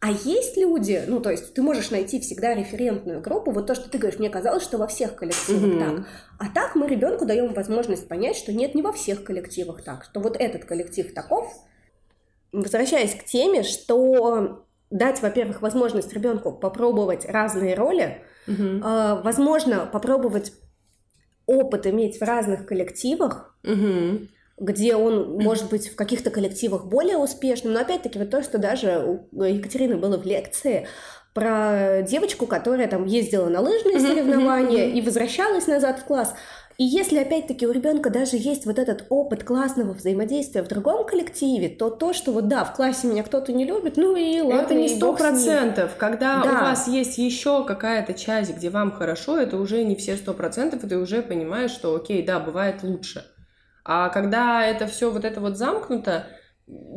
а 0.00 0.10
есть 0.10 0.56
люди, 0.56 1.02
ну, 1.06 1.20
то 1.20 1.30
есть 1.30 1.54
ты 1.54 1.62
можешь 1.62 1.90
найти 1.90 2.20
всегда 2.20 2.54
референтную 2.54 3.20
группу, 3.20 3.50
вот 3.50 3.66
то, 3.66 3.74
что 3.74 3.88
ты 3.88 3.98
говоришь, 3.98 4.18
мне 4.18 4.28
казалось, 4.28 4.62
что 4.62 4.78
во 4.78 4.86
всех 4.86 5.16
коллективах 5.16 5.62
mm-hmm. 5.62 5.96
так. 5.96 6.06
А 6.38 6.54
так 6.54 6.74
мы 6.74 6.86
ребенку 6.86 7.24
даем 7.24 7.54
возможность 7.54 8.06
понять, 8.06 8.36
что 8.36 8.52
нет, 8.52 8.74
не 8.74 8.82
во 8.82 8.92
всех 8.92 9.24
коллективах 9.24 9.82
так, 9.82 10.04
что 10.04 10.20
вот 10.20 10.36
этот 10.38 10.64
коллектив 10.64 11.12
таков. 11.14 11.50
Возвращаясь 12.52 13.14
к 13.14 13.24
теме, 13.24 13.62
что 13.62 14.66
дать, 14.90 15.22
во-первых, 15.22 15.62
возможность 15.62 16.12
ребенку 16.12 16.52
попробовать 16.52 17.24
разные 17.24 17.74
роли, 17.74 18.22
mm-hmm. 18.46 18.80
э, 18.80 19.22
возможно, 19.22 19.88
попробовать 19.90 20.52
опыт 21.46 21.86
иметь 21.86 22.18
в 22.18 22.22
разных 22.22 22.66
коллективах, 22.66 23.56
mm-hmm 23.62 24.28
где 24.58 24.96
он 24.96 25.38
может 25.38 25.68
быть 25.68 25.88
в 25.88 25.96
каких-то 25.96 26.30
коллективах 26.30 26.86
более 26.86 27.18
успешным, 27.18 27.74
но 27.74 27.80
опять-таки 27.80 28.18
вот 28.18 28.30
то, 28.30 28.42
что 28.42 28.58
даже 28.58 29.26
у 29.32 29.42
Екатерины 29.42 29.96
было 29.96 30.16
в 30.18 30.24
лекции 30.24 30.86
про 31.34 32.00
девочку, 32.00 32.46
которая 32.46 32.88
там 32.88 33.04
ездила 33.04 33.48
на 33.48 33.60
лыжные 33.60 34.00
соревнования 34.00 34.86
и 34.86 35.02
возвращалась 35.02 35.66
назад 35.66 35.98
в 36.00 36.04
класс. 36.04 36.34
И 36.78 36.84
если 36.84 37.18
опять-таки 37.18 37.66
у 37.66 37.72
ребенка 37.72 38.10
даже 38.10 38.36
есть 38.36 38.66
вот 38.66 38.78
этот 38.78 39.06
опыт 39.08 39.44
классного 39.44 39.92
взаимодействия 39.92 40.62
в 40.62 40.68
другом 40.68 41.06
коллективе, 41.06 41.70
то 41.70 41.88
то, 41.88 42.12
что 42.12 42.32
вот 42.32 42.48
да, 42.48 42.64
в 42.64 42.74
классе 42.74 43.06
меня 43.06 43.22
кто-то 43.22 43.52
не 43.52 43.64
любит, 43.64 43.96
ну 43.96 44.14
и 44.14 44.40
ладно. 44.40 44.60
Это 44.60 44.74
не 44.74 44.88
сто 44.88 45.14
процентов. 45.14 45.96
Когда 45.96 46.42
да. 46.42 46.50
у 46.50 46.52
вас 46.52 46.86
есть 46.86 47.16
еще 47.16 47.64
какая-то 47.64 48.12
часть, 48.12 48.56
где 48.56 48.68
вам 48.68 48.92
хорошо, 48.92 49.38
это 49.38 49.58
уже 49.58 49.84
не 49.84 49.96
все 49.96 50.16
сто 50.16 50.34
процентов, 50.34 50.84
и 50.84 50.88
ты 50.88 50.98
уже 50.98 51.22
понимаешь, 51.22 51.70
что 51.70 51.94
окей, 51.94 52.22
да, 52.22 52.40
бывает 52.40 52.82
лучше. 52.82 53.24
А 53.88 54.08
когда 54.08 54.66
это 54.66 54.88
все 54.88 55.10
вот 55.10 55.24
это 55.24 55.40
вот 55.40 55.56
замкнуто, 55.56 56.26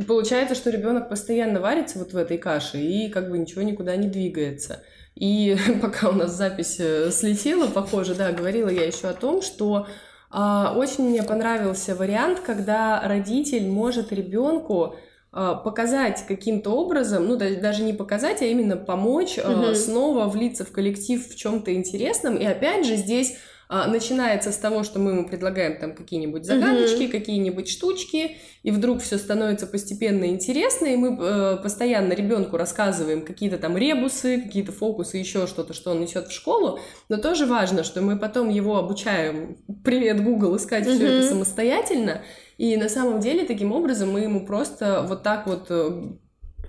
получается, 0.08 0.56
что 0.56 0.71
ребенок 0.71 1.08
постоянно 1.08 1.62
варится 1.62 1.99
вот 1.99 2.13
в 2.13 2.17
этой 2.17 2.39
каше 2.39 2.80
и 2.80 3.10
как 3.10 3.30
бы 3.30 3.38
ничего 3.38 3.62
никуда 3.62 3.95
не 3.95 4.08
двигается. 4.08 4.82
И 5.15 5.56
пока 5.82 6.10
у 6.10 6.13
нас 6.13 6.32
запись 6.32 6.78
э, 6.80 7.12
слетела, 7.12 7.67
похоже, 7.67 8.15
да, 8.15 8.32
говорила 8.32 8.69
я 8.69 8.86
еще 8.86 9.08
о 9.08 9.13
том, 9.13 9.43
что 9.43 9.86
а, 10.32 10.73
очень 10.75 11.10
мне 11.10 11.23
понравился 11.23 11.95
вариант, 11.95 12.39
когда 12.39 13.02
родитель 13.04 13.67
может 13.67 14.12
ребенку 14.12 14.95
а, 15.32 15.56
показать 15.56 16.25
каким-то 16.28 16.71
образом, 16.71 17.28
ну 17.28 17.36
даже 17.36 17.84
не 17.84 17.93
показать, 17.93 18.41
а 18.41 18.45
именно 18.45 18.78
помочь 18.78 19.38
угу. 19.38 19.75
снова 19.75 20.28
влиться 20.28 20.65
в 20.65 20.71
коллектив 20.71 21.28
в 21.28 21.36
чем-то 21.36 21.73
интересном. 21.73 22.36
И 22.36 22.45
опять 22.45 22.86
же 22.86 22.95
здесь 22.95 23.38
а, 23.71 23.86
начинается 23.86 24.51
с 24.51 24.58
того, 24.58 24.84
что 24.84 24.97
мы 24.97 25.12
ему 25.12 25.27
предлагаем 25.27 25.77
там 25.79 25.93
какие-нибудь 25.93 26.43
загадочки, 26.43 27.03
угу. 27.03 27.12
какие-нибудь 27.12 27.69
штучки, 27.69 28.38
и 28.63 28.71
вдруг 28.71 28.99
все 28.99 29.19
становится 29.19 29.67
постепенно 29.67 30.25
интересно, 30.25 30.88
и 30.88 30.95
мы 30.95 31.15
э, 31.15 31.58
постоянно 31.62 32.13
ребенку 32.13 32.58
рассказываем 32.58 33.23
какие-то 33.23 33.60
там 33.60 33.77
ребусы, 33.77 34.41
какие-то 34.41 34.71
фокусы, 34.71 35.17
еще 35.17 35.45
что-то, 35.45 35.75
что 35.75 35.91
он 35.91 36.01
несет 36.01 36.29
в 36.29 36.32
школу, 36.32 36.79
но 37.10 37.17
тоже 37.17 37.45
важно, 37.45 37.84
что 37.84 38.01
мы 38.01 38.17
потом 38.17 38.49
его 38.49 38.75
обучаем, 38.77 39.60
привет, 39.86 40.23
Google, 40.23 40.58
искать 40.58 40.88
угу. 40.88 40.95
все 40.95 41.05
это 41.05 41.27
самостоятельно, 41.27 42.23
и 42.58 42.75
на 42.75 42.89
самом 42.89 43.19
деле 43.19 43.45
таким 43.45 43.71
образом 43.71 44.12
мы 44.12 44.21
ему 44.21 44.47
просто 44.47 45.05
вот 45.08 45.21
так 45.21 45.45
вот 45.45 45.67
э, 45.69 46.15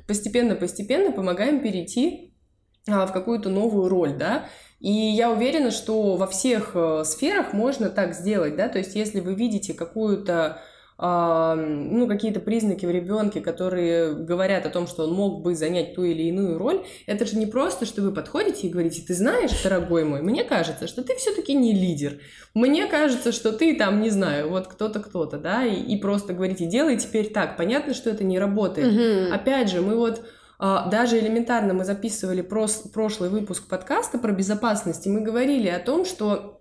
постепенно-постепенно 0.07 1.13
помогаем 1.13 1.63
перейти 1.63 2.35
а, 2.87 3.07
в 3.07 3.13
какую-то 3.15 3.49
новую 3.49 3.89
роль, 3.89 4.19
да, 4.19 4.51
и 4.81 4.90
я 4.90 5.31
уверена, 5.31 5.71
что 5.71 6.16
во 6.16 6.27
всех 6.27 6.73
э, 6.75 7.05
сферах 7.05 7.53
можно 7.53 7.90
так 7.90 8.14
сделать, 8.14 8.57
да, 8.57 8.69
то 8.69 8.79
есть 8.79 8.97
если 8.97 9.21
вы 9.21 9.35
видите 9.35 9.75
какую-то 9.75 10.62
ну, 11.03 12.07
какие-то 12.07 12.40
признаки 12.40 12.85
в 12.85 12.90
ребенке, 12.90 13.40
которые 13.40 14.12
говорят 14.12 14.66
о 14.66 14.69
том, 14.69 14.87
что 14.87 15.05
он 15.05 15.14
мог 15.14 15.40
бы 15.40 15.55
занять 15.55 15.95
ту 15.95 16.05
или 16.05 16.25
иную 16.25 16.59
роль, 16.59 16.85
это 17.07 17.25
же 17.25 17.38
не 17.38 17.47
просто, 17.47 17.87
что 17.87 18.03
вы 18.03 18.12
подходите 18.12 18.66
и 18.66 18.71
говорите, 18.71 19.03
ты 19.07 19.14
знаешь, 19.14 19.62
дорогой 19.62 20.05
мой, 20.05 20.21
мне 20.21 20.45
кажется, 20.45 20.87
что 20.87 21.03
ты 21.03 21.16
все-таки 21.16 21.55
не 21.55 21.73
лидер. 21.73 22.21
Мне 22.53 22.87
кажется, 22.87 23.33
что 23.33 23.53
ты 23.53 23.75
там, 23.77 24.03
не 24.03 24.11
знаю, 24.11 24.51
вот 24.51 24.69
кто-то, 24.69 25.01
кто-то, 25.01 25.38
да, 25.38 25.64
и, 25.64 25.75
и 25.75 25.97
просто 25.97 26.35
говорите, 26.35 26.66
делай 26.66 26.99
теперь 26.99 27.33
так. 27.33 27.57
Понятно, 27.57 27.95
что 27.95 28.11
это 28.11 28.23
не 28.23 28.38
работает. 28.38 28.93
Угу. 28.93 29.35
Опять 29.35 29.71
же, 29.71 29.81
мы 29.81 29.97
вот 29.97 30.21
а, 30.21 30.23
даже 30.61 31.18
элементарно 31.18 31.73
мы 31.73 31.85
записывали 31.85 32.42
прошлый 32.42 33.31
выпуск 33.31 33.66
подкаста 33.68 34.18
про 34.18 34.33
безопасность, 34.33 35.07
и 35.07 35.11
мы 35.11 35.23
говорили 35.23 35.68
о 35.68 35.79
том, 35.79 36.05
что 36.05 36.61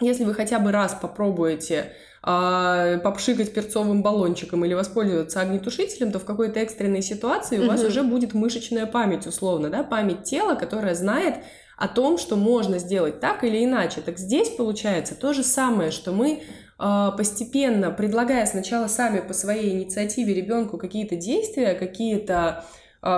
если 0.00 0.24
вы 0.24 0.34
хотя 0.34 0.58
бы 0.58 0.72
раз 0.72 0.94
попробуете 1.00 1.92
э, 2.22 2.98
попшикать 3.02 3.54
перцовым 3.54 4.02
баллончиком 4.02 4.64
или 4.64 4.74
воспользоваться 4.74 5.40
огнетушителем, 5.40 6.12
то 6.12 6.18
в 6.18 6.24
какой-то 6.24 6.60
экстренной 6.60 7.02
ситуации 7.02 7.58
у 7.58 7.66
вас 7.66 7.82
уже 7.82 8.02
будет 8.02 8.34
мышечная 8.34 8.86
память, 8.86 9.26
условно, 9.26 9.70
да, 9.70 9.82
память 9.82 10.24
тела, 10.24 10.54
которая 10.54 10.94
знает 10.94 11.36
о 11.78 11.88
том, 11.88 12.18
что 12.18 12.36
можно 12.36 12.78
сделать 12.78 13.20
так 13.20 13.44
или 13.44 13.64
иначе. 13.64 14.00
Так 14.00 14.18
здесь 14.18 14.50
получается 14.50 15.14
то 15.14 15.32
же 15.32 15.42
самое, 15.42 15.90
что 15.90 16.12
мы 16.12 16.42
а, 16.78 17.12
постепенно, 17.12 17.90
предлагая 17.90 18.44
сначала 18.46 18.86
сами 18.88 19.20
по 19.20 19.32
своей 19.32 19.72
инициативе 19.72 20.34
ребенку 20.34 20.78
какие-то 20.78 21.16
действия, 21.16 21.74
какие-то 21.74 22.38
а, 22.48 22.64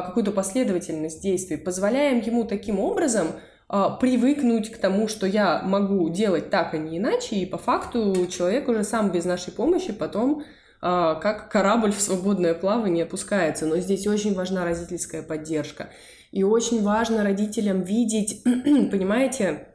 какую-то 0.03 0.33
последовательность 0.33 1.23
действий, 1.23 1.57
позволяем 1.57 2.21
ему 2.21 2.45
таким 2.45 2.79
образом 2.79 3.29
а, 3.69 3.91
привыкнуть 3.91 4.71
к 4.71 4.79
тому, 4.79 5.09
что 5.09 5.27
я 5.27 5.63
могу 5.63 6.09
делать 6.09 6.49
так, 6.51 6.73
а 6.73 6.79
не 6.79 6.99
иначе, 6.99 7.37
и 7.37 7.47
по 7.47 7.59
факту 7.59 8.27
человек 8.27 8.69
уже 8.69 8.83
сам 8.83 9.11
без 9.11 9.25
нашей 9.27 9.53
помощи 9.53 9.93
потом 9.93 10.43
а, 10.81 11.17
как 11.17 11.51
корабль 11.51 11.93
в 11.93 12.01
свободное 12.01 12.55
плавание 12.55 13.05
опускается. 13.05 13.67
Но 13.67 13.77
здесь 13.77 14.07
очень 14.07 14.35
важна 14.35 14.65
родительская 14.65 15.23
поддержка. 15.23 15.91
И 16.33 16.43
очень 16.43 16.83
важно 16.83 17.23
родителям 17.23 17.83
видеть, 17.83 18.43
понимаете, 18.45 19.69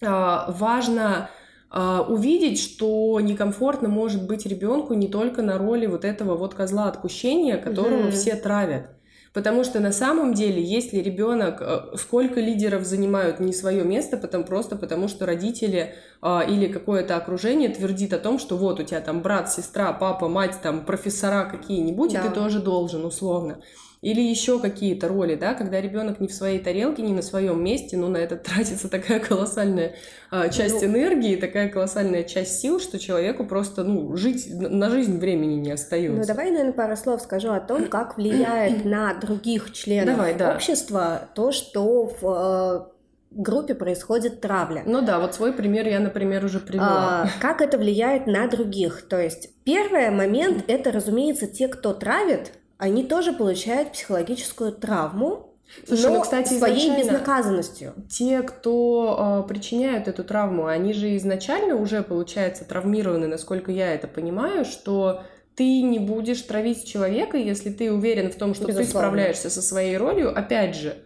важно 0.00 1.30
увидеть, 1.70 2.60
что 2.60 3.18
некомфортно 3.20 3.88
может 3.88 4.26
быть 4.26 4.44
ребенку 4.44 4.92
не 4.92 5.08
только 5.08 5.40
на 5.40 5.56
роли 5.56 5.86
вот 5.86 6.04
этого 6.04 6.36
вот 6.36 6.54
козла 6.54 6.88
отпущения, 6.88 7.56
которого 7.56 8.08
mm-hmm. 8.08 8.10
все 8.10 8.34
травят. 8.34 8.90
Потому 9.32 9.64
что 9.64 9.80
на 9.80 9.92
самом 9.92 10.34
деле, 10.34 10.62
если 10.62 10.98
ребенок, 10.98 11.62
э, 11.62 11.96
сколько 11.96 12.38
лидеров 12.38 12.84
занимают 12.84 13.40
не 13.40 13.54
свое 13.54 13.82
место, 13.82 14.18
потому, 14.18 14.44
просто 14.44 14.76
потому 14.76 15.08
что 15.08 15.24
родители 15.24 15.94
а, 16.20 16.44
или 16.46 16.70
какое-то 16.70 17.16
окружение 17.16 17.70
твердит 17.70 18.12
о 18.12 18.18
том, 18.18 18.38
что 18.38 18.56
вот 18.58 18.78
у 18.78 18.82
тебя 18.82 19.00
там 19.00 19.22
брат, 19.22 19.50
сестра, 19.50 19.92
папа, 19.92 20.28
мать, 20.28 20.58
там 20.62 20.84
профессора 20.84 21.48
какие-нибудь, 21.50 22.12
да. 22.12 22.20
и 22.20 22.28
ты 22.28 22.34
тоже 22.34 22.60
должен, 22.60 23.06
условно. 23.06 23.58
Или 24.02 24.20
еще 24.20 24.58
какие-то 24.58 25.06
роли, 25.06 25.36
да, 25.36 25.54
когда 25.54 25.80
ребенок 25.80 26.18
не 26.18 26.26
в 26.26 26.34
своей 26.34 26.58
тарелке, 26.58 27.02
не 27.02 27.12
на 27.12 27.22
своем 27.22 27.62
месте, 27.62 27.96
ну, 27.96 28.08
на 28.08 28.16
это 28.16 28.36
тратится 28.36 28.88
такая 28.88 29.20
колоссальная 29.20 29.94
а, 30.30 30.48
часть 30.48 30.82
ну, 30.82 30.88
энергии, 30.88 31.36
такая 31.36 31.68
колоссальная 31.68 32.24
часть 32.24 32.60
сил, 32.60 32.80
что 32.80 32.98
человеку 32.98 33.46
просто, 33.46 33.84
ну, 33.84 34.16
жить, 34.16 34.48
на 34.50 34.90
жизнь 34.90 35.18
времени 35.18 35.54
не 35.54 35.70
остается. 35.70 36.18
Ну, 36.18 36.26
давай, 36.26 36.50
наверное, 36.50 36.72
пару 36.72 36.96
слов 36.96 37.22
скажу 37.22 37.52
о 37.52 37.60
том, 37.60 37.86
как 37.86 38.16
влияет 38.16 38.84
на 38.84 39.14
других 39.14 39.72
членов 39.72 40.16
давай, 40.16 40.34
да. 40.34 40.56
общества 40.56 41.28
то, 41.36 41.52
что 41.52 42.06
в 42.20 42.88
э, 42.90 42.92
группе 43.30 43.76
происходит 43.76 44.40
травля. 44.40 44.82
Ну 44.84 45.02
да, 45.02 45.20
вот 45.20 45.36
свой 45.36 45.52
пример 45.52 45.86
я, 45.86 46.00
например, 46.00 46.44
уже 46.44 46.58
привела. 46.58 47.22
А, 47.22 47.28
как 47.40 47.60
это 47.60 47.78
влияет 47.78 48.26
на 48.26 48.48
других? 48.48 49.02
То 49.08 49.20
есть 49.20 49.50
первый 49.62 50.10
момент 50.10 50.64
это, 50.66 50.90
разумеется, 50.90 51.46
те, 51.46 51.68
кто 51.68 51.94
травит, 51.94 52.52
они 52.82 53.04
тоже 53.04 53.32
получают 53.32 53.92
психологическую 53.92 54.72
травму, 54.72 55.54
Слушай, 55.86 56.06
но 56.06 56.14
ну, 56.16 56.20
кстати, 56.22 56.52
своей 56.52 56.98
безнаказанностью. 56.98 57.94
Те, 58.10 58.42
кто 58.42 59.44
э, 59.44 59.48
причиняют 59.48 60.08
эту 60.08 60.24
травму, 60.24 60.66
они 60.66 60.92
же 60.92 61.16
изначально 61.16 61.76
уже, 61.76 62.02
получается, 62.02 62.64
травмированы, 62.64 63.28
насколько 63.28 63.70
я 63.70 63.94
это 63.94 64.08
понимаю, 64.08 64.64
что 64.64 65.22
ты 65.54 65.80
не 65.82 66.00
будешь 66.00 66.42
травить 66.42 66.84
человека, 66.84 67.36
если 67.36 67.70
ты 67.70 67.92
уверен 67.92 68.32
в 68.32 68.34
том, 68.34 68.52
что 68.52 68.66
Безусловно. 68.66 68.84
ты 68.84 68.90
справляешься 68.90 69.48
со 69.48 69.62
своей 69.62 69.96
ролью. 69.96 70.36
Опять 70.36 70.74
же, 70.74 70.96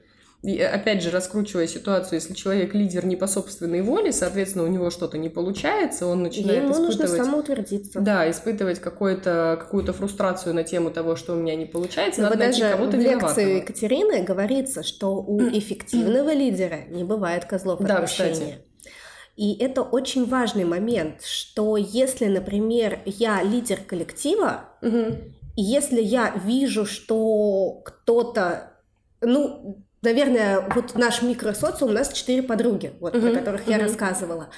и, 0.47 0.59
э, 0.59 0.69
опять 0.69 1.03
же, 1.03 1.11
раскручивая 1.11 1.67
ситуацию, 1.67 2.21
если 2.21 2.33
человек 2.33 2.73
лидер 2.73 3.05
не 3.05 3.17
по 3.17 3.27
собственной 3.27 3.83
воле, 3.83 4.13
соответственно, 4.13 4.65
у 4.65 4.69
него 4.69 4.91
что-то 4.91 5.19
не 5.19 5.29
получается, 5.29 6.07
он 6.07 6.23
начинает 6.23 6.63
Ему 6.63 6.73
испытывать... 6.73 7.01
нужно 7.01 7.25
самоутвердиться. 7.25 8.01
Да, 8.01 8.31
испытывать 8.31 8.79
какую-то 8.79 9.59
какую-то 9.61 9.93
фрустрацию 9.93 10.55
на 10.55 10.63
тему 10.63 10.93
того, 10.93 11.17
что 11.17 11.33
у 11.33 11.37
меня 11.37 11.57
не 11.57 11.67
получается, 11.67 12.23
Но 12.23 12.29
надо 12.29 12.39
найти 12.39 12.61
кого-то 12.63 12.97
в 12.97 13.01
лекции 13.01 13.57
Екатерины 13.57 14.23
говорится, 14.23 14.85
что 14.85 15.17
у 15.17 15.41
эффективного 15.49 16.33
лидера 16.33 16.85
не 16.91 17.03
бывает 17.03 17.45
козлов 17.45 17.81
да, 17.81 17.97
отпущения. 17.97 18.61
И 19.35 19.57
это 19.57 19.83
очень 19.83 20.27
важный 20.27 20.65
момент, 20.65 21.23
что 21.23 21.77
если, 21.77 22.27
например, 22.27 23.01
я 23.05 23.43
лидер 23.43 23.81
коллектива, 23.81 24.71
угу. 24.81 25.17
и 25.57 25.63
если 25.63 26.01
я 26.01 26.41
вижу, 26.45 26.87
что 26.87 27.83
кто-то, 27.85 28.75
ну, 29.21 29.86
наверное, 30.07 30.61
вот 30.75 30.95
наш 30.95 31.21
микросоциум, 31.23 31.91
у 31.91 31.95
нас 31.95 32.13
четыре 32.13 32.43
подруги, 32.43 32.93
вот, 33.01 33.15
uh-huh, 33.15 33.21
про 33.21 33.39
которых 33.39 33.67
uh-huh. 33.67 33.73
я 33.73 33.79
рассказывала. 33.79 34.49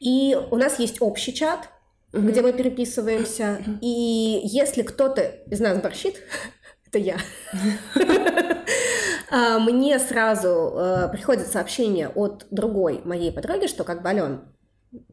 И 0.00 0.36
у 0.50 0.56
нас 0.56 0.78
есть 0.78 1.00
общий 1.00 1.34
чат, 1.34 1.68
uh-huh. 2.12 2.20
где 2.22 2.42
мы 2.42 2.52
переписываемся. 2.52 3.60
Uh-huh. 3.60 3.78
И 3.82 4.40
если 4.44 4.82
кто-то 4.82 5.22
из 5.22 5.60
нас 5.60 5.78
борщит, 5.78 6.16
это 6.86 6.98
я, 6.98 7.18
а, 9.30 9.58
мне 9.58 9.98
сразу 9.98 10.48
э, 10.48 11.08
приходит 11.12 11.46
сообщение 11.48 12.08
от 12.08 12.46
другой 12.50 13.02
моей 13.04 13.30
подруги, 13.30 13.66
что 13.66 13.84
как 13.84 14.02
бы, 14.02 14.08
Ален, 14.08 14.40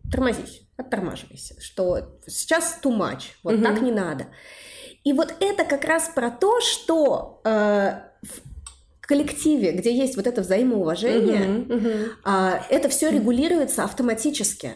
тормозись, 0.09 0.61
оттормаживайся, 0.77 1.59
что 1.59 2.17
сейчас 2.25 2.79
too 2.81 2.97
much, 2.97 3.23
вот 3.43 3.61
так 3.61 3.81
не 3.81 3.91
надо. 3.91 4.27
И 5.03 5.13
вот 5.13 5.35
это 5.39 5.65
как 5.65 5.83
раз 5.83 6.09
про 6.15 6.31
то, 6.31 6.61
что 6.61 7.41
э, 7.43 7.99
коллективе, 9.07 9.71
где 9.71 9.95
есть 9.95 10.15
вот 10.15 10.27
это 10.27 10.41
взаимоуважение, 10.41 11.41
uh-huh, 11.41 11.67
uh-huh. 11.67 12.07
А, 12.23 12.65
это 12.69 12.89
все 12.89 13.09
регулируется 13.09 13.83
автоматически. 13.83 14.75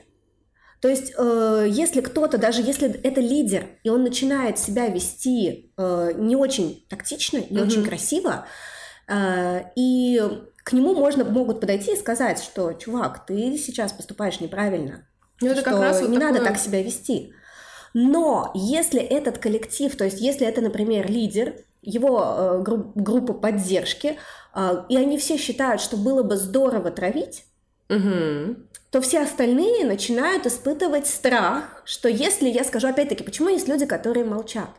То 0.82 0.88
есть, 0.88 1.14
э, 1.18 1.66
если 1.70 2.00
кто-то, 2.00 2.38
даже 2.38 2.62
если 2.62 2.90
это 3.02 3.20
лидер, 3.20 3.68
и 3.84 3.90
он 3.90 4.04
начинает 4.04 4.58
себя 4.58 4.88
вести 4.88 5.74
э, 5.78 6.12
не 6.16 6.38
очень 6.38 6.86
тактично, 6.90 7.38
не 7.38 7.58
uh-huh. 7.58 7.68
очень 7.68 7.84
красиво, 7.84 8.46
э, 9.08 9.64
и 9.76 10.22
к 10.64 10.72
нему 10.72 10.94
можно 10.96 11.26
могут 11.26 11.60
подойти 11.60 11.94
и 11.94 11.98
сказать, 11.98 12.42
что, 12.42 12.72
чувак, 12.74 13.26
ты 13.26 13.58
сейчас 13.58 13.92
поступаешь 13.92 14.40
неправильно, 14.40 15.06
ну, 15.42 15.48
это 15.48 15.62
что 15.62 15.72
как 15.72 15.82
раз 15.82 16.02
вот 16.02 16.10
не 16.10 16.18
такое... 16.18 16.34
надо 16.34 16.46
так 16.46 16.58
себя 16.58 16.82
вести. 16.82 17.34
Но 17.94 18.52
если 18.54 19.02
этот 19.02 19.40
коллектив, 19.40 19.96
то 19.96 20.06
есть 20.06 20.22
если 20.22 20.46
это, 20.46 20.62
например, 20.62 21.10
лидер, 21.10 21.56
его 21.82 22.24
э, 22.24 22.62
гру- 22.62 22.92
группа 22.96 23.34
поддержки, 23.34 24.18
э, 24.56 24.84
и 24.90 24.98
они 24.98 25.18
все 25.18 25.38
считают, 25.38 25.82
что 25.82 25.98
было 25.98 26.24
бы 26.24 26.38
здорово 26.38 26.92
травить, 26.92 27.46
угу. 27.90 28.56
то 28.92 29.02
все 29.02 29.22
остальные 29.22 29.86
начинают 29.86 30.46
испытывать 30.46 31.08
страх, 31.08 31.82
что 31.86 32.10
если 32.10 32.50
я 32.50 32.64
скажу, 32.64 32.88
опять-таки, 32.88 33.24
почему 33.24 33.50
есть 33.50 33.68
люди, 33.68 33.86
которые 33.86 34.26
молчат? 34.26 34.70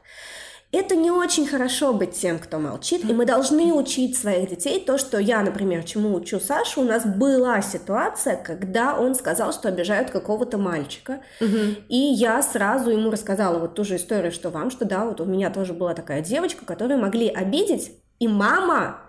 Это 0.73 0.95
не 0.95 1.11
очень 1.11 1.49
хорошо 1.49 1.93
быть 1.93 2.13
тем, 2.13 2.39
кто 2.39 2.61
молчит, 2.61 3.05
и 3.05 3.13
мы 3.13 3.27
должны 3.27 3.73
учить 3.73 4.17
своих 4.17 4.51
детей 4.51 4.79
то, 4.85 4.99
что 4.99 5.19
я, 5.19 5.43
например, 5.43 5.83
чему 5.83 6.15
учу 6.15 6.39
Сашу. 6.39 6.83
У 6.83 6.85
нас 6.85 7.05
была 7.05 7.61
ситуация, 7.61 8.37
когда 8.37 8.97
он 8.97 9.17
сказал, 9.17 9.53
что 9.53 9.69
обижают 9.69 10.11
какого-то 10.11 10.59
мальчика, 10.59 11.23
угу. 11.41 11.75
и 11.89 11.97
я 11.97 12.41
сразу 12.41 12.91
ему 12.91 13.11
рассказала 13.11 13.59
вот 13.59 13.75
ту 13.75 13.83
же 13.83 13.97
историю, 13.97 14.31
что 14.31 14.51
вам, 14.51 14.71
что 14.71 14.85
да, 14.85 15.07
вот 15.07 15.21
у 15.21 15.25
меня 15.25 15.51
тоже 15.51 15.73
была 15.73 15.93
такая 15.93 16.23
девочка, 16.23 16.65
которую 16.65 17.01
могли 17.01 17.29
обидеть, 17.29 17.93
и 18.21 18.29
мама 18.29 19.01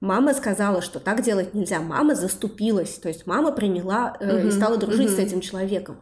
Мама 0.00 0.32
сказала, 0.32 0.80
что 0.80 0.98
так 0.98 1.22
делать 1.22 1.52
нельзя. 1.52 1.78
Мама 1.80 2.14
заступилась, 2.14 2.94
то 2.94 3.08
есть 3.08 3.26
мама 3.26 3.52
приняла 3.52 4.16
э, 4.18 4.44
uh 4.44 4.48
и 4.48 4.50
стала 4.50 4.78
дружить 4.78 5.10
uh 5.10 5.16
с 5.16 5.18
этим 5.18 5.42
человеком. 5.42 6.00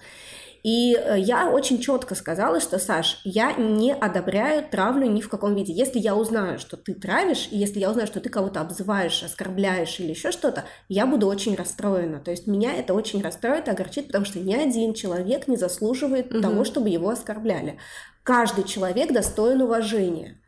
И 0.63 0.95
э, 0.95 1.19
я 1.19 1.51
очень 1.51 1.79
четко 1.81 2.15
сказала, 2.15 2.61
что, 2.61 2.79
Саш, 2.79 3.21
я 3.25 3.53
не 3.53 3.95
одобряю 3.95 4.65
травлю 4.69 5.07
ни 5.07 5.21
в 5.21 5.29
каком 5.29 5.55
виде. 5.55 5.73
Если 5.73 5.99
я 5.99 6.17
узнаю, 6.17 6.59
что 6.59 6.77
ты 6.77 6.95
травишь, 6.95 7.49
и 7.51 7.57
если 7.57 7.79
я 7.79 7.91
узнаю, 7.91 8.07
что 8.07 8.21
ты 8.21 8.29
кого-то 8.29 8.61
обзываешь, 8.61 9.23
оскорбляешь 9.23 10.01
или 10.01 10.11
еще 10.11 10.33
что-то, 10.33 10.65
я 10.89 11.07
буду 11.07 11.27
очень 11.27 11.55
расстроена. 11.55 12.21
То 12.21 12.31
есть 12.31 12.47
меня 12.47 12.75
это 12.75 12.95
очень 12.95 13.23
расстроит, 13.23 13.69
огорчит, 13.69 14.09
потому 14.09 14.25
что 14.25 14.41
ни 14.41 14.55
один 14.55 14.95
человек 14.95 15.49
не 15.49 15.57
заслуживает 15.57 16.33
угу. 16.33 16.43
того, 16.43 16.65
чтобы 16.65 16.89
его 16.89 17.11
оскорбляли. 17.11 17.79
Каждый 18.23 18.65
человек 18.65 19.13
достоин 19.13 19.63
уважения. 19.63 20.41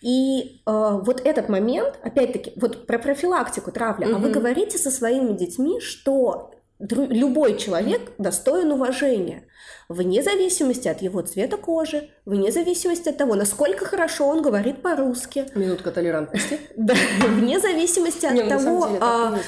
И 0.00 0.60
э, 0.66 1.00
вот 1.02 1.22
этот 1.24 1.48
момент, 1.48 1.98
опять-таки, 2.02 2.52
вот 2.56 2.86
про 2.86 2.98
профилактику 2.98 3.72
травли, 3.72 4.04
угу. 4.04 4.16
а 4.16 4.18
вы 4.18 4.30
говорите 4.30 4.78
со 4.78 4.90
своими 4.90 5.32
детьми, 5.32 5.80
что 5.80 6.52
любой 6.92 7.56
человек 7.56 8.12
достоин 8.18 8.72
уважения, 8.72 9.44
вне 9.88 10.22
зависимости 10.22 10.88
от 10.88 11.02
его 11.02 11.22
цвета 11.22 11.56
кожи, 11.56 12.10
вне 12.24 12.52
зависимости 12.52 13.08
от 13.08 13.16
того, 13.16 13.34
насколько 13.34 13.84
хорошо 13.84 14.26
он 14.26 14.42
говорит 14.42 14.82
по-русски. 14.82 15.46
Минутка 15.54 15.90
толерантности. 15.90 16.60
Да, 16.76 16.94
вне 17.26 17.58
зависимости 17.58 18.26
от 18.26 18.48
того, 18.48 18.88
а, 19.00 19.38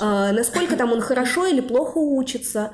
а, 0.00 0.32
насколько 0.32 0.76
там 0.76 0.92
он 0.92 1.00
хорошо 1.00 1.46
или 1.46 1.60
плохо 1.60 1.98
учится. 1.98 2.72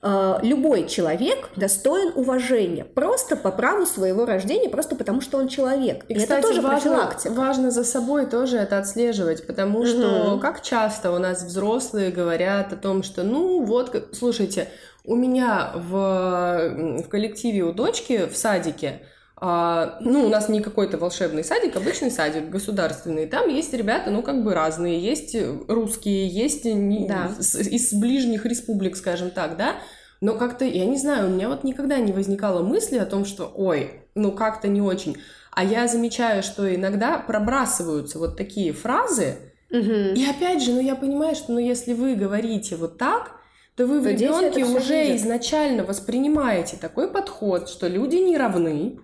А, 0.00 0.38
любой 0.42 0.86
человек 0.86 1.50
достоин 1.56 2.12
уважения 2.14 2.84
просто 2.84 3.34
по 3.34 3.50
праву 3.50 3.84
своего 3.84 4.26
рождения, 4.26 4.68
просто 4.68 4.94
потому 4.94 5.20
что 5.20 5.38
он 5.38 5.48
человек. 5.48 6.04
И, 6.08 6.14
И 6.14 6.16
кстати, 6.18 6.38
это 6.38 6.48
тоже 6.48 6.60
важно, 6.60 6.90
профилактика. 6.90 7.32
Важно 7.32 7.70
за 7.72 7.82
собой 7.82 8.26
тоже 8.26 8.58
это 8.58 8.78
отслеживать, 8.78 9.44
потому 9.46 9.84
что 9.84 10.38
как 10.40 10.62
часто 10.62 11.10
у 11.10 11.18
нас 11.18 11.42
взрослые 11.42 12.12
говорят 12.12 12.72
о 12.72 12.76
том, 12.76 13.02
что 13.02 13.24
ну 13.24 13.64
вот, 13.64 14.10
слушайте, 14.12 14.68
у 15.04 15.16
меня 15.16 15.72
в, 15.74 17.02
в 17.02 17.08
коллективе 17.08 17.62
у 17.62 17.72
дочки 17.72 18.26
в 18.26 18.36
садике 18.36 19.00
а, 19.40 19.98
ну, 20.00 20.26
у 20.26 20.28
нас 20.28 20.48
не 20.48 20.60
какой-то 20.60 20.98
волшебный 20.98 21.44
садик, 21.44 21.76
обычный 21.76 22.10
садик 22.10 22.50
государственный. 22.50 23.26
Там 23.26 23.48
есть 23.48 23.72
ребята, 23.72 24.10
ну, 24.10 24.22
как 24.22 24.42
бы 24.42 24.52
разные. 24.52 24.98
Есть 24.98 25.36
русские, 25.68 26.26
есть 26.26 26.64
не, 26.64 27.06
да. 27.06 27.30
из, 27.38 27.54
из 27.54 27.92
ближних 27.92 28.44
республик, 28.46 28.96
скажем 28.96 29.30
так, 29.30 29.56
да. 29.56 29.76
Но 30.20 30.34
как-то, 30.34 30.64
я 30.64 30.84
не 30.86 30.96
знаю, 30.96 31.28
у 31.28 31.32
меня 31.32 31.48
вот 31.48 31.62
никогда 31.62 31.98
не 31.98 32.12
возникало 32.12 32.62
мысли 32.62 32.98
о 32.98 33.06
том, 33.06 33.24
что, 33.24 33.52
ой, 33.54 34.02
ну, 34.16 34.32
как-то 34.32 34.66
не 34.66 34.82
очень. 34.82 35.16
А 35.52 35.62
я 35.62 35.86
замечаю, 35.86 36.42
что 36.42 36.72
иногда 36.74 37.18
пробрасываются 37.18 38.18
вот 38.18 38.36
такие 38.36 38.72
фразы, 38.72 39.36
угу. 39.70 39.78
и 40.16 40.24
опять 40.28 40.62
же, 40.62 40.72
ну, 40.72 40.80
я 40.80 40.96
понимаю, 40.96 41.36
что, 41.36 41.52
ну, 41.52 41.58
если 41.58 41.94
вы 41.94 42.16
говорите 42.16 42.74
вот 42.74 42.98
так, 42.98 43.32
то 43.76 43.86
вы 43.86 44.00
в 44.00 44.06
ребенке 44.08 44.64
уже 44.64 45.04
видят. 45.04 45.18
изначально 45.18 45.84
воспринимаете 45.84 46.76
такой 46.76 47.08
подход, 47.08 47.68
что 47.68 47.86
люди 47.86 48.16
не 48.16 48.36
равны, 48.36 48.98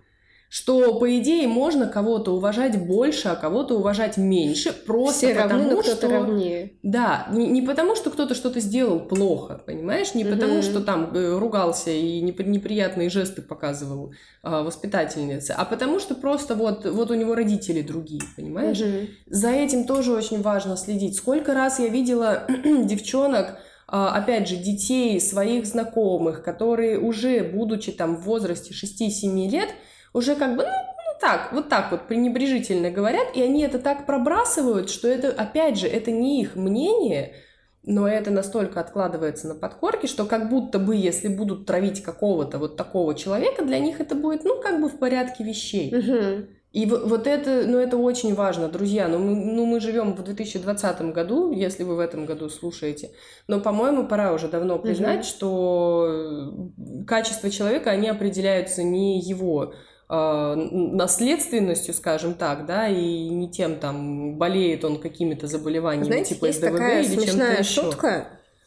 что, 0.55 1.01
по 1.01 1.19
идее, 1.19 1.49
можно 1.49 1.89
кого-то 1.89 2.33
уважать 2.33 2.79
больше, 2.79 3.27
а 3.27 3.35
кого-то 3.35 3.77
уважать 3.77 4.19
меньше, 4.19 4.73
просто 4.73 5.27
Все 5.27 5.35
потому, 5.35 5.71
равны, 5.71 5.83
что... 5.83 6.09
равнее. 6.09 6.73
Да, 6.85 7.27
не, 7.33 7.49
не 7.49 7.61
потому, 7.61 7.97
что 7.97 8.11
кто-то 8.11 8.37
что-то 8.37 8.61
сделал 8.61 9.01
плохо, 9.01 9.61
понимаешь? 9.67 10.15
Не 10.15 10.25
угу. 10.25 10.35
потому, 10.35 10.63
что 10.63 10.79
там 10.79 11.13
э, 11.13 11.39
ругался 11.39 11.91
и 11.91 12.21
неприятные 12.21 13.11
жесты 13.11 13.43
показывал 13.43 14.13
э, 14.45 14.49
воспитательнице, 14.49 15.57
а 15.59 15.65
потому, 15.65 15.99
что 15.99 16.15
просто 16.15 16.55
вот, 16.55 16.87
вот 16.87 17.11
у 17.11 17.15
него 17.15 17.35
родители 17.35 17.83
другие, 17.83 18.23
понимаешь? 18.37 18.81
Угу. 18.81 19.09
За 19.35 19.51
этим 19.51 19.83
тоже 19.83 20.13
очень 20.13 20.41
важно 20.41 20.77
следить. 20.77 21.17
Сколько 21.17 21.53
раз 21.55 21.81
я 21.81 21.89
видела 21.89 22.47
девчонок, 22.65 23.59
а, 23.89 24.17
опять 24.17 24.49
же, 24.49 24.55
детей 24.55 25.21
своих 25.21 25.67
знакомых, 25.67 26.45
которые 26.45 27.01
уже, 27.01 27.43
будучи 27.43 27.91
там 27.91 28.15
в 28.15 28.23
возрасте 28.23 28.73
6-7 28.73 29.51
лет, 29.51 29.71
уже 30.15 30.37
как 30.37 30.57
бы, 30.57 30.62
ну, 30.62 30.71
ну 30.71 31.19
так, 31.21 31.53
вот 31.53 31.69
так 31.69 31.91
вот 31.91 32.07
пренебрежительно 32.07 32.91
говорят, 32.91 33.29
и 33.35 33.43
они 33.43 33.62
это 33.62 33.79
так 33.79 34.07
пробрасывают, 34.07 34.89
что 34.89 35.09
это, 35.09 35.29
опять 35.29 35.79
же, 35.79 35.87
это 35.87 36.11
не 36.11 36.41
их 36.41 36.57
мнение, 36.57 37.35
но 37.83 38.09
это 38.09 38.31
настолько 38.31 38.81
откладывается 38.81 39.49
на 39.49 39.55
подкорке, 39.55 40.07
что 40.07 40.25
как 40.25 40.49
будто 40.49 40.79
бы, 40.79 40.97
если 40.97 41.29
будут 41.29 41.67
травить 41.67 42.03
какого-то 42.03 42.59
вот 42.59 42.77
такого 42.77 43.15
человека, 43.15 43.62
для 43.65 43.79
них 43.79 44.01
это 44.01 44.15
будет, 44.15 44.45
ну, 44.45 44.61
как 44.62 44.81
бы 44.81 44.89
в 44.89 44.99
порядке 44.99 45.45
вещей. 45.45 45.95
Угу. 45.95 46.47
И 46.75 46.87
вот 46.87 47.29
это, 47.29 47.65
ну, 47.69 47.79
это 47.79 47.97
очень 47.97 48.35
важно, 48.35 48.69
друзья. 48.69 49.07
Ну 49.07 49.19
мы, 49.19 49.37
ну, 49.37 49.65
мы 49.65 49.79
живем 49.79 50.15
в 50.15 50.25
2020 50.25 51.12
году, 51.12 51.53
если 51.53 51.85
вы 51.85 51.95
в 51.95 52.01
этом 52.01 52.27
году 52.27 52.49
слушаете. 52.49 53.11
Но, 53.47 53.61
по-моему, 53.61 54.09
пора 54.09 54.33
уже 54.33 54.49
давно 54.49 54.81
признать, 54.81 55.21
угу. 55.21 55.27
что 55.27 56.73
качество 57.07 57.49
человека, 57.49 57.91
они 57.91 58.09
определяются 58.09 58.83
не 58.83 59.21
его 59.21 59.75
э, 60.09 60.55
наследственностью, 60.55 61.95
скажем 61.95 62.35
так, 62.35 62.67
да, 62.67 62.89
и 62.89 63.29
не 63.29 63.51
тем, 63.51 63.77
там, 63.77 64.37
болеет 64.37 64.85
он 64.85 65.01
какими-то 65.01 65.47
заболеваниями, 65.47 66.07
Знаете, 66.07 66.35
типа 66.35 66.47
есть 66.47 66.59
СДВГ 66.59 66.73
такая 66.73 67.03
или 67.03 67.09
чем-то 67.09 67.23
смешная 67.23 67.59
еще. 67.59 67.83
шутка, 67.83 68.27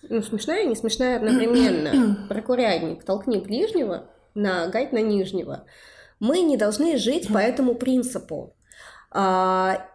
ну, 0.09 0.21
смешная 0.21 0.63
и 0.63 0.67
не 0.67 0.75
смешная 0.75 1.17
одновременно. 1.17 2.25
Про 2.29 2.41
курятник. 2.41 3.03
Толкни 3.03 3.37
ближнего, 3.39 4.09
нагать 4.35 4.93
на 4.93 4.99
нижнего. 5.01 5.65
Мы 6.19 6.41
не 6.41 6.57
должны 6.57 6.97
жить 6.97 7.27
по 7.31 7.37
этому 7.37 7.75
принципу. 7.75 8.55
А, 9.11 9.85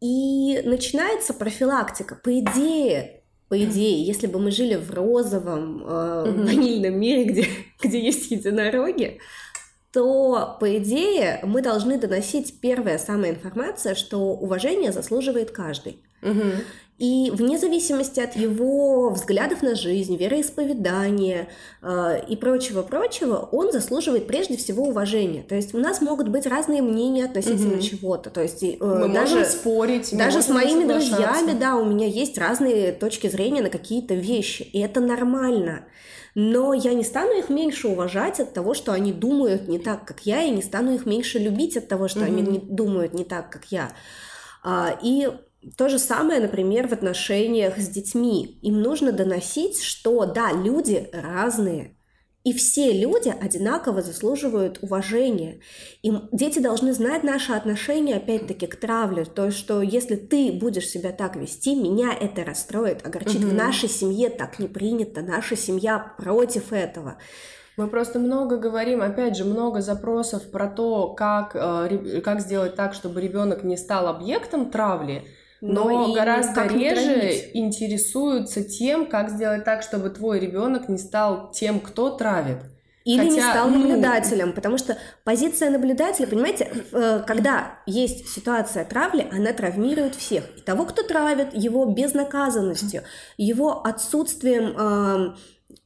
и 0.00 0.60
начинается 0.64 1.34
профилактика. 1.34 2.14
По 2.16 2.38
идее, 2.38 3.22
по 3.48 3.62
идее, 3.62 4.04
если 4.04 4.26
бы 4.26 4.38
мы 4.38 4.50
жили 4.50 4.76
в 4.76 4.90
розовом, 4.92 5.84
э, 5.84 6.44
ванильном 6.44 6.98
мире, 6.98 7.24
где, 7.24 7.46
где 7.82 8.00
есть 8.00 8.30
единороги, 8.30 9.20
то, 9.92 10.56
по 10.60 10.78
идее, 10.78 11.40
мы 11.42 11.62
должны 11.62 11.98
доносить 11.98 12.60
первая 12.60 12.98
самая 12.98 13.30
информация, 13.30 13.94
что 13.94 14.18
уважение 14.34 14.92
заслуживает 14.92 15.50
каждый. 15.50 16.02
Угу. 16.22 16.42
И 17.00 17.30
вне 17.30 17.58
зависимости 17.58 18.20
от 18.20 18.36
его 18.36 19.08
взглядов 19.08 19.62
на 19.62 19.74
жизнь, 19.74 20.16
вероисповедания 20.16 21.48
э, 21.80 22.20
и 22.28 22.36
прочего-прочего, 22.36 23.48
он 23.52 23.72
заслуживает 23.72 24.26
прежде 24.26 24.58
всего 24.58 24.84
уважения. 24.84 25.42
То 25.42 25.54
есть 25.54 25.74
у 25.74 25.78
нас 25.78 26.02
могут 26.02 26.28
быть 26.28 26.46
разные 26.46 26.82
мнения 26.82 27.24
относительно 27.24 27.76
Мгм. 27.76 27.80
чего-то. 27.80 28.28
То 28.28 28.42
есть 28.42 28.62
э, 28.62 28.76
Мы 28.80 29.08
даже, 29.08 29.36
можем 29.36 29.44
спорить, 29.50 30.14
даже 30.16 30.42
с 30.42 30.48
можем 30.48 30.54
моими 30.54 30.80
соглашаться. 30.82 31.16
друзьями, 31.16 31.58
да, 31.58 31.76
у 31.76 31.86
меня 31.86 32.06
есть 32.06 32.36
разные 32.36 32.92
точки 32.92 33.28
зрения 33.28 33.62
на 33.62 33.70
какие-то 33.70 34.12
вещи, 34.14 34.60
и 34.62 34.78
это 34.80 35.00
нормально. 35.00 35.86
Но 36.34 36.74
я 36.74 36.92
не 36.92 37.02
стану 37.02 37.32
их 37.38 37.48
меньше 37.48 37.88
уважать 37.88 38.40
от 38.40 38.52
того, 38.52 38.74
что 38.74 38.92
они 38.92 39.12
думают 39.14 39.68
не 39.68 39.78
так, 39.78 40.04
как 40.04 40.20
я, 40.26 40.42
и 40.42 40.50
не 40.50 40.60
стану 40.60 40.94
их 40.94 41.06
меньше 41.06 41.38
любить 41.38 41.78
от 41.78 41.88
того, 41.88 42.08
что 42.08 42.26
они 42.26 42.42
Мгм. 42.42 42.52
не 42.52 42.58
думают 42.58 43.14
не 43.14 43.24
так, 43.24 43.50
как 43.50 43.64
я. 43.70 43.90
А, 44.62 44.98
и 45.02 45.30
то 45.76 45.88
же 45.88 45.98
самое, 45.98 46.40
например, 46.40 46.88
в 46.88 46.92
отношениях 46.92 47.78
с 47.78 47.88
детьми. 47.88 48.58
Им 48.62 48.80
нужно 48.80 49.12
доносить, 49.12 49.82
что 49.82 50.24
да, 50.24 50.52
люди 50.52 51.08
разные, 51.12 51.96
и 52.42 52.54
все 52.54 52.92
люди 52.92 53.28
одинаково 53.28 54.00
заслуживают 54.00 54.78
уважения. 54.80 55.60
И 56.02 56.10
дети 56.32 56.58
должны 56.58 56.94
знать 56.94 57.22
наше 57.22 57.52
отношение, 57.52 58.16
опять-таки, 58.16 58.66
к 58.66 58.76
травле. 58.76 59.26
То 59.26 59.46
есть, 59.46 59.58
что 59.58 59.82
если 59.82 60.16
ты 60.16 60.50
будешь 60.50 60.88
себя 60.88 61.12
так 61.12 61.36
вести, 61.36 61.74
меня 61.74 62.14
это 62.18 62.42
расстроит, 62.44 63.06
огорчит. 63.06 63.42
В 63.42 63.48
Мгм. 63.48 63.56
нашей 63.56 63.90
семье 63.90 64.30
так 64.30 64.58
не 64.58 64.68
принято, 64.68 65.20
наша 65.20 65.54
семья 65.54 66.14
против 66.16 66.72
этого. 66.72 67.18
Мы 67.76 67.88
просто 67.88 68.18
много 68.18 68.56
говорим, 68.56 69.02
опять 69.02 69.36
же, 69.36 69.44
много 69.44 69.82
запросов 69.82 70.50
про 70.50 70.68
то, 70.68 71.08
как, 71.08 71.54
э, 71.54 72.20
как 72.22 72.40
сделать 72.40 72.74
так, 72.74 72.94
чтобы 72.94 73.20
ребенок 73.20 73.64
не 73.64 73.76
стал 73.76 74.08
объектом 74.08 74.70
травли, 74.70 75.24
но, 75.60 76.08
и 76.10 76.14
гораздо 76.14 76.54
как 76.54 76.72
не 76.72 76.90
реже 76.90 77.14
травить. 77.14 77.50
интересуются 77.54 78.62
тем, 78.64 79.06
как 79.06 79.30
сделать 79.30 79.64
так, 79.64 79.82
чтобы 79.82 80.10
твой 80.10 80.40
ребенок 80.40 80.88
не 80.88 80.98
стал 80.98 81.50
тем, 81.52 81.80
кто 81.80 82.10
травит. 82.10 82.58
Или 83.04 83.24
не 83.24 83.40
Хотя, 83.40 83.50
стал 83.52 83.70
ну- 83.70 83.78
наблюдателем, 83.78 84.52
потому 84.52 84.76
что 84.76 84.96
позиция 85.24 85.70
наблюдателя, 85.70 86.26
понимаете, 86.26 86.70
э, 86.92 87.22
когда 87.26 87.78
есть 87.86 88.28
ситуация 88.28 88.84
травли, 88.84 89.26
она 89.32 89.52
травмирует 89.54 90.14
всех. 90.14 90.44
И 90.58 90.60
того, 90.60 90.84
кто 90.84 91.02
травит, 91.02 91.48
его 91.54 91.86
безнаказанностью, 91.86 93.02
его 93.38 93.82
отсутствием 93.84 94.74
э, 94.78 95.34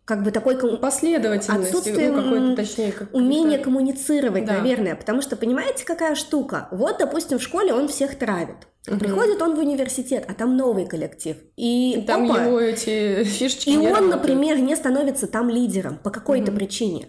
как 0.05 0.23
бы 0.25 0.33
такой 0.33 0.59
ком- 0.59 0.77
Последовательность, 0.79 1.69
Отсутствием, 1.71 2.17
ну, 2.17 2.23
какой-то, 2.23 2.57
точнее, 2.57 2.93
как 2.93 3.15
умение 3.15 3.59
коммуницировать, 3.59 4.45
Да. 4.45 4.55
наверное, 4.55 4.97
потому 4.97 5.23
что 5.23 5.37
понимаете, 5.37 5.85
какая 5.87 6.15
штука? 6.17 6.69
Вот, 6.73 6.99
допустим, 6.99 7.39
в 7.39 7.43
школе 7.43 7.73
он 7.73 7.89
всех 7.89 8.19
травит. 8.19 8.57
Мгм. 8.87 8.99
Приходит 8.99 9.41
он 9.41 9.55
в 9.55 9.59
университет, 9.59 10.25
а 10.29 10.35
там 10.35 10.57
новый 10.57 10.87
коллектив. 10.87 11.37
И 11.57 12.05
Там 12.07 12.31
опа, 12.31 12.45
его 12.45 12.61
эти 12.61 13.25
фишечки 13.25 13.71
и 13.71 13.77
он, 13.79 13.87
работают. 13.87 14.11
например, 14.17 14.59
не 14.59 14.77
становится 14.77 15.27
там 15.27 15.49
лидером 15.49 15.97
по 15.97 16.11
какой-то 16.11 16.51
Мгм. 16.51 16.59
причине. 16.59 17.09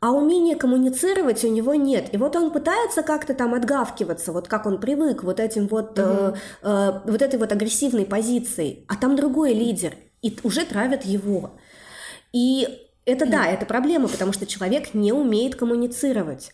А 0.00 0.10
умения 0.12 0.54
коммуницировать 0.54 1.42
у 1.44 1.48
него 1.48 1.74
нет. 1.74 2.12
И 2.12 2.18
вот 2.18 2.36
он 2.36 2.50
пытается 2.50 3.02
как-то 3.02 3.32
там 3.32 3.54
отгавкиваться, 3.54 4.32
вот 4.32 4.48
как 4.48 4.66
он 4.66 4.78
привык, 4.78 5.22
вот 5.22 5.40
этим 5.40 5.66
вот, 5.66 5.98
э, 5.98 6.34
э, 6.62 6.92
вот 7.06 7.22
этой 7.22 7.38
вот 7.38 7.52
агрессивной 7.52 8.04
позицией. 8.04 8.84
А 8.88 8.96
там 8.96 9.16
другой 9.16 9.54
лидер, 9.54 9.94
и 10.20 10.36
уже 10.42 10.66
травят 10.66 11.06
его. 11.06 11.52
И 12.34 12.68
это 13.06 13.24
да, 13.24 13.46
это 13.46 13.64
проблема, 13.64 14.08
потому 14.08 14.34
что 14.34 14.44
человек 14.46 14.92
не 14.92 15.12
умеет 15.14 15.54
коммуницировать. 15.56 16.52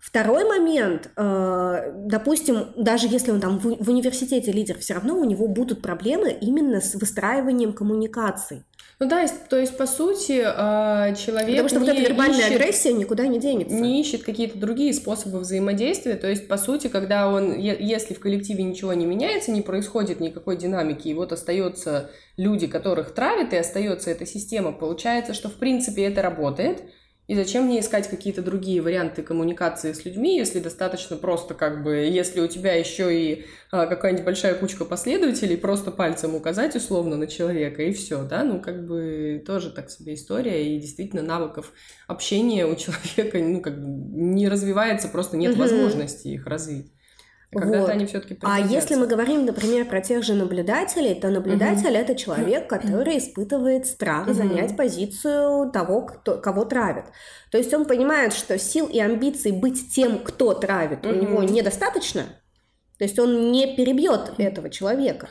Второй 0.00 0.44
момент, 0.44 1.10
э, 1.16 1.92
допустим, 1.96 2.68
даже 2.76 3.08
если 3.08 3.32
он 3.32 3.40
там 3.40 3.58
в, 3.58 3.88
университете 3.88 4.52
лидер, 4.52 4.78
все 4.78 4.94
равно 4.94 5.16
у 5.18 5.24
него 5.24 5.48
будут 5.48 5.82
проблемы 5.82 6.30
именно 6.30 6.80
с 6.80 6.94
выстраиванием 6.94 7.72
коммуникаций. 7.72 8.62
Ну 8.98 9.08
да, 9.08 9.26
то 9.50 9.58
есть, 9.58 9.76
по 9.76 9.86
сути, 9.86 10.40
э, 10.40 11.14
человек 11.16 11.50
Потому 11.50 11.68
что 11.68 11.80
вот 11.80 11.88
эта 11.88 11.98
не 12.00 12.06
вербальная 12.06 12.38
ищет- 12.48 12.54
агрессия 12.54 12.92
никуда 12.94 13.26
не 13.26 13.38
денется. 13.38 13.74
не 13.74 14.00
ищет 14.00 14.22
какие-то 14.22 14.58
другие 14.58 14.94
способы 14.94 15.38
взаимодействия. 15.40 16.14
То 16.14 16.28
есть, 16.28 16.48
по 16.48 16.56
сути, 16.56 16.86
когда 16.86 17.28
он, 17.28 17.58
если 17.58 18.14
в 18.14 18.20
коллективе 18.20 18.64
ничего 18.64 18.94
не 18.94 19.04
меняется, 19.04 19.50
не 19.50 19.60
происходит 19.60 20.20
никакой 20.20 20.56
динамики, 20.56 21.08
и 21.08 21.14
вот 21.14 21.32
остаются 21.32 22.10
люди, 22.38 22.66
которых 22.66 23.12
травит, 23.12 23.52
и 23.52 23.56
остается 23.56 24.10
эта 24.10 24.24
система, 24.24 24.72
получается, 24.72 25.34
что 25.34 25.48
в 25.50 25.54
принципе 25.54 26.04
это 26.04 26.22
работает. 26.22 26.82
И 27.26 27.34
зачем 27.34 27.64
мне 27.64 27.80
искать 27.80 28.08
какие-то 28.08 28.40
другие 28.40 28.80
варианты 28.80 29.22
коммуникации 29.22 29.92
с 29.92 30.04
людьми, 30.04 30.36
если 30.36 30.60
достаточно 30.60 31.16
просто 31.16 31.54
как 31.54 31.82
бы, 31.82 31.96
если 31.96 32.40
у 32.40 32.46
тебя 32.46 32.74
еще 32.74 33.12
и 33.12 33.46
а, 33.72 33.86
какая-нибудь 33.86 34.24
большая 34.24 34.54
кучка 34.54 34.84
последователей, 34.84 35.56
просто 35.56 35.90
пальцем 35.90 36.36
указать 36.36 36.76
условно 36.76 37.16
на 37.16 37.26
человека 37.26 37.82
и 37.82 37.92
все, 37.92 38.22
да, 38.22 38.44
ну 38.44 38.60
как 38.60 38.86
бы 38.86 39.42
тоже 39.44 39.70
так 39.70 39.90
себе 39.90 40.14
история, 40.14 40.76
и 40.76 40.78
действительно 40.80 41.22
навыков 41.22 41.72
общения 42.06 42.64
у 42.64 42.76
человека, 42.76 43.38
ну 43.38 43.60
как 43.60 43.80
бы 43.80 43.88
не 43.88 44.48
развивается, 44.48 45.08
просто 45.08 45.36
нет 45.36 45.52
Мгм. 45.52 45.62
возможности 45.62 46.28
их 46.28 46.46
развить. 46.46 46.92
А 47.56 47.60
Когда-то 47.60 47.82
Вот. 47.84 47.90
они 47.90 48.06
все-таки 48.06 48.36
А 48.42 48.60
если 48.60 48.94
мы 48.96 49.06
говорим, 49.06 49.46
например, 49.46 49.86
про 49.86 50.00
тех 50.00 50.22
же 50.22 50.34
наблюдателей, 50.34 51.14
то 51.14 51.28
наблюдатель 51.30 51.94
это 51.96 52.14
человек, 52.14 52.68
который 52.68 53.18
испытывает 53.18 53.86
страх 53.86 54.26
Мгм. 54.26 54.34
занять 54.34 54.76
позицию 54.76 55.70
того, 55.72 56.02
кто, 56.02 56.36
кого 56.36 56.64
травит. 56.64 57.04
То 57.50 57.58
есть 57.58 57.72
он 57.72 57.86
понимает, 57.86 58.32
что 58.34 58.58
сил 58.58 58.86
и 58.86 58.98
амбиций 59.00 59.52
быть 59.52 59.90
тем, 59.94 60.18
кто 60.18 60.52
травит, 60.54 61.06
у 61.06 61.08
Мгм. 61.10 61.20
него 61.20 61.42
недостаточно. 61.42 62.24
То 62.98 63.04
есть 63.04 63.18
он 63.18 63.50
не 63.52 63.74
перебьет 63.76 64.34
этого 64.38 64.70
человека. 64.70 65.28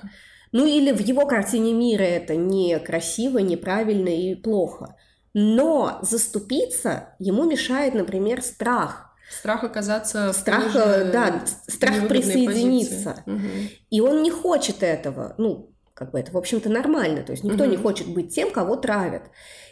Ну 0.51 0.65
или 0.65 0.91
в 0.91 0.99
его 1.01 1.25
картине 1.25 1.73
мира 1.73 2.03
это 2.03 2.35
некрасиво, 2.35 3.39
неправильно 3.39 4.09
и 4.09 4.35
плохо. 4.35 4.95
Но 5.33 5.99
заступиться 6.01 7.15
ему 7.19 7.43
мешает, 7.43 7.93
например, 7.93 8.41
страх. 8.41 9.04
Страх 9.29 9.63
оказаться 9.63 10.31
в 10.33 10.35
Страх, 10.35 10.71
же 10.71 10.79
э, 10.79 11.11
да, 11.11 11.41
страх 11.67 12.07
присоединиться. 12.07 13.13
позиции. 13.15 13.23
Мгм. 13.25 13.69
И 13.89 14.01
он 14.01 14.23
не 14.23 14.31
хочет 14.31 14.83
этого. 14.83 15.35
Ну, 15.37 15.71
как 15.93 16.11
бы 16.11 16.19
это, 16.19 16.31
в 16.31 16.37
общем-то, 16.37 16.69
нормально. 16.69 17.23
То 17.23 17.31
есть 17.31 17.43
никто 17.43 17.63
Мгм. 17.63 17.71
не 17.71 17.77
хочет 17.77 18.07
быть 18.07 18.33
тем, 18.33 18.51
кого 18.51 18.75
травят. 18.75 19.23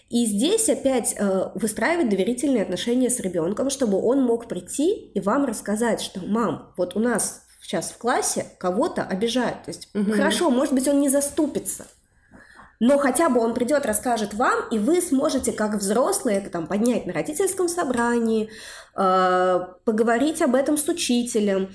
И 0.09 0.25
здесь 0.25 0.69
опять 0.69 1.15
э, 1.17 1.49
выстраивать 1.55 2.09
доверительные 2.09 2.63
отношения 2.63 3.09
с 3.09 3.19
ребенком, 3.19 3.69
чтобы 3.69 3.99
он 4.01 4.21
мог 4.21 4.47
прийти 4.47 4.93
и 5.13 5.19
вам 5.19 5.45
рассказать, 5.45 6.01
что 6.01 6.19
мам, 6.21 6.71
вот 6.77 6.95
у 6.95 6.99
нас 6.99 7.41
сейчас 7.61 7.91
в 7.91 7.97
классе 7.97 8.45
кого-то 8.59 9.03
обижают. 9.03 9.63
То 9.63 9.69
есть 9.71 9.89
Мгм. 9.93 10.11
хорошо, 10.13 10.49
может 10.49 10.73
быть, 10.73 10.87
он 10.87 10.99
не 10.99 11.09
заступится. 11.09 11.85
Но 12.79 12.97
хотя 12.97 13.29
бы 13.29 13.39
он 13.39 13.53
придет, 13.53 13.85
расскажет 13.85 14.33
вам, 14.33 14.67
и 14.69 14.77
вы 14.77 15.01
сможете, 15.01 15.53
как 15.53 15.75
взрослые, 15.75 16.37
это 16.39 16.49
там 16.49 16.67
поднять 16.67 17.05
на 17.05 17.13
родительском 17.13 17.69
собрании, 17.69 18.49
поговорить 18.93 20.41
об 20.41 20.55
этом 20.55 20.77
с 20.77 20.87
учителем, 20.87 21.69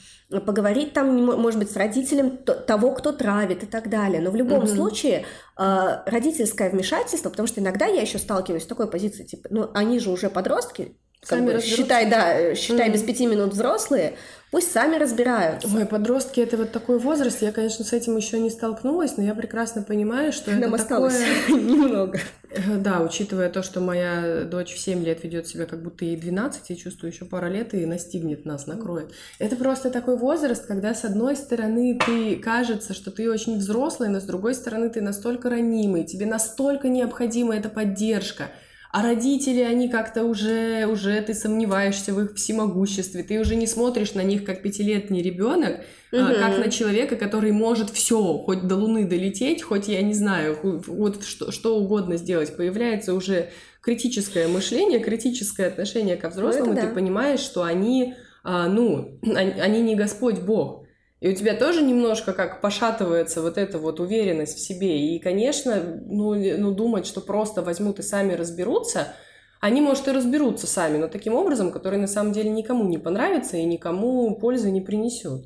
поговорить 0.47 0.93
там, 0.93 1.25
может 1.25 1.59
быть, 1.59 1.71
с 1.71 1.77
родителем 1.77 2.37
того, 2.39 2.93
кто 2.93 3.12
травит 3.12 3.64
и 3.64 3.66
так 3.66 3.91
далее. 3.91 4.21
Но 4.21 4.31
в 4.31 4.37
любом 4.37 4.61
Мгм. 4.61 4.69
случае 4.69 5.27
э, 5.57 6.03
родительское 6.07 6.71
вмешательство, 6.71 7.31
потому 7.31 7.49
что 7.49 7.61
иногда 7.61 7.87
я 7.87 8.01
еще 8.03 8.19
сталкиваюсь 8.19 8.62
с 8.62 8.66
такой 8.66 8.89
позицией, 8.89 9.27
типа, 9.27 9.49
ну, 9.51 9.69
они 9.75 9.99
же 9.99 10.11
уже 10.11 10.31
подростки, 10.31 10.97
Сами 11.23 11.55
бы, 11.55 11.61
считай, 11.61 12.09
да, 12.09 12.55
считай 12.55 12.89
mm-hmm. 12.89 12.93
без 12.93 13.03
пяти 13.03 13.27
минут 13.27 13.53
взрослые, 13.53 14.16
Пусть 14.51 14.73
сами 14.73 14.97
разбираются. 14.97 15.69
Ой, 15.75 15.85
подростки 15.85 16.41
это 16.41 16.57
вот 16.57 16.73
такой 16.73 16.99
возраст. 16.99 17.43
Я, 17.43 17.53
конечно, 17.53 17.85
с 17.85 17.93
этим 17.93 18.16
еще 18.16 18.41
не 18.41 18.49
столкнулась, 18.49 19.19
но 19.19 19.23
я 19.23 19.35
прекрасно 19.35 19.83
понимаю, 19.83 20.33
что 20.33 20.51
Нам 20.53 20.73
это 20.73 20.83
осталось 20.83 21.19
такое... 21.19 21.61
немного. 21.61 22.19
Э, 22.51 22.77
да, 22.79 23.03
учитывая 23.03 23.51
то, 23.51 23.62
что 23.62 23.81
моя 23.81 24.45
дочь 24.45 24.75
в 24.75 24.79
7 24.79 25.05
лет 25.05 25.23
ведет 25.23 25.49
себя 25.49 25.66
как 25.66 25.83
будто 25.83 26.07
ей 26.07 26.16
12, 26.16 26.71
я 26.71 26.77
чувствую 26.77 27.12
еще 27.12 27.27
пара 27.27 27.49
лет 27.49 27.75
и 27.75 27.85
настигнет 27.85 28.47
нас, 28.47 28.66
накроет. 28.66 29.12
Это 29.39 29.55
просто 29.57 29.91
такой 29.91 30.16
возраст, 30.16 30.64
когда 30.64 30.95
с 30.95 31.05
одной 31.05 31.37
стороны 31.37 31.99
ты 32.07 32.37
кажется, 32.37 32.95
что 32.95 33.11
ты 33.11 33.31
очень 33.31 33.59
взрослый, 33.59 34.09
но 34.09 34.19
с 34.19 34.25
другой 34.25 34.55
стороны 34.55 34.89
ты 34.89 35.03
настолько 35.03 35.51
ранимый, 35.51 36.05
тебе 36.05 36.25
настолько 36.25 36.89
необходима 36.89 37.55
эта 37.55 37.69
поддержка– 37.69 38.45
а 38.91 39.03
родители, 39.03 39.61
они 39.61 39.89
как-то 39.89 40.24
уже, 40.24 40.86
уже 40.86 41.20
ты 41.20 41.34
сомневаешься 41.34 42.14
в 42.14 42.22
их 42.22 42.34
всемогуществе, 42.34 43.22
ты 43.22 43.39
уже 43.39 43.55
не 43.55 43.66
смотришь 43.66 44.14
на 44.14 44.22
них 44.22 44.45
как 44.45 44.62
пятилетний 44.62 45.20
ребенок, 45.20 45.80
угу. 46.11 46.22
а, 46.22 46.34
как 46.34 46.59
на 46.59 46.70
человека, 46.70 47.16
который 47.16 47.53
может 47.53 47.91
все, 47.91 48.39
хоть 48.39 48.66
до 48.66 48.76
Луны 48.76 49.07
долететь, 49.07 49.62
хоть 49.62 49.89
я 49.89 50.01
не 50.01 50.14
знаю, 50.14 50.59
вот 50.62 51.22
что, 51.22 51.53
что 51.53 51.76
угодно 51.76 52.16
сделать. 52.16 52.57
Появляется 52.57 53.12
уже 53.12 53.51
критическое 53.82 54.49
мышление, 54.49 55.01
критическое 55.01 55.66
отношение 55.66 56.16
ко 56.16 56.30
взрослым, 56.30 56.68
ну, 56.68 56.72
и 56.72 56.76
да. 56.76 56.82
ты 56.82 56.95
понимаешь, 56.95 57.41
что 57.41 57.64
они, 57.64 58.14
а, 58.43 58.68
ну, 58.68 59.18
они, 59.22 59.53
они 59.61 59.82
не 59.82 59.97
Господь 59.97 60.39
Бог. 60.39 60.88
И 61.21 61.29
у 61.29 61.35
тебя 61.35 61.55
тоже 61.55 61.83
немножко 61.83 62.33
как 62.33 62.61
пошатывается 62.61 63.43
вот 63.43 63.59
эта 63.59 63.79
вот 63.79 63.99
уверенность 63.99 64.57
в 64.57 64.61
себе. 64.61 65.14
И, 65.14 65.19
конечно, 65.19 65.83
ну, 66.07 66.35
ну 66.35 66.73
думать, 66.73 67.07
что 67.07 67.21
просто 67.21 67.62
возьмут 67.62 67.99
и 67.99 68.03
сами 68.03 68.35
разберутся, 68.35 69.14
они, 69.61 69.81
может, 69.81 70.07
и 70.07 70.12
разберутся 70.12 70.69
сами, 70.69 70.99
но 70.99 71.09
таким 71.09 71.35
образом, 71.35 71.73
который 71.73 71.99
на 71.99 72.07
самом 72.07 72.33
деле 72.33 72.51
никому 72.51 72.85
не 72.85 72.99
понравится 72.99 73.57
и 73.57 73.64
никому 73.64 74.37
пользы 74.37 74.71
не 74.71 74.81
принесет. 74.81 75.45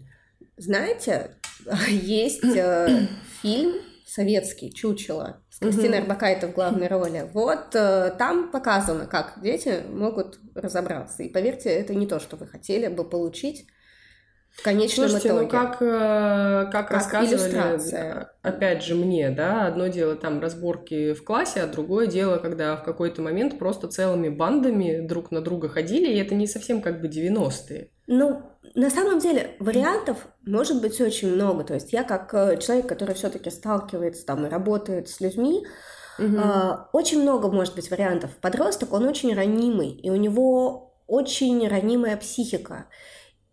Знаете, 0.58 1.30
есть 1.88 2.44
э, 2.44 3.08
фильм 3.42 3.74
советский 4.06 4.74
«Чучело» 4.74 5.42
с 5.48 5.58
Кристиной 5.58 6.00
угу. 6.00 6.02
Арбакайте 6.02 6.48
в 6.48 6.52
главной 6.52 6.88
роли. 6.88 7.30
Вот 7.32 7.74
э, 7.74 8.14
там 8.18 8.50
показано, 8.50 9.06
как 9.06 9.40
дети 9.42 9.82
могут 9.88 10.38
разобраться. 10.54 11.22
И 11.22 11.30
поверьте, 11.30 11.70
это 11.70 11.94
не 11.94 12.06
то, 12.06 12.20
что 12.20 12.36
вы 12.36 12.46
хотели 12.46 12.88
бы 12.88 13.08
получить 13.08 13.66
в 14.52 14.62
конечном 14.62 15.08
Слушайте, 15.08 15.28
итоге. 15.28 15.42
ну 15.44 15.48
как, 15.48 15.76
э, 15.80 16.68
как, 16.70 16.88
как 16.88 16.90
рассказывали, 16.90 18.26
опять 18.42 18.84
же, 18.84 18.94
мне, 18.94 19.30
да, 19.30 19.66
одно 19.66 19.86
дело 19.86 20.14
там 20.14 20.40
разборки 20.40 21.14
в 21.14 21.24
классе, 21.24 21.62
а 21.62 21.66
другое 21.66 22.06
дело, 22.06 22.36
когда 22.36 22.76
в 22.76 22.84
какой-то 22.84 23.22
момент 23.22 23.58
просто 23.58 23.88
целыми 23.88 24.28
бандами 24.28 25.00
друг 25.00 25.30
на 25.30 25.40
друга 25.40 25.68
ходили, 25.68 26.12
и 26.12 26.18
это 26.18 26.34
не 26.34 26.46
совсем 26.46 26.82
как 26.82 27.00
бы 27.00 27.08
90-е. 27.08 27.88
Ну, 28.08 28.42
на 28.74 28.90
самом 28.90 29.20
деле 29.20 29.56
вариантов 29.58 30.18
может 30.44 30.82
быть 30.82 31.00
очень 31.00 31.32
много. 31.32 31.64
То 31.64 31.74
есть 31.74 31.92
я 31.94 32.04
как 32.04 32.34
э, 32.34 32.58
человек, 32.58 32.86
который 32.86 33.14
все-таки 33.14 33.48
сталкивается 33.48 34.26
там 34.26 34.44
и 34.44 34.50
работает 34.50 35.08
с 35.08 35.20
людьми, 35.20 35.66
угу. 36.18 36.38
очень 36.92 37.22
много 37.22 37.50
может 37.50 37.74
быть 37.74 37.90
вариантов. 37.90 38.30
Подросток, 38.42 38.92
он 38.92 39.04
очень 39.04 39.34
ранимый, 39.34 39.90
и 39.90 40.10
у 40.10 40.16
него 40.16 40.94
очень 41.06 41.66
ранимая 41.68 42.18
психика 42.18 42.86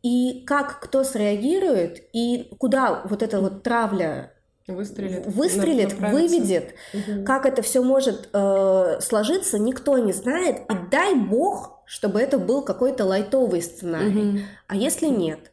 и 0.01 0.43
как 0.45 0.79
кто 0.79 1.03
среагирует, 1.03 2.03
и 2.13 2.51
куда 2.57 3.01
вот 3.05 3.21
эта 3.21 3.41
вот 3.41 3.63
травля 3.63 4.33
выстрелит, 4.67 5.27
выстрелит 5.27 5.93
выведет, 5.93 6.75
угу. 6.93 7.25
как 7.25 7.45
это 7.45 7.61
все 7.61 7.81
может 7.81 8.29
э, 8.33 8.99
сложиться, 9.01 9.59
никто 9.59 9.97
не 9.97 10.13
знает. 10.13 10.61
И 10.69 10.73
дай 10.91 11.15
бог, 11.15 11.81
чтобы 11.85 12.21
это 12.21 12.37
был 12.37 12.61
какой-то 12.61 13.05
лайтовый 13.05 13.61
сценарий. 13.61 14.29
Угу. 14.29 14.39
А 14.67 14.75
если 14.75 15.07
нет? 15.07 15.51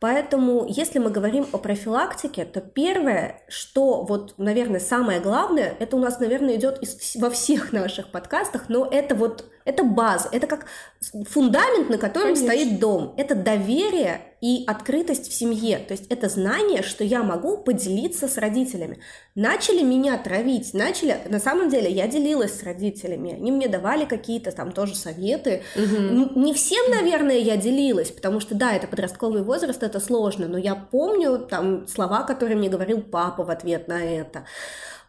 Поэтому, 0.00 0.66
если 0.68 0.98
мы 0.98 1.08
говорим 1.08 1.46
о 1.52 1.58
профилактике, 1.58 2.44
то 2.44 2.60
первое, 2.60 3.40
что 3.48 4.02
вот, 4.02 4.34
наверное, 4.36 4.80
самое 4.80 5.18
главное, 5.18 5.74
это 5.78 5.96
у 5.96 5.98
нас, 5.98 6.20
наверное, 6.20 6.56
идет 6.56 6.82
из, 6.82 7.16
во 7.16 7.30
всех 7.30 7.72
наших 7.72 8.10
подкастах, 8.10 8.68
но 8.68 8.86
это 8.86 9.14
вот 9.14 9.46
это 9.64 9.82
база, 9.82 10.28
это 10.30 10.46
как 10.46 10.66
фундамент, 11.28 11.90
на 11.90 11.98
котором 11.98 12.34
Конечно. 12.34 12.46
стоит 12.46 12.80
дом. 12.80 13.14
Это 13.16 13.34
доверие 13.34 14.20
и 14.40 14.64
открытость 14.66 15.30
в 15.30 15.32
семье. 15.32 15.78
То 15.78 15.92
есть 15.92 16.06
это 16.08 16.28
знание, 16.28 16.82
что 16.82 17.02
я 17.02 17.22
могу 17.22 17.56
поделиться 17.56 18.28
с 18.28 18.36
родителями. 18.36 18.98
Начали 19.34 19.82
меня 19.82 20.18
травить, 20.18 20.74
начали... 20.74 21.16
На 21.28 21.40
самом 21.40 21.70
деле 21.70 21.90
я 21.90 22.06
делилась 22.08 22.58
с 22.58 22.62
родителями, 22.62 23.32
они 23.32 23.52
мне 23.52 23.68
давали 23.68 24.04
какие-то 24.04 24.52
там 24.52 24.72
тоже 24.72 24.96
советы. 24.96 25.62
Угу. 25.76 26.38
Не 26.38 26.52
всем, 26.52 26.90
наверное, 26.90 27.38
я 27.38 27.56
делилась, 27.56 28.10
потому 28.10 28.40
что, 28.40 28.54
да, 28.54 28.74
это 28.74 28.86
подростковый 28.86 29.42
возраст, 29.42 29.82
это 29.82 29.98
сложно, 29.98 30.46
но 30.46 30.58
я 30.58 30.74
помню 30.74 31.38
там 31.38 31.88
слова, 31.88 32.22
которые 32.22 32.56
мне 32.56 32.68
говорил 32.68 33.00
папа 33.00 33.44
в 33.44 33.50
ответ 33.50 33.88
на 33.88 34.04
это. 34.04 34.44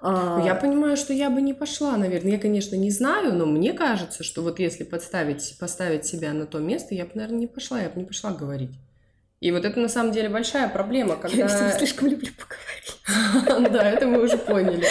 А, 0.01 0.41
я 0.45 0.55
понимаю, 0.55 0.97
что 0.97 1.13
я 1.13 1.29
бы 1.29 1.41
не 1.41 1.53
пошла, 1.53 1.97
наверное. 1.97 2.33
Я, 2.33 2.39
конечно, 2.39 2.75
не 2.75 2.91
знаю, 2.91 3.33
но 3.33 3.45
мне 3.45 3.73
кажется, 3.73 4.23
что 4.23 4.41
вот 4.41 4.59
если 4.59 4.83
подставить, 4.83 5.57
поставить 5.59 6.05
себя 6.05 6.33
на 6.33 6.45
то 6.45 6.59
место, 6.59 6.93
я 6.95 7.05
бы, 7.05 7.11
наверное, 7.15 7.39
не 7.39 7.47
пошла, 7.47 7.81
я 7.81 7.89
бы 7.89 7.99
не 7.99 8.05
пошла 8.05 8.31
говорить. 8.31 8.71
И 9.41 9.51
вот 9.51 9.65
это 9.65 9.79
на 9.79 9.89
самом 9.89 10.11
деле 10.11 10.29
большая 10.29 10.69
проблема, 10.69 11.15
когда... 11.21 11.37
Я 11.37 11.71
слишком 11.71 12.07
люблю 12.07 12.29
поговорить. 12.37 12.95
Да, 13.71 13.89
это 13.89 14.07
мы 14.07 14.23
уже 14.23 14.37
поняли. 14.37 14.87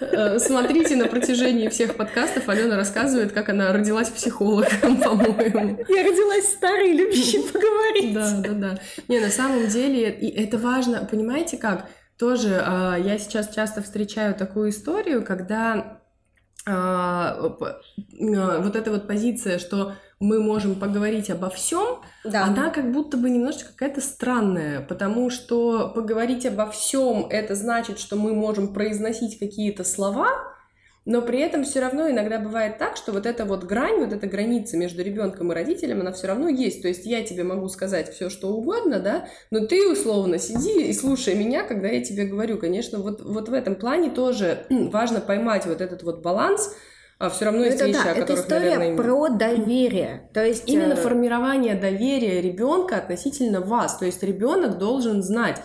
Э, 0.00 0.38
смотрите, 0.38 0.96
на 0.96 1.06
протяжении 1.06 1.68
всех 1.68 1.96
подкастов 1.96 2.48
Алена 2.48 2.76
рассказывает, 2.76 3.32
как 3.32 3.48
она 3.48 3.72
родилась 3.72 4.08
психологом, 4.08 4.96
по-моему. 5.02 5.84
Я 5.88 6.02
родилась 6.04 6.48
старой, 6.52 6.92
любящей 6.92 7.42
поговорить. 7.42 8.14
Да, 8.14 8.40
да, 8.40 8.52
да. 8.52 8.78
Не, 9.08 9.20
на 9.20 9.28
самом 9.28 9.66
деле, 9.68 10.10
и 10.10 10.42
это 10.42 10.56
важно, 10.56 11.06
понимаете 11.10 11.58
как? 11.58 11.88
Тоже 12.18 12.50
э, 12.50 12.96
я 13.04 13.18
сейчас 13.18 13.48
часто 13.54 13.82
встречаю 13.82 14.34
такую 14.34 14.70
историю, 14.70 15.24
когда 15.24 16.00
э, 16.66 17.50
вот 18.18 18.76
эта 18.76 18.90
вот 18.90 19.06
позиция, 19.06 19.58
что 19.58 19.94
мы 20.22 20.40
можем 20.40 20.76
поговорить 20.76 21.30
обо 21.30 21.50
всем, 21.50 22.00
да. 22.24 22.44
она 22.44 22.70
как 22.70 22.92
будто 22.92 23.16
бы 23.16 23.28
немножечко 23.28 23.70
какая-то 23.70 24.00
странная, 24.00 24.80
потому 24.80 25.30
что 25.30 25.88
поговорить 25.88 26.46
обо 26.46 26.70
всем 26.70 27.26
это 27.28 27.56
значит, 27.56 27.98
что 27.98 28.14
мы 28.14 28.32
можем 28.32 28.72
произносить 28.72 29.38
какие-то 29.40 29.82
слова, 29.82 30.51
но 31.04 31.20
при 31.20 31.40
этом 31.40 31.64
все 31.64 31.80
равно 31.80 32.08
иногда 32.08 32.38
бывает 32.38 32.78
так, 32.78 32.96
что 32.96 33.10
вот 33.10 33.26
эта 33.26 33.44
вот 33.44 33.64
грань, 33.64 33.98
вот 34.04 34.12
эта 34.12 34.28
граница 34.28 34.76
между 34.76 35.02
ребенком 35.02 35.50
и 35.50 35.54
родителем, 35.54 36.00
она 36.00 36.12
все 36.12 36.28
равно 36.28 36.48
есть. 36.48 36.80
То 36.80 36.88
есть 36.88 37.04
я 37.06 37.24
тебе 37.24 37.42
могу 37.42 37.68
сказать 37.68 38.12
все, 38.14 38.30
что 38.30 38.48
угодно, 38.48 39.00
да, 39.00 39.26
но 39.50 39.66
ты 39.66 39.90
условно 39.90 40.38
сиди 40.38 40.86
и 40.86 40.92
слушай 40.92 41.34
меня, 41.34 41.64
когда 41.64 41.88
я 41.88 42.02
тебе 42.04 42.24
говорю. 42.24 42.56
Конечно, 42.56 43.00
вот, 43.00 43.20
вот 43.20 43.48
в 43.48 43.52
этом 43.52 43.74
плане 43.74 44.10
тоже 44.10 44.64
важно 44.70 45.20
поймать 45.20 45.66
вот 45.66 45.80
этот 45.80 46.04
вот 46.04 46.22
баланс, 46.22 46.72
а 47.18 47.30
все 47.30 47.46
равно 47.46 47.64
есть 47.64 47.76
это, 47.76 47.86
вещи, 47.86 47.98
да, 47.98 48.10
о 48.10 48.14
которых, 48.14 48.30
это 48.30 48.34
история 48.34 48.78
наверное, 48.78 48.96
про 48.96 49.28
доверие. 49.28 50.30
То 50.32 50.44
есть 50.44 50.68
именно 50.68 50.94
э... 50.94 50.96
формирование 50.96 51.74
доверия 51.74 52.40
ребенка 52.40 52.96
относительно 52.96 53.60
вас. 53.60 53.96
То 53.98 54.06
есть 54.06 54.22
ребенок 54.22 54.78
должен 54.78 55.22
знать, 55.22 55.60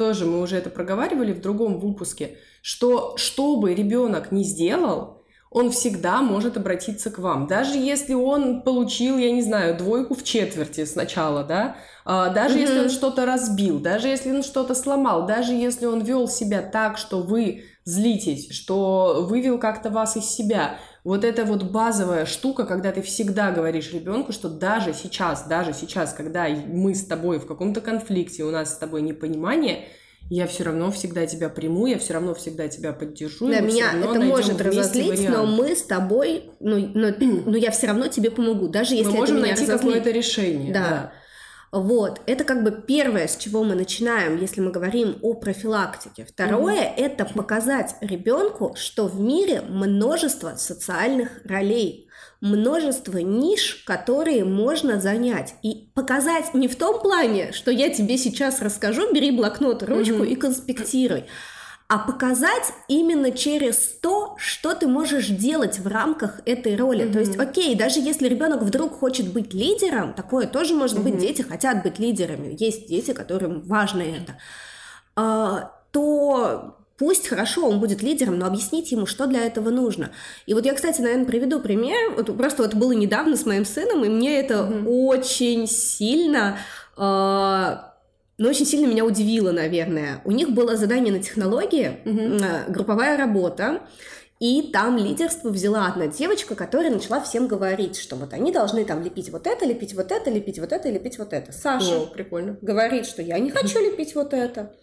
тоже 0.00 0.24
мы 0.24 0.40
уже 0.40 0.56
это 0.56 0.70
проговаривали 0.70 1.34
в 1.34 1.42
другом 1.42 1.78
выпуске, 1.78 2.38
что 2.62 3.18
что 3.18 3.56
бы 3.56 3.74
ребенок 3.74 4.32
не 4.32 4.44
сделал, 4.44 5.22
он 5.50 5.70
всегда 5.70 6.22
может 6.22 6.56
обратиться 6.56 7.10
к 7.10 7.18
вам. 7.18 7.46
Даже 7.46 7.76
если 7.76 8.14
он 8.14 8.62
получил, 8.62 9.18
я 9.18 9.30
не 9.30 9.42
знаю, 9.42 9.76
двойку 9.76 10.14
в 10.14 10.24
четверти 10.24 10.86
сначала, 10.86 11.44
да, 11.44 11.76
а, 12.06 12.30
даже 12.30 12.56
mm-hmm. 12.56 12.60
если 12.62 12.78
он 12.78 12.88
что-то 12.88 13.26
разбил, 13.26 13.78
даже 13.78 14.08
если 14.08 14.32
он 14.32 14.42
что-то 14.42 14.74
сломал, 14.74 15.26
даже 15.26 15.52
если 15.52 15.84
он 15.84 16.00
вел 16.00 16.28
себя 16.28 16.62
так, 16.62 16.96
что 16.96 17.20
вы 17.20 17.64
злитесь, 17.84 18.50
что 18.52 19.26
вывел 19.28 19.58
как-то 19.58 19.90
вас 19.90 20.16
из 20.16 20.24
себя, 20.24 20.78
вот 21.04 21.24
эта 21.24 21.44
вот 21.44 21.62
базовая 21.64 22.26
штука, 22.26 22.66
когда 22.66 22.92
ты 22.92 23.02
всегда 23.02 23.50
говоришь 23.50 23.92
ребенку, 23.92 24.32
что 24.32 24.48
даже 24.48 24.92
сейчас, 24.92 25.46
даже 25.46 25.72
сейчас, 25.72 26.12
когда 26.12 26.48
мы 26.48 26.94
с 26.94 27.04
тобой 27.04 27.38
в 27.38 27.46
каком-то 27.46 27.80
конфликте, 27.80 28.44
у 28.44 28.50
нас 28.50 28.74
с 28.74 28.78
тобой 28.78 29.02
непонимание, 29.02 29.86
я 30.28 30.46
все 30.46 30.64
равно 30.64 30.92
всегда 30.92 31.26
тебя 31.26 31.48
приму, 31.48 31.86
я 31.86 31.98
все 31.98 32.12
равно 32.14 32.34
всегда 32.34 32.68
тебя 32.68 32.92
поддержу. 32.92 33.48
Да, 33.48 33.60
меня 33.60 33.92
это 33.92 34.20
может 34.20 34.60
разозлить, 34.60 35.18
вариант. 35.18 35.36
но 35.36 35.46
мы 35.46 35.74
с 35.74 35.82
тобой, 35.82 36.50
ну, 36.60 36.90
но, 36.94 37.12
но 37.18 37.56
я 37.56 37.70
все 37.70 37.88
равно 37.88 38.06
тебе 38.08 38.30
помогу, 38.30 38.68
даже 38.68 38.94
если 38.94 39.10
мы 39.10 39.18
можем 39.18 39.38
это 39.38 39.46
меня 39.46 39.56
найти 39.56 39.66
какое-то 39.66 40.10
решение. 40.10 40.72
Да. 40.72 40.80
да. 40.80 41.12
Вот, 41.72 42.20
это 42.26 42.42
как 42.42 42.64
бы 42.64 42.72
первое, 42.72 43.28
с 43.28 43.36
чего 43.36 43.62
мы 43.62 43.76
начинаем, 43.76 44.36
если 44.38 44.60
мы 44.60 44.72
говорим 44.72 45.18
о 45.22 45.34
профилактике. 45.34 46.24
Второе 46.24 46.82
mm-hmm. 46.82 46.96
это 46.96 47.24
показать 47.24 47.94
ребенку, 48.00 48.74
что 48.76 49.06
в 49.06 49.20
мире 49.20 49.60
множество 49.60 50.56
социальных 50.56 51.28
ролей, 51.44 52.08
множество 52.40 53.18
ниш, 53.18 53.84
которые 53.86 54.44
можно 54.44 55.00
занять. 55.00 55.54
И 55.62 55.90
показать 55.94 56.54
не 56.54 56.66
в 56.66 56.74
том 56.74 57.00
плане, 57.00 57.52
что 57.52 57.70
я 57.70 57.88
тебе 57.90 58.18
сейчас 58.18 58.60
расскажу, 58.60 59.12
бери 59.12 59.30
блокнот, 59.30 59.84
ручку 59.84 60.24
mm-hmm. 60.24 60.32
и 60.32 60.34
конспектируй, 60.34 61.24
а 61.90 61.98
показать 61.98 62.72
именно 62.86 63.32
через 63.32 63.98
то, 64.00 64.36
что 64.38 64.74
ты 64.76 64.86
можешь 64.86 65.26
делать 65.26 65.80
в 65.80 65.88
рамках 65.88 66.40
этой 66.46 66.76
роли. 66.76 67.04
Mm-hmm. 67.04 67.12
То 67.12 67.18
есть, 67.18 67.36
окей, 67.36 67.74
даже 67.74 67.98
если 67.98 68.28
ребенок 68.28 68.62
вдруг 68.62 68.96
хочет 68.96 69.32
быть 69.32 69.52
лидером, 69.52 70.14
такое 70.14 70.46
тоже 70.46 70.74
может 70.74 70.98
mm-hmm. 70.98 71.02
быть, 71.02 71.18
дети 71.18 71.42
хотят 71.42 71.82
быть 71.82 71.98
лидерами, 71.98 72.56
есть 72.56 72.86
дети, 72.86 73.12
которым 73.12 73.62
важно 73.62 74.02
это, 74.02 74.38
а, 75.16 75.72
то 75.90 76.76
пусть 76.96 77.26
хорошо, 77.26 77.66
он 77.66 77.80
будет 77.80 78.02
лидером, 78.02 78.38
но 78.38 78.46
объясните 78.46 78.94
ему, 78.94 79.06
что 79.06 79.26
для 79.26 79.44
этого 79.44 79.70
нужно. 79.70 80.12
И 80.46 80.54
вот 80.54 80.66
я, 80.66 80.74
кстати, 80.74 81.00
наверное, 81.00 81.26
приведу 81.26 81.58
пример. 81.58 82.14
Вот 82.14 82.36
просто 82.36 82.62
вот 82.62 82.74
было 82.74 82.92
недавно 82.92 83.36
с 83.36 83.44
моим 83.44 83.64
сыном, 83.64 84.04
и 84.04 84.08
мне 84.08 84.38
это 84.38 84.54
mm-hmm. 84.54 84.86
очень 84.86 85.66
сильно 85.66 86.58
а, 86.96 87.89
но 88.40 88.48
очень 88.48 88.64
сильно 88.64 88.86
меня 88.86 89.04
удивило, 89.04 89.52
наверное. 89.52 90.22
У 90.24 90.30
них 90.30 90.50
было 90.50 90.74
задание 90.74 91.12
на 91.12 91.22
технологии, 91.22 92.00
угу. 92.06 92.72
групповая 92.72 93.18
работа, 93.18 93.82
и 94.38 94.70
там 94.72 94.96
лидерство 94.96 95.50
взяла 95.50 95.86
одна 95.86 96.06
девочка, 96.06 96.54
которая 96.54 96.90
начала 96.90 97.20
всем 97.20 97.46
говорить, 97.46 97.98
что 97.98 98.16
вот 98.16 98.32
они 98.32 98.50
должны 98.50 98.86
там 98.86 99.02
лепить 99.02 99.28
вот 99.28 99.46
это, 99.46 99.66
лепить 99.66 99.92
вот 99.94 100.10
это, 100.10 100.30
лепить 100.30 100.58
вот 100.58 100.72
это, 100.72 100.88
лепить 100.88 101.18
вот 101.18 101.34
это. 101.34 101.52
Саша 101.52 102.00
О, 102.00 102.06
прикольно. 102.06 102.56
говорит, 102.62 103.04
что 103.04 103.20
я 103.20 103.38
не 103.38 103.50
хочу 103.50 103.78
лепить 103.78 104.14
вот 104.14 104.32
это. 104.32 104.74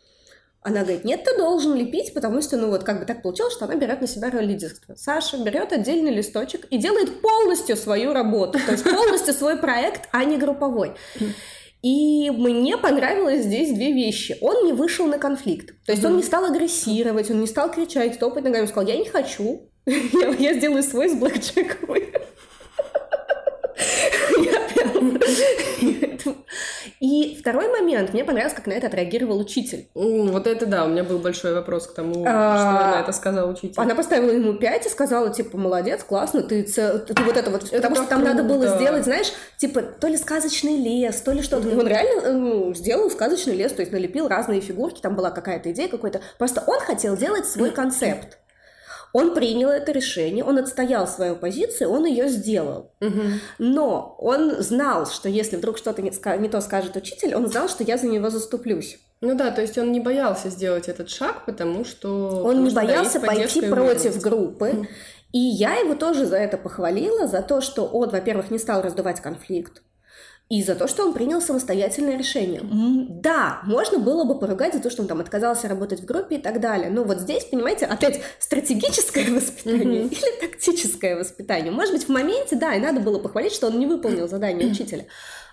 Она 0.61 0.81
говорит, 0.81 1.03
нет, 1.03 1.23
ты 1.23 1.35
должен 1.35 1.73
лепить, 1.73 2.13
потому 2.13 2.43
что, 2.43 2.57
ну 2.57 2.69
вот, 2.69 2.83
как 2.83 2.99
бы 2.99 3.05
так 3.05 3.23
получилось, 3.23 3.53
что 3.53 3.65
она 3.65 3.75
берет 3.75 4.01
на 4.01 4.07
себя 4.07 4.29
роль 4.29 4.45
лидерства. 4.45 4.93
Саша 4.95 5.43
берет 5.43 5.73
отдельный 5.73 6.13
листочек 6.13 6.65
и 6.69 6.77
делает 6.77 7.21
полностью 7.21 7.75
свою 7.75 8.13
работу, 8.13 8.59
то 8.63 8.73
есть 8.73 8.83
полностью 8.83 9.33
свой 9.33 9.57
проект, 9.57 10.07
а 10.11 10.23
не 10.25 10.37
групповой. 10.37 10.93
И 11.87 12.29
мне 12.31 12.77
понравилось 12.77 13.45
здесь 13.45 13.73
две 13.73 13.93
вещи. 13.93 14.37
Он 14.41 14.65
не 14.65 14.73
вышел 14.73 15.07
на 15.07 15.17
конфликт. 15.17 15.67
То 15.85 15.93
есть 15.93 16.03
mm-hmm. 16.03 16.07
он 16.07 16.17
не 16.17 16.23
стал 16.23 16.43
агрессировать, 16.43 17.31
он 17.31 17.39
не 17.39 17.47
стал 17.47 17.71
кричать, 17.71 18.19
топать 18.19 18.43
ногами. 18.43 18.63
Он 18.63 18.67
сказал, 18.67 18.89
я 18.89 18.97
не 18.97 19.05
хочу. 19.05 19.69
я, 19.85 20.27
я 20.37 20.53
сделаю 20.55 20.83
свой 20.83 21.07
с 21.07 21.13
блэкджеком. 21.13 21.95
И 26.99 27.37
второй 27.39 27.67
момент, 27.69 28.13
мне 28.13 28.23
понравилось, 28.23 28.53
как 28.53 28.65
на 28.67 28.73
это 28.73 28.87
отреагировал 28.87 29.39
учитель. 29.39 29.87
Вот 29.93 30.47
это 30.47 30.65
да, 30.65 30.85
у 30.85 30.89
меня 30.89 31.03
был 31.03 31.19
большой 31.19 31.53
вопрос 31.53 31.87
к 31.87 31.93
тому, 31.93 32.25
а, 32.27 32.57
что 32.57 32.97
на 32.97 33.01
это 33.01 33.11
сказал 33.11 33.49
учитель. 33.49 33.73
Она 33.77 33.93
поставила 33.93 34.31
ему 34.31 34.53
5 34.53 34.85
и 34.85 34.89
сказала, 34.89 35.31
типа, 35.33 35.57
молодец, 35.57 36.03
классно, 36.03 36.41
ты, 36.41 36.63
ты 36.63 37.23
вот 37.23 37.37
это 37.37 37.51
вот, 37.51 37.69
потому 37.69 37.95
что 37.95 38.05
там 38.05 38.23
надо 38.23 38.43
было 38.43 38.67
сделать, 38.77 39.03
знаешь, 39.03 39.31
типа, 39.57 39.81
то 39.81 40.07
ли 40.07 40.17
сказочный 40.17 40.77
лес, 40.77 41.21
то 41.21 41.31
ли 41.31 41.41
что-то. 41.41 41.67
Он 41.67 41.87
реально 41.87 42.21
э, 42.21 42.31
ну, 42.31 42.73
сделал 42.73 43.09
сказочный 43.11 43.55
лес, 43.55 43.73
то 43.73 43.81
есть 43.81 43.91
налепил 43.91 44.27
разные 44.27 44.61
фигурки, 44.61 44.99
там 44.99 45.15
была 45.15 45.31
какая-то 45.31 45.71
идея 45.71 45.87
какой-то. 45.87 46.21
Просто 46.37 46.63
он 46.65 46.79
хотел 46.79 47.15
делать 47.15 47.45
свой 47.47 47.71
концепт. 47.71 48.39
Он 49.13 49.33
принял 49.33 49.69
это 49.69 49.91
решение, 49.91 50.43
он 50.43 50.57
отстоял 50.57 51.07
свою 51.07 51.35
позицию, 51.35 51.89
он 51.89 52.05
ее 52.05 52.27
сделал. 52.27 52.91
Угу. 53.01 53.21
Но 53.59 54.15
он 54.19 54.61
знал, 54.61 55.05
что 55.07 55.29
если 55.29 55.55
вдруг 55.55 55.77
что-то 55.77 56.01
не, 56.01 56.11
не 56.39 56.49
то 56.49 56.61
скажет 56.61 56.95
учитель, 56.95 57.35
он 57.35 57.47
знал, 57.47 57.69
что 57.69 57.83
я 57.83 57.97
за 57.97 58.07
него 58.07 58.29
заступлюсь. 58.29 58.99
Ну 59.21 59.35
да, 59.35 59.49
то 59.51 59.61
есть 59.61 59.77
он 59.77 59.91
не 59.91 59.99
боялся 59.99 60.49
сделать 60.49 60.87
этот 60.87 61.09
шаг, 61.09 61.45
потому 61.45 61.83
что... 61.85 62.43
Он 62.43 62.63
не 62.63 62.69
боялся 62.69 63.19
пойти 63.19 63.61
против 63.61 64.21
группы. 64.21 64.87
И 65.33 65.39
я 65.39 65.75
его 65.75 65.95
тоже 65.95 66.25
за 66.25 66.37
это 66.37 66.57
похвалила, 66.57 67.27
за 67.27 67.41
то, 67.41 67.61
что 67.61 67.85
он, 67.85 68.09
во-первых, 68.09 68.49
не 68.51 68.59
стал 68.59 68.81
раздувать 68.81 69.19
конфликт, 69.19 69.81
и 70.49 70.63
за 70.63 70.75
то, 70.75 70.87
что 70.87 71.03
он 71.05 71.13
принял 71.13 71.41
самостоятельное 71.41 72.17
решение. 72.17 72.61
Да, 73.09 73.59
можно 73.63 73.99
было 73.99 74.23
бы 74.23 74.39
поругать 74.39 74.73
за 74.73 74.79
то, 74.79 74.89
что 74.89 75.01
он 75.01 75.07
там 75.07 75.19
отказался 75.19 75.67
работать 75.67 76.01
в 76.01 76.05
группе 76.05 76.37
и 76.37 76.41
так 76.41 76.61
далее. 76.61 76.89
Но 76.89 77.03
вот 77.03 77.19
здесь, 77.19 77.43
понимаете, 77.45 77.85
опять 77.85 78.21
стратегическое 78.39 79.25
воспитание 79.33 80.03
mm-hmm. 80.03 80.11
или 80.11 80.47
тактическое 80.47 81.17
воспитание. 81.17 81.71
Может 81.71 81.93
быть, 81.93 82.05
в 82.05 82.09
моменте, 82.09 82.55
да, 82.55 82.73
и 82.75 82.79
надо 82.79 83.01
было 83.01 83.19
похвалить, 83.19 83.53
что 83.53 83.67
он 83.67 83.77
не 83.77 83.85
выполнил 83.85 84.27
задание 84.29 84.67
учителя. 84.71 85.05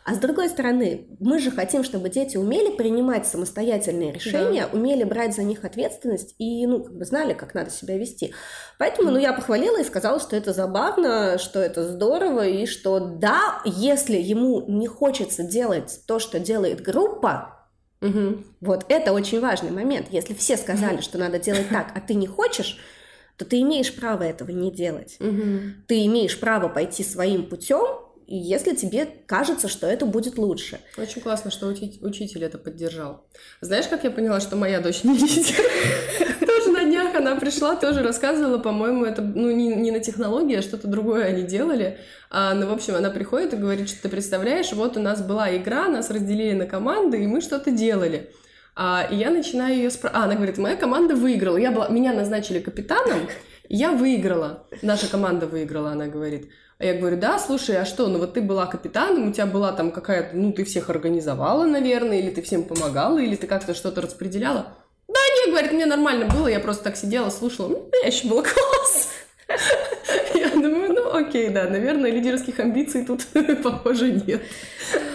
А 0.04 0.14
с 0.14 0.18
другой 0.18 0.50
стороны, 0.50 1.06
мы 1.18 1.38
же 1.38 1.50
хотим, 1.50 1.82
чтобы 1.82 2.10
дети 2.10 2.36
умели 2.36 2.76
принимать 2.76 3.26
самостоятельные 3.26 4.12
решения, 4.12 4.68
да. 4.70 4.78
умели 4.78 5.02
брать 5.02 5.34
за 5.34 5.42
них 5.42 5.64
ответственность 5.64 6.34
и, 6.38 6.66
ну, 6.66 6.84
как 6.84 6.94
бы 6.94 7.04
знали, 7.06 7.32
как 7.32 7.54
надо 7.54 7.70
себя 7.70 7.96
вести. 7.96 8.34
Поэтому, 8.78 9.10
ну, 9.10 9.18
я 9.18 9.32
похвалила 9.32 9.80
и 9.80 9.84
сказала, 9.84 10.20
что 10.20 10.36
это 10.36 10.52
забавно, 10.52 11.38
что 11.38 11.58
это 11.58 11.90
здорово, 11.90 12.46
и 12.46 12.66
что 12.66 13.00
да, 13.00 13.62
если 13.64 14.18
ему 14.18 14.64
не 14.68 14.86
хочется 14.86 15.42
делать 15.42 16.00
то, 16.06 16.18
что 16.18 16.38
делает 16.38 16.82
группа, 16.82 17.50
Угу. 18.00 18.44
Вот 18.60 18.84
это 18.90 19.14
очень 19.14 19.40
важный 19.40 19.70
момент. 19.70 20.08
Если 20.10 20.34
все 20.34 20.58
сказали, 20.58 21.00
что 21.00 21.16
надо 21.16 21.38
делать 21.38 21.70
так, 21.70 21.90
а 21.94 22.02
ты 22.02 22.12
не 22.12 22.26
хочешь, 22.26 22.78
то 23.38 23.46
ты 23.46 23.62
имеешь 23.62 23.94
право 23.94 24.22
этого 24.24 24.50
не 24.50 24.70
делать. 24.70 25.16
Угу. 25.20 25.86
Ты 25.88 26.04
имеешь 26.04 26.38
право 26.38 26.68
пойти 26.68 27.02
своим 27.02 27.48
путем, 27.48 28.03
если 28.26 28.74
тебе 28.74 29.06
кажется, 29.26 29.68
что 29.68 29.86
это 29.86 30.06
будет 30.06 30.38
лучше. 30.38 30.80
Очень 30.96 31.20
классно, 31.20 31.50
что 31.50 31.68
учи- 31.68 31.98
учитель 32.00 32.44
это 32.44 32.58
поддержал. 32.58 33.26
Знаешь, 33.60 33.86
как 33.86 34.04
я 34.04 34.10
поняла, 34.10 34.40
что 34.40 34.56
моя 34.56 34.80
дочь 34.80 35.04
не 35.04 35.16
лидер? 35.16 35.56
Тоже 36.46 36.70
на 36.70 36.84
днях 36.84 37.14
она 37.14 37.36
пришла, 37.36 37.76
тоже 37.76 38.02
рассказывала, 38.02 38.58
по-моему, 38.58 39.04
это 39.04 39.22
ну, 39.22 39.50
не, 39.50 39.74
не 39.74 39.90
на 39.90 40.00
технологии, 40.00 40.56
а 40.56 40.62
что-то 40.62 40.88
другое 40.88 41.24
они 41.24 41.42
делали. 41.42 41.98
А, 42.30 42.54
ну, 42.54 42.66
в 42.68 42.72
общем, 42.72 42.94
она 42.94 43.10
приходит 43.10 43.54
и 43.54 43.56
говорит, 43.56 43.88
что 43.88 44.02
ты 44.02 44.08
представляешь, 44.08 44.72
вот 44.72 44.96
у 44.96 45.00
нас 45.00 45.22
была 45.22 45.54
игра, 45.56 45.88
нас 45.88 46.10
разделили 46.10 46.52
на 46.52 46.66
команды, 46.66 47.22
и 47.22 47.26
мы 47.26 47.40
что-то 47.40 47.70
делали. 47.70 48.30
А, 48.76 49.06
и 49.10 49.16
я 49.16 49.30
начинаю 49.30 49.76
ее 49.76 49.90
спрашивать. 49.90 50.22
А, 50.22 50.24
она 50.24 50.34
говорит, 50.34 50.58
моя 50.58 50.76
команда 50.76 51.14
выиграла. 51.14 51.56
Я 51.56 51.70
была... 51.70 51.88
Меня 51.88 52.12
назначили 52.12 52.58
капитаном, 52.58 53.28
я 53.68 53.92
выиграла. 53.92 54.66
Наша 54.82 55.08
команда 55.08 55.46
выиграла, 55.46 55.92
она 55.92 56.06
говорит. 56.06 56.50
Я 56.84 56.92
говорю, 56.92 57.16
да, 57.16 57.38
слушай, 57.38 57.78
а 57.78 57.86
что, 57.86 58.08
ну 58.08 58.18
вот 58.18 58.34
ты 58.34 58.42
была 58.42 58.66
капитаном, 58.66 59.30
у 59.30 59.32
тебя 59.32 59.46
была 59.46 59.72
там 59.72 59.90
какая-то, 59.90 60.36
ну 60.36 60.52
ты 60.52 60.64
всех 60.64 60.90
организовала, 60.90 61.64
наверное, 61.64 62.18
или 62.18 62.28
ты 62.28 62.42
всем 62.42 62.62
помогала, 62.64 63.18
или 63.18 63.36
ты 63.36 63.46
как-то 63.46 63.72
что-то 63.72 64.02
распределяла. 64.02 64.74
Да 65.08 65.18
нет, 65.38 65.48
говорит, 65.48 65.72
мне 65.72 65.86
нормально 65.86 66.26
было, 66.26 66.46
я 66.46 66.60
просто 66.60 66.84
так 66.84 66.98
сидела, 66.98 67.30
слушала, 67.30 67.68
ну, 67.68 67.88
я 68.02 68.08
еще 68.08 68.28
было 68.28 68.42
класс. 68.42 69.08
Я 70.34 70.50
окей, 71.14 71.48
да, 71.48 71.68
наверное, 71.68 72.10
лидерских 72.10 72.60
амбиций 72.60 73.04
тут, 73.04 73.26
похоже, 73.62 74.12
нет. 74.26 74.42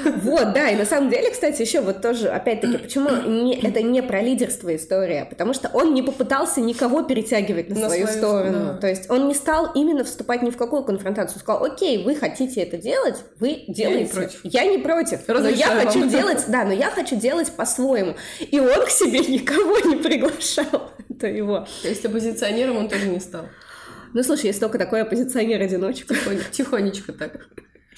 Вот, 0.03 0.53
да, 0.53 0.69
и 0.69 0.75
на 0.75 0.85
самом 0.85 1.09
деле, 1.09 1.29
кстати, 1.31 1.61
еще 1.61 1.81
вот 1.81 2.01
тоже, 2.01 2.29
опять-таки, 2.29 2.77
почему 2.77 3.09
не, 3.27 3.59
это 3.59 3.81
не 3.81 4.01
про 4.01 4.21
лидерство 4.21 4.75
история, 4.75 5.25
потому 5.25 5.53
что 5.53 5.69
он 5.73 5.93
не 5.93 6.01
попытался 6.01 6.61
никого 6.61 7.03
перетягивать 7.03 7.69
на, 7.69 7.75
на 7.75 7.87
свою, 7.87 8.07
свою 8.07 8.17
сторону, 8.17 8.65
да. 8.65 8.77
то 8.77 8.87
есть 8.87 9.09
он 9.09 9.27
не 9.27 9.33
стал 9.33 9.71
именно 9.75 10.03
вступать 10.03 10.41
ни 10.41 10.49
в 10.49 10.57
какую 10.57 10.83
конфронтацию, 10.83 11.39
сказал, 11.39 11.63
окей, 11.63 12.03
вы 12.03 12.15
хотите 12.15 12.61
это 12.61 12.77
делать, 12.77 13.17
вы 13.39 13.63
делаете. 13.67 13.89
Я 13.89 13.99
не 13.99 14.05
против. 14.05 14.39
Я 14.43 14.65
не 14.65 14.77
против, 14.77 15.27
но 15.27 15.49
я 15.49 15.67
хочу 15.67 15.99
вам. 15.99 16.09
делать, 16.09 16.43
да, 16.47 16.65
но 16.65 16.73
я 16.73 16.89
хочу 16.89 17.15
делать 17.15 17.51
по-своему. 17.51 18.15
И 18.39 18.59
он 18.59 18.85
к 18.85 18.89
себе 18.89 19.19
никого 19.27 19.79
не 19.79 19.97
приглашал, 19.97 20.91
это 21.09 21.27
его. 21.27 21.67
То 21.81 21.89
есть 21.89 22.05
оппозиционером 22.05 22.77
он 22.77 22.89
тоже 22.89 23.07
не 23.07 23.19
стал. 23.19 23.45
Ну, 24.13 24.23
слушай, 24.23 24.47
есть 24.47 24.59
только 24.59 24.77
такой 24.77 25.01
оппозиционер-одиночка. 25.01 26.15
Тихонечко 26.51 27.13
так. 27.13 27.47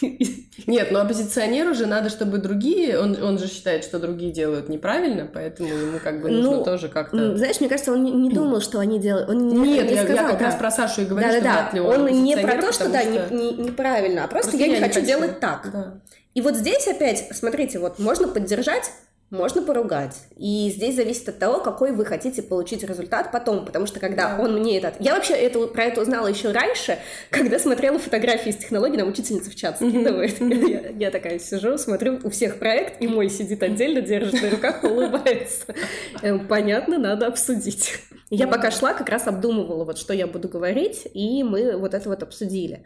Нет, 0.68 0.91
но 0.91 1.01
оппозиционеру 1.01 1.74
же 1.74 1.86
надо, 1.86 2.09
чтобы 2.09 2.38
другие, 2.39 2.99
он, 2.99 3.22
он 3.22 3.38
же 3.38 3.47
считает, 3.47 3.84
что 3.84 3.99
другие 3.99 4.32
делают 4.32 4.70
неправильно, 4.70 5.30
поэтому 5.32 5.70
ему 5.70 5.99
как 5.99 6.22
бы 6.22 6.30
нужно 6.30 6.57
ну, 6.57 6.64
тоже 6.64 6.89
как-то... 6.89 7.38
Знаешь, 7.38 7.59
мне 7.59 7.70
кажется, 7.70 7.91
он 7.91 8.03
не, 8.03 8.12
не 8.12 8.30
думал, 8.32 8.62
что 8.62 8.80
они 8.80 8.99
делают... 8.99 9.30
Он 9.30 9.47
не, 9.47 9.55
Нет, 9.55 9.89
не 9.89 9.95
я, 9.95 10.03
сказал, 10.03 10.26
я 10.26 10.30
как 10.32 10.39
да. 10.39 10.45
раз 10.45 10.55
про 10.55 10.72
Сашу 10.72 11.01
и 11.01 11.05
говорю, 11.05 11.28
да, 11.28 11.34
что 11.34 11.43
да, 11.43 11.53
вряд 11.53 11.74
ли 11.74 11.80
он 11.80 12.01
Он 12.01 12.24
не 12.24 12.38
про 12.38 12.62
то, 12.62 12.72
что 12.72 12.89
да, 12.89 13.03
не, 13.03 13.20
не, 13.30 13.53
неправильно, 13.53 14.24
а 14.24 14.28
просто, 14.28 14.51
просто 14.51 14.66
я, 14.66 14.74
я 14.74 14.80
не 14.80 14.84
хочу, 14.84 14.95
хочу 14.95 15.05
делать 15.05 15.39
так. 15.39 15.70
Да. 15.72 16.01
И 16.34 16.41
вот 16.41 16.55
здесь 16.55 16.88
опять, 16.88 17.28
смотрите, 17.34 17.80
вот 17.80 17.99
можно 17.99 18.28
поддержать 18.28 18.91
можно 19.32 19.61
поругать. 19.61 20.25
И 20.36 20.69
здесь 20.75 20.95
зависит 20.95 21.29
от 21.29 21.39
того, 21.39 21.61
какой 21.61 21.93
вы 21.93 22.05
хотите 22.05 22.43
получить 22.43 22.84
результат 22.84 23.32
потом, 23.32 23.65
потому 23.65 23.88
что 23.88 24.01
когда 24.01 24.36
да. 24.36 24.43
он 24.43 24.59
мне 24.59 24.77
этот... 24.77 24.95
Я 24.99 25.15
вообще 25.15 25.34
это, 25.34 25.67
про 25.67 25.86
это 25.86 26.01
узнала 26.01 26.27
еще 26.27 26.51
раньше, 26.51 26.99
когда 27.29 27.57
смотрела 27.57 27.97
фотографии 27.97 28.49
из 28.49 28.57
технологий, 28.57 28.97
нам 28.97 29.07
учительница 29.07 29.49
в 29.49 29.55
чат 29.55 29.77
скидывает. 29.77 30.39
Я, 30.41 30.89
я 30.89 31.11
такая 31.11 31.39
сижу, 31.39 31.77
смотрю, 31.77 32.19
у 32.23 32.29
всех 32.29 32.59
проект, 32.59 33.01
и 33.01 33.07
мой 33.07 33.29
сидит 33.29 33.63
отдельно, 33.63 34.01
держит 34.01 34.41
на 34.41 34.49
руках, 34.49 34.84
улыбается. 34.84 35.73
Эм, 36.21 36.45
понятно, 36.45 36.97
надо 36.97 37.27
обсудить. 37.27 37.99
Я 38.29 38.47
пока 38.47 38.69
шла, 38.69 38.93
как 38.93 39.07
раз 39.07 39.27
обдумывала, 39.27 39.86
вот 39.86 39.97
что 39.97 40.13
я 40.13 40.27
буду 40.27 40.49
говорить, 40.49 41.07
и 41.13 41.43
мы 41.43 41.77
вот 41.77 41.93
это 41.93 42.09
вот 42.09 42.21
обсудили. 42.21 42.86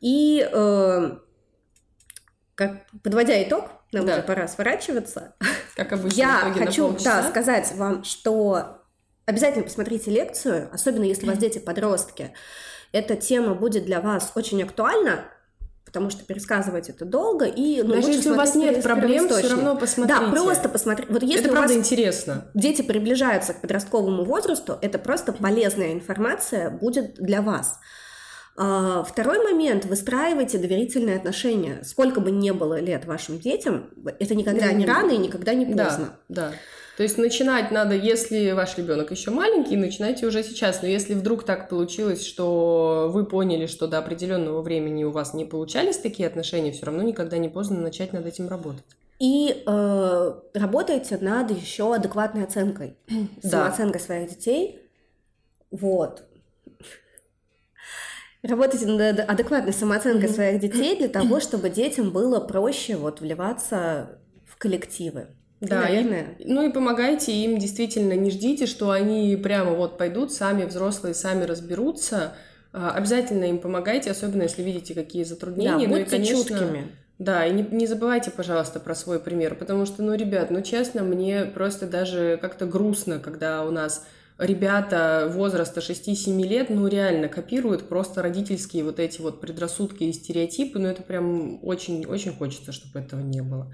И 0.00 0.48
э, 0.52 1.10
как, 2.56 2.86
подводя 3.02 3.40
итог, 3.42 3.79
нам 3.92 4.06
да. 4.06 4.14
уже 4.14 4.22
пора 4.22 4.48
сворачиваться. 4.48 5.34
Как 5.76 5.92
обычно. 5.92 6.16
Я 6.16 6.54
хочу 6.56 6.96
да, 7.04 7.28
сказать 7.28 7.72
вам, 7.74 8.04
что 8.04 8.82
обязательно 9.26 9.64
посмотрите 9.64 10.10
лекцию, 10.10 10.68
особенно 10.72 11.04
если 11.04 11.26
у 11.26 11.28
вас 11.28 11.38
дети 11.38 11.58
подростки. 11.58 12.32
Эта 12.92 13.16
тема 13.16 13.54
будет 13.54 13.84
для 13.84 14.00
вас 14.00 14.32
очень 14.34 14.62
актуальна, 14.62 15.24
потому 15.84 16.10
что 16.10 16.24
пересказывать 16.24 16.88
это 16.88 17.04
долго, 17.04 17.46
и 17.46 17.82
ну, 17.82 17.94
Даже 17.94 18.10
если 18.10 18.30
у 18.30 18.36
вас 18.36 18.54
нет 18.54 18.82
проблем, 18.82 19.28
все 19.28 19.48
равно 19.48 19.76
посмотрите. 19.76 20.20
Да, 20.20 20.30
просто 20.30 20.68
посмотрите. 20.68 21.12
Вот 21.12 21.22
если 21.22 21.46
это 21.46 21.50
правда 21.50 21.74
интересно. 21.74 22.50
Дети 22.54 22.82
приближаются 22.82 23.54
к 23.54 23.60
подростковому 23.60 24.24
возрасту, 24.24 24.78
это 24.80 24.98
просто 24.98 25.32
полезная 25.32 25.92
информация 25.92 26.70
будет 26.70 27.14
для 27.14 27.42
вас. 27.42 27.78
А, 28.62 29.02
второй 29.04 29.42
момент. 29.42 29.86
Выстраивайте 29.86 30.58
доверительные 30.58 31.16
отношения. 31.16 31.80
Сколько 31.82 32.20
бы 32.20 32.30
ни 32.30 32.50
было 32.50 32.78
лет 32.78 33.06
вашим 33.06 33.38
детям, 33.38 33.88
это 34.18 34.34
никогда 34.34 34.70
не 34.70 34.84
рано 34.84 35.12
и 35.12 35.16
никогда 35.16 35.54
не 35.54 35.64
поздно. 35.64 36.18
Да, 36.28 36.50
да. 36.50 36.52
То 36.98 37.02
есть 37.02 37.16
начинать 37.16 37.70
надо, 37.70 37.94
если 37.94 38.50
ваш 38.50 38.76
ребенок 38.76 39.12
еще 39.12 39.30
маленький, 39.30 39.78
начинайте 39.78 40.26
уже 40.26 40.42
сейчас. 40.42 40.82
Но 40.82 40.88
если 40.88 41.14
вдруг 41.14 41.44
так 41.44 41.70
получилось, 41.70 42.22
что 42.22 43.08
вы 43.10 43.24
поняли, 43.24 43.64
что 43.64 43.86
до 43.86 43.96
определенного 43.96 44.60
времени 44.60 45.04
у 45.04 45.10
вас 45.10 45.32
не 45.32 45.46
получались 45.46 45.96
такие 45.96 46.28
отношения, 46.28 46.72
все 46.72 46.84
равно 46.84 47.02
никогда 47.02 47.38
не 47.38 47.48
поздно 47.48 47.80
начать 47.80 48.12
над 48.12 48.26
этим 48.26 48.46
работать. 48.46 48.84
И 49.18 49.62
э, 49.66 50.34
работайте 50.52 51.16
над 51.16 51.50
еще 51.50 51.94
адекватной 51.94 52.44
оценкой, 52.44 52.98
да. 53.42 53.48
самооценкой 53.48 54.02
своих 54.02 54.28
детей. 54.28 54.80
Вот. 55.70 56.24
Работайте 58.42 58.86
над 58.86 59.20
адекватной 59.20 59.72
самооценкой 59.72 60.28
mm-hmm. 60.28 60.34
своих 60.34 60.60
детей 60.60 60.96
для 60.96 61.08
того, 61.08 61.40
чтобы 61.40 61.68
детям 61.68 62.10
было 62.10 62.40
проще 62.40 62.96
вот 62.96 63.20
вливаться 63.20 64.18
в 64.46 64.56
коллективы. 64.56 65.26
Да, 65.60 65.82
наверное. 65.82 66.36
И, 66.38 66.50
ну 66.50 66.66
и 66.66 66.72
помогайте 66.72 67.32
им 67.32 67.58
действительно, 67.58 68.14
не 68.14 68.30
ждите, 68.30 68.64
что 68.64 68.90
они 68.90 69.36
прямо 69.36 69.72
вот 69.72 69.98
пойдут, 69.98 70.32
сами 70.32 70.64
взрослые, 70.64 71.14
сами 71.14 71.44
разберутся. 71.44 72.34
А, 72.72 72.92
обязательно 72.92 73.44
им 73.44 73.58
помогайте, 73.58 74.10
особенно 74.10 74.44
если 74.44 74.62
видите 74.62 74.94
какие 74.94 75.24
затруднения. 75.24 75.86
Да, 75.86 75.94
будьте 75.94 75.94
ну 75.94 75.98
и, 75.98 76.04
конечно, 76.04 76.36
чуткими. 76.36 76.92
Да, 77.18 77.44
и 77.44 77.52
не, 77.52 77.62
не 77.62 77.86
забывайте, 77.86 78.30
пожалуйста, 78.30 78.80
про 78.80 78.94
свой 78.94 79.20
пример, 79.20 79.54
потому 79.54 79.84
что, 79.84 80.02
ну, 80.02 80.14
ребят, 80.14 80.50
ну, 80.50 80.62
честно, 80.62 81.02
мне 81.02 81.44
просто 81.44 81.86
даже 81.86 82.38
как-то 82.40 82.64
грустно, 82.64 83.18
когда 83.18 83.66
у 83.66 83.70
нас 83.70 84.06
ребята 84.40 85.30
возраста 85.32 85.80
6-7 85.80 86.42
лет, 86.46 86.70
ну, 86.70 86.86
реально 86.86 87.28
копируют 87.28 87.88
просто 87.88 88.22
родительские 88.22 88.84
вот 88.84 88.98
эти 88.98 89.20
вот 89.20 89.40
предрассудки 89.40 90.04
и 90.04 90.12
стереотипы, 90.12 90.78
ну, 90.78 90.88
это 90.88 91.02
прям 91.02 91.62
очень-очень 91.62 92.36
хочется, 92.36 92.72
чтобы 92.72 93.00
этого 93.00 93.20
не 93.20 93.42
было. 93.42 93.72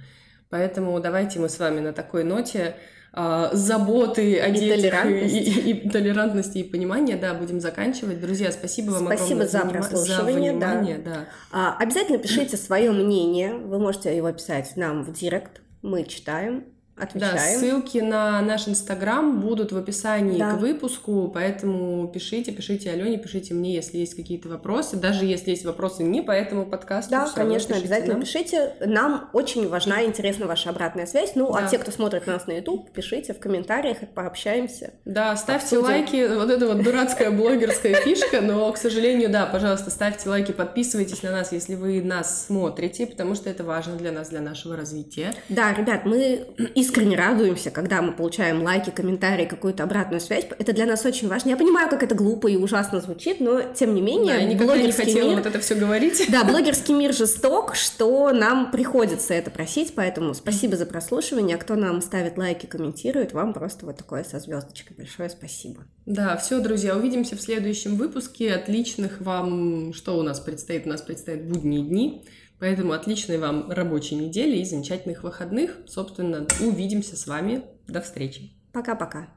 Поэтому 0.51 0.99
давайте 1.01 1.39
мы 1.39 1.49
с 1.49 1.59
вами 1.59 1.81
на 1.81 1.93
такой 1.93 2.25
ноте 2.25 2.77
а, 3.13 3.51
заботы 3.55 4.39
о 4.39 4.49
и 4.49 4.53
детях 4.53 4.77
толерантности. 4.77 5.37
И, 5.37 5.71
и, 5.71 5.71
и 5.71 5.89
толерантности 5.89 6.59
и 6.59 6.65
понимания, 6.65 7.17
да, 7.17 7.35
будем 7.35 7.61
заканчивать. 7.61 8.21
Друзья, 8.21 8.53
спасибо 8.53 8.91
вам 8.91 9.07
спасибо 9.07 9.45
огромное 9.45 9.49
за, 9.49 9.61
прослушивание, 9.61 10.53
за 10.53 10.57
внимание. 10.59 10.99
Да. 10.99 11.11
Да. 11.11 11.25
А, 11.51 11.77
обязательно 11.79 12.19
пишите 12.19 12.57
свое 12.57 12.93
мнение, 12.93 13.55
вы 13.55 13.79
можете 13.79 14.15
его 14.15 14.31
писать 14.33 14.73
нам 14.77 15.03
в 15.03 15.13
директ, 15.13 15.63
мы 15.83 16.05
читаем. 16.05 16.65
Отвечаем. 16.97 17.35
Да, 17.35 17.61
ссылки 17.61 17.99
на 17.99 18.41
наш 18.41 18.69
инстаграм 18.69 19.39
будут 19.41 19.71
в 19.71 19.77
описании 19.77 20.39
да. 20.39 20.53
к 20.53 20.59
выпуску, 20.59 21.31
поэтому 21.33 22.09
пишите, 22.09 22.53
пишите 22.53 22.91
Алене, 22.91 23.19
пишите 23.19 23.53
мне, 23.53 23.75
если 23.75 23.99
есть 23.99 24.15
какие-то 24.15 24.49
вопросы, 24.49 24.97
даже 24.97 25.27
если 25.27 25.51
есть 25.51 25.67
вопросы 25.67 26.05
не 26.05 26.23
по 26.23 26.31
этому 26.31 26.65
подкасту. 26.65 27.11
Да, 27.11 27.31
конечно, 27.35 27.75
пишите 27.75 27.85
обязательно 27.85 28.15
нам. 28.15 28.23
пишите. 28.23 28.73
Нам 28.81 29.29
очень 29.35 29.69
важна 29.69 30.01
и 30.01 30.07
интересна 30.07 30.47
ваша 30.47 30.71
обратная 30.71 31.05
связь. 31.05 31.33
Ну, 31.35 31.51
а 31.55 31.61
да. 31.61 31.67
а 31.67 31.69
те, 31.69 31.77
кто 31.79 31.91
смотрит 31.91 32.27
нас 32.27 32.47
на 32.47 32.53
YouTube, 32.53 32.91
пишите 32.91 33.35
в 33.35 33.41
комментариях, 33.41 33.99
пообщаемся. 34.15 34.95
Да, 35.05 35.37
ставьте 35.37 35.77
обсудим. 35.77 35.85
лайки. 35.85 36.35
Вот 36.35 36.51
это 36.51 36.67
вот 36.67 36.83
дурацкая 36.83 37.31
блогерская 37.31 37.95
фишка, 37.97 38.41
но, 38.41 38.73
к 38.73 38.79
сожалению, 38.79 39.29
да, 39.29 39.45
пожалуйста, 39.45 39.91
ставьте 39.91 40.31
лайки, 40.31 40.53
подписывайтесь 40.53 41.23
на 41.23 41.31
нас, 41.31 41.53
если 41.53 41.75
вы 41.75 42.01
нас 42.01 42.47
смотрите, 42.47 43.07
потому 43.07 43.35
что 43.35 43.51
это 43.51 43.65
важно 43.65 43.97
для 43.97 44.13
нас, 44.13 44.31
для 44.31 44.41
нашего 44.41 44.77
развития. 44.77 45.35
Да, 45.51 45.75
ребят, 45.75 46.07
мы 46.07 46.47
искренне 46.87 47.17
радуемся, 47.17 47.71
когда 47.71 48.01
мы 48.01 48.13
получаем 48.13 48.63
лайки, 48.63 48.91
комментарии, 48.91 49.45
какую-то 49.45 49.83
обратную 49.83 50.21
связь. 50.21 50.47
Это 50.59 50.73
для 50.73 50.87
нас 50.87 51.05
очень 51.05 51.29
важно. 51.29 51.51
Я 51.51 51.57
понимаю, 51.57 51.91
как 51.91 52.03
это 52.03 52.15
глупо 52.15 52.47
и 52.49 52.57
ужасно 52.57 53.01
звучит, 53.01 53.41
но 53.41 53.63
тем 53.63 53.95
не 53.95 54.01
менее... 54.01 54.35
Да, 54.35 54.41
я 54.41 54.47
никогда 54.47 54.77
не 54.77 54.93
хотела 54.93 55.29
мир... 55.29 55.39
вот 55.39 55.47
это 55.47 55.59
все 55.61 55.75
говорить. 55.75 56.27
Да, 56.31 56.45
блогерский 56.45 56.95
мир 56.95 57.13
жесток, 57.13 57.75
что 57.75 58.33
нам 58.33 58.71
приходится 58.71 59.35
это 59.35 59.51
просить, 59.51 59.95
поэтому 59.95 60.35
спасибо 60.35 60.77
за 60.77 60.87
прослушивание. 60.87 61.57
А 61.57 61.59
кто 61.59 61.75
нам 61.75 62.01
ставит 62.01 62.39
лайки, 62.39 62.67
комментирует, 62.67 63.33
вам 63.33 63.53
просто 63.53 63.87
вот 63.87 63.97
такое 63.97 64.25
со 64.25 64.39
звездочкой. 64.39 64.97
Большое 64.97 65.29
спасибо. 65.29 65.85
Да, 66.07 66.37
все, 66.37 66.61
друзья, 66.61 66.97
увидимся 66.97 67.37
в 67.37 67.41
следующем 67.41 67.97
выпуске. 67.97 68.53
Отличных 68.53 69.21
вам... 69.21 69.93
Что 69.93 70.19
у 70.19 70.23
нас 70.23 70.41
предстоит? 70.41 70.87
У 70.87 70.89
нас 70.89 71.03
предстоят 71.03 71.45
будние 71.45 71.83
дни. 71.83 72.25
Поэтому 72.59 72.93
отличной 72.93 73.39
вам 73.39 73.71
рабочей 73.71 74.15
недели 74.15 74.57
и 74.57 74.65
замечательных 74.65 75.23
выходных. 75.23 75.77
Собственно, 75.87 76.47
увидимся 76.61 77.17
с 77.17 77.27
вами. 77.27 77.65
До 77.87 78.01
встречи. 78.01 78.53
Пока-пока. 78.73 79.29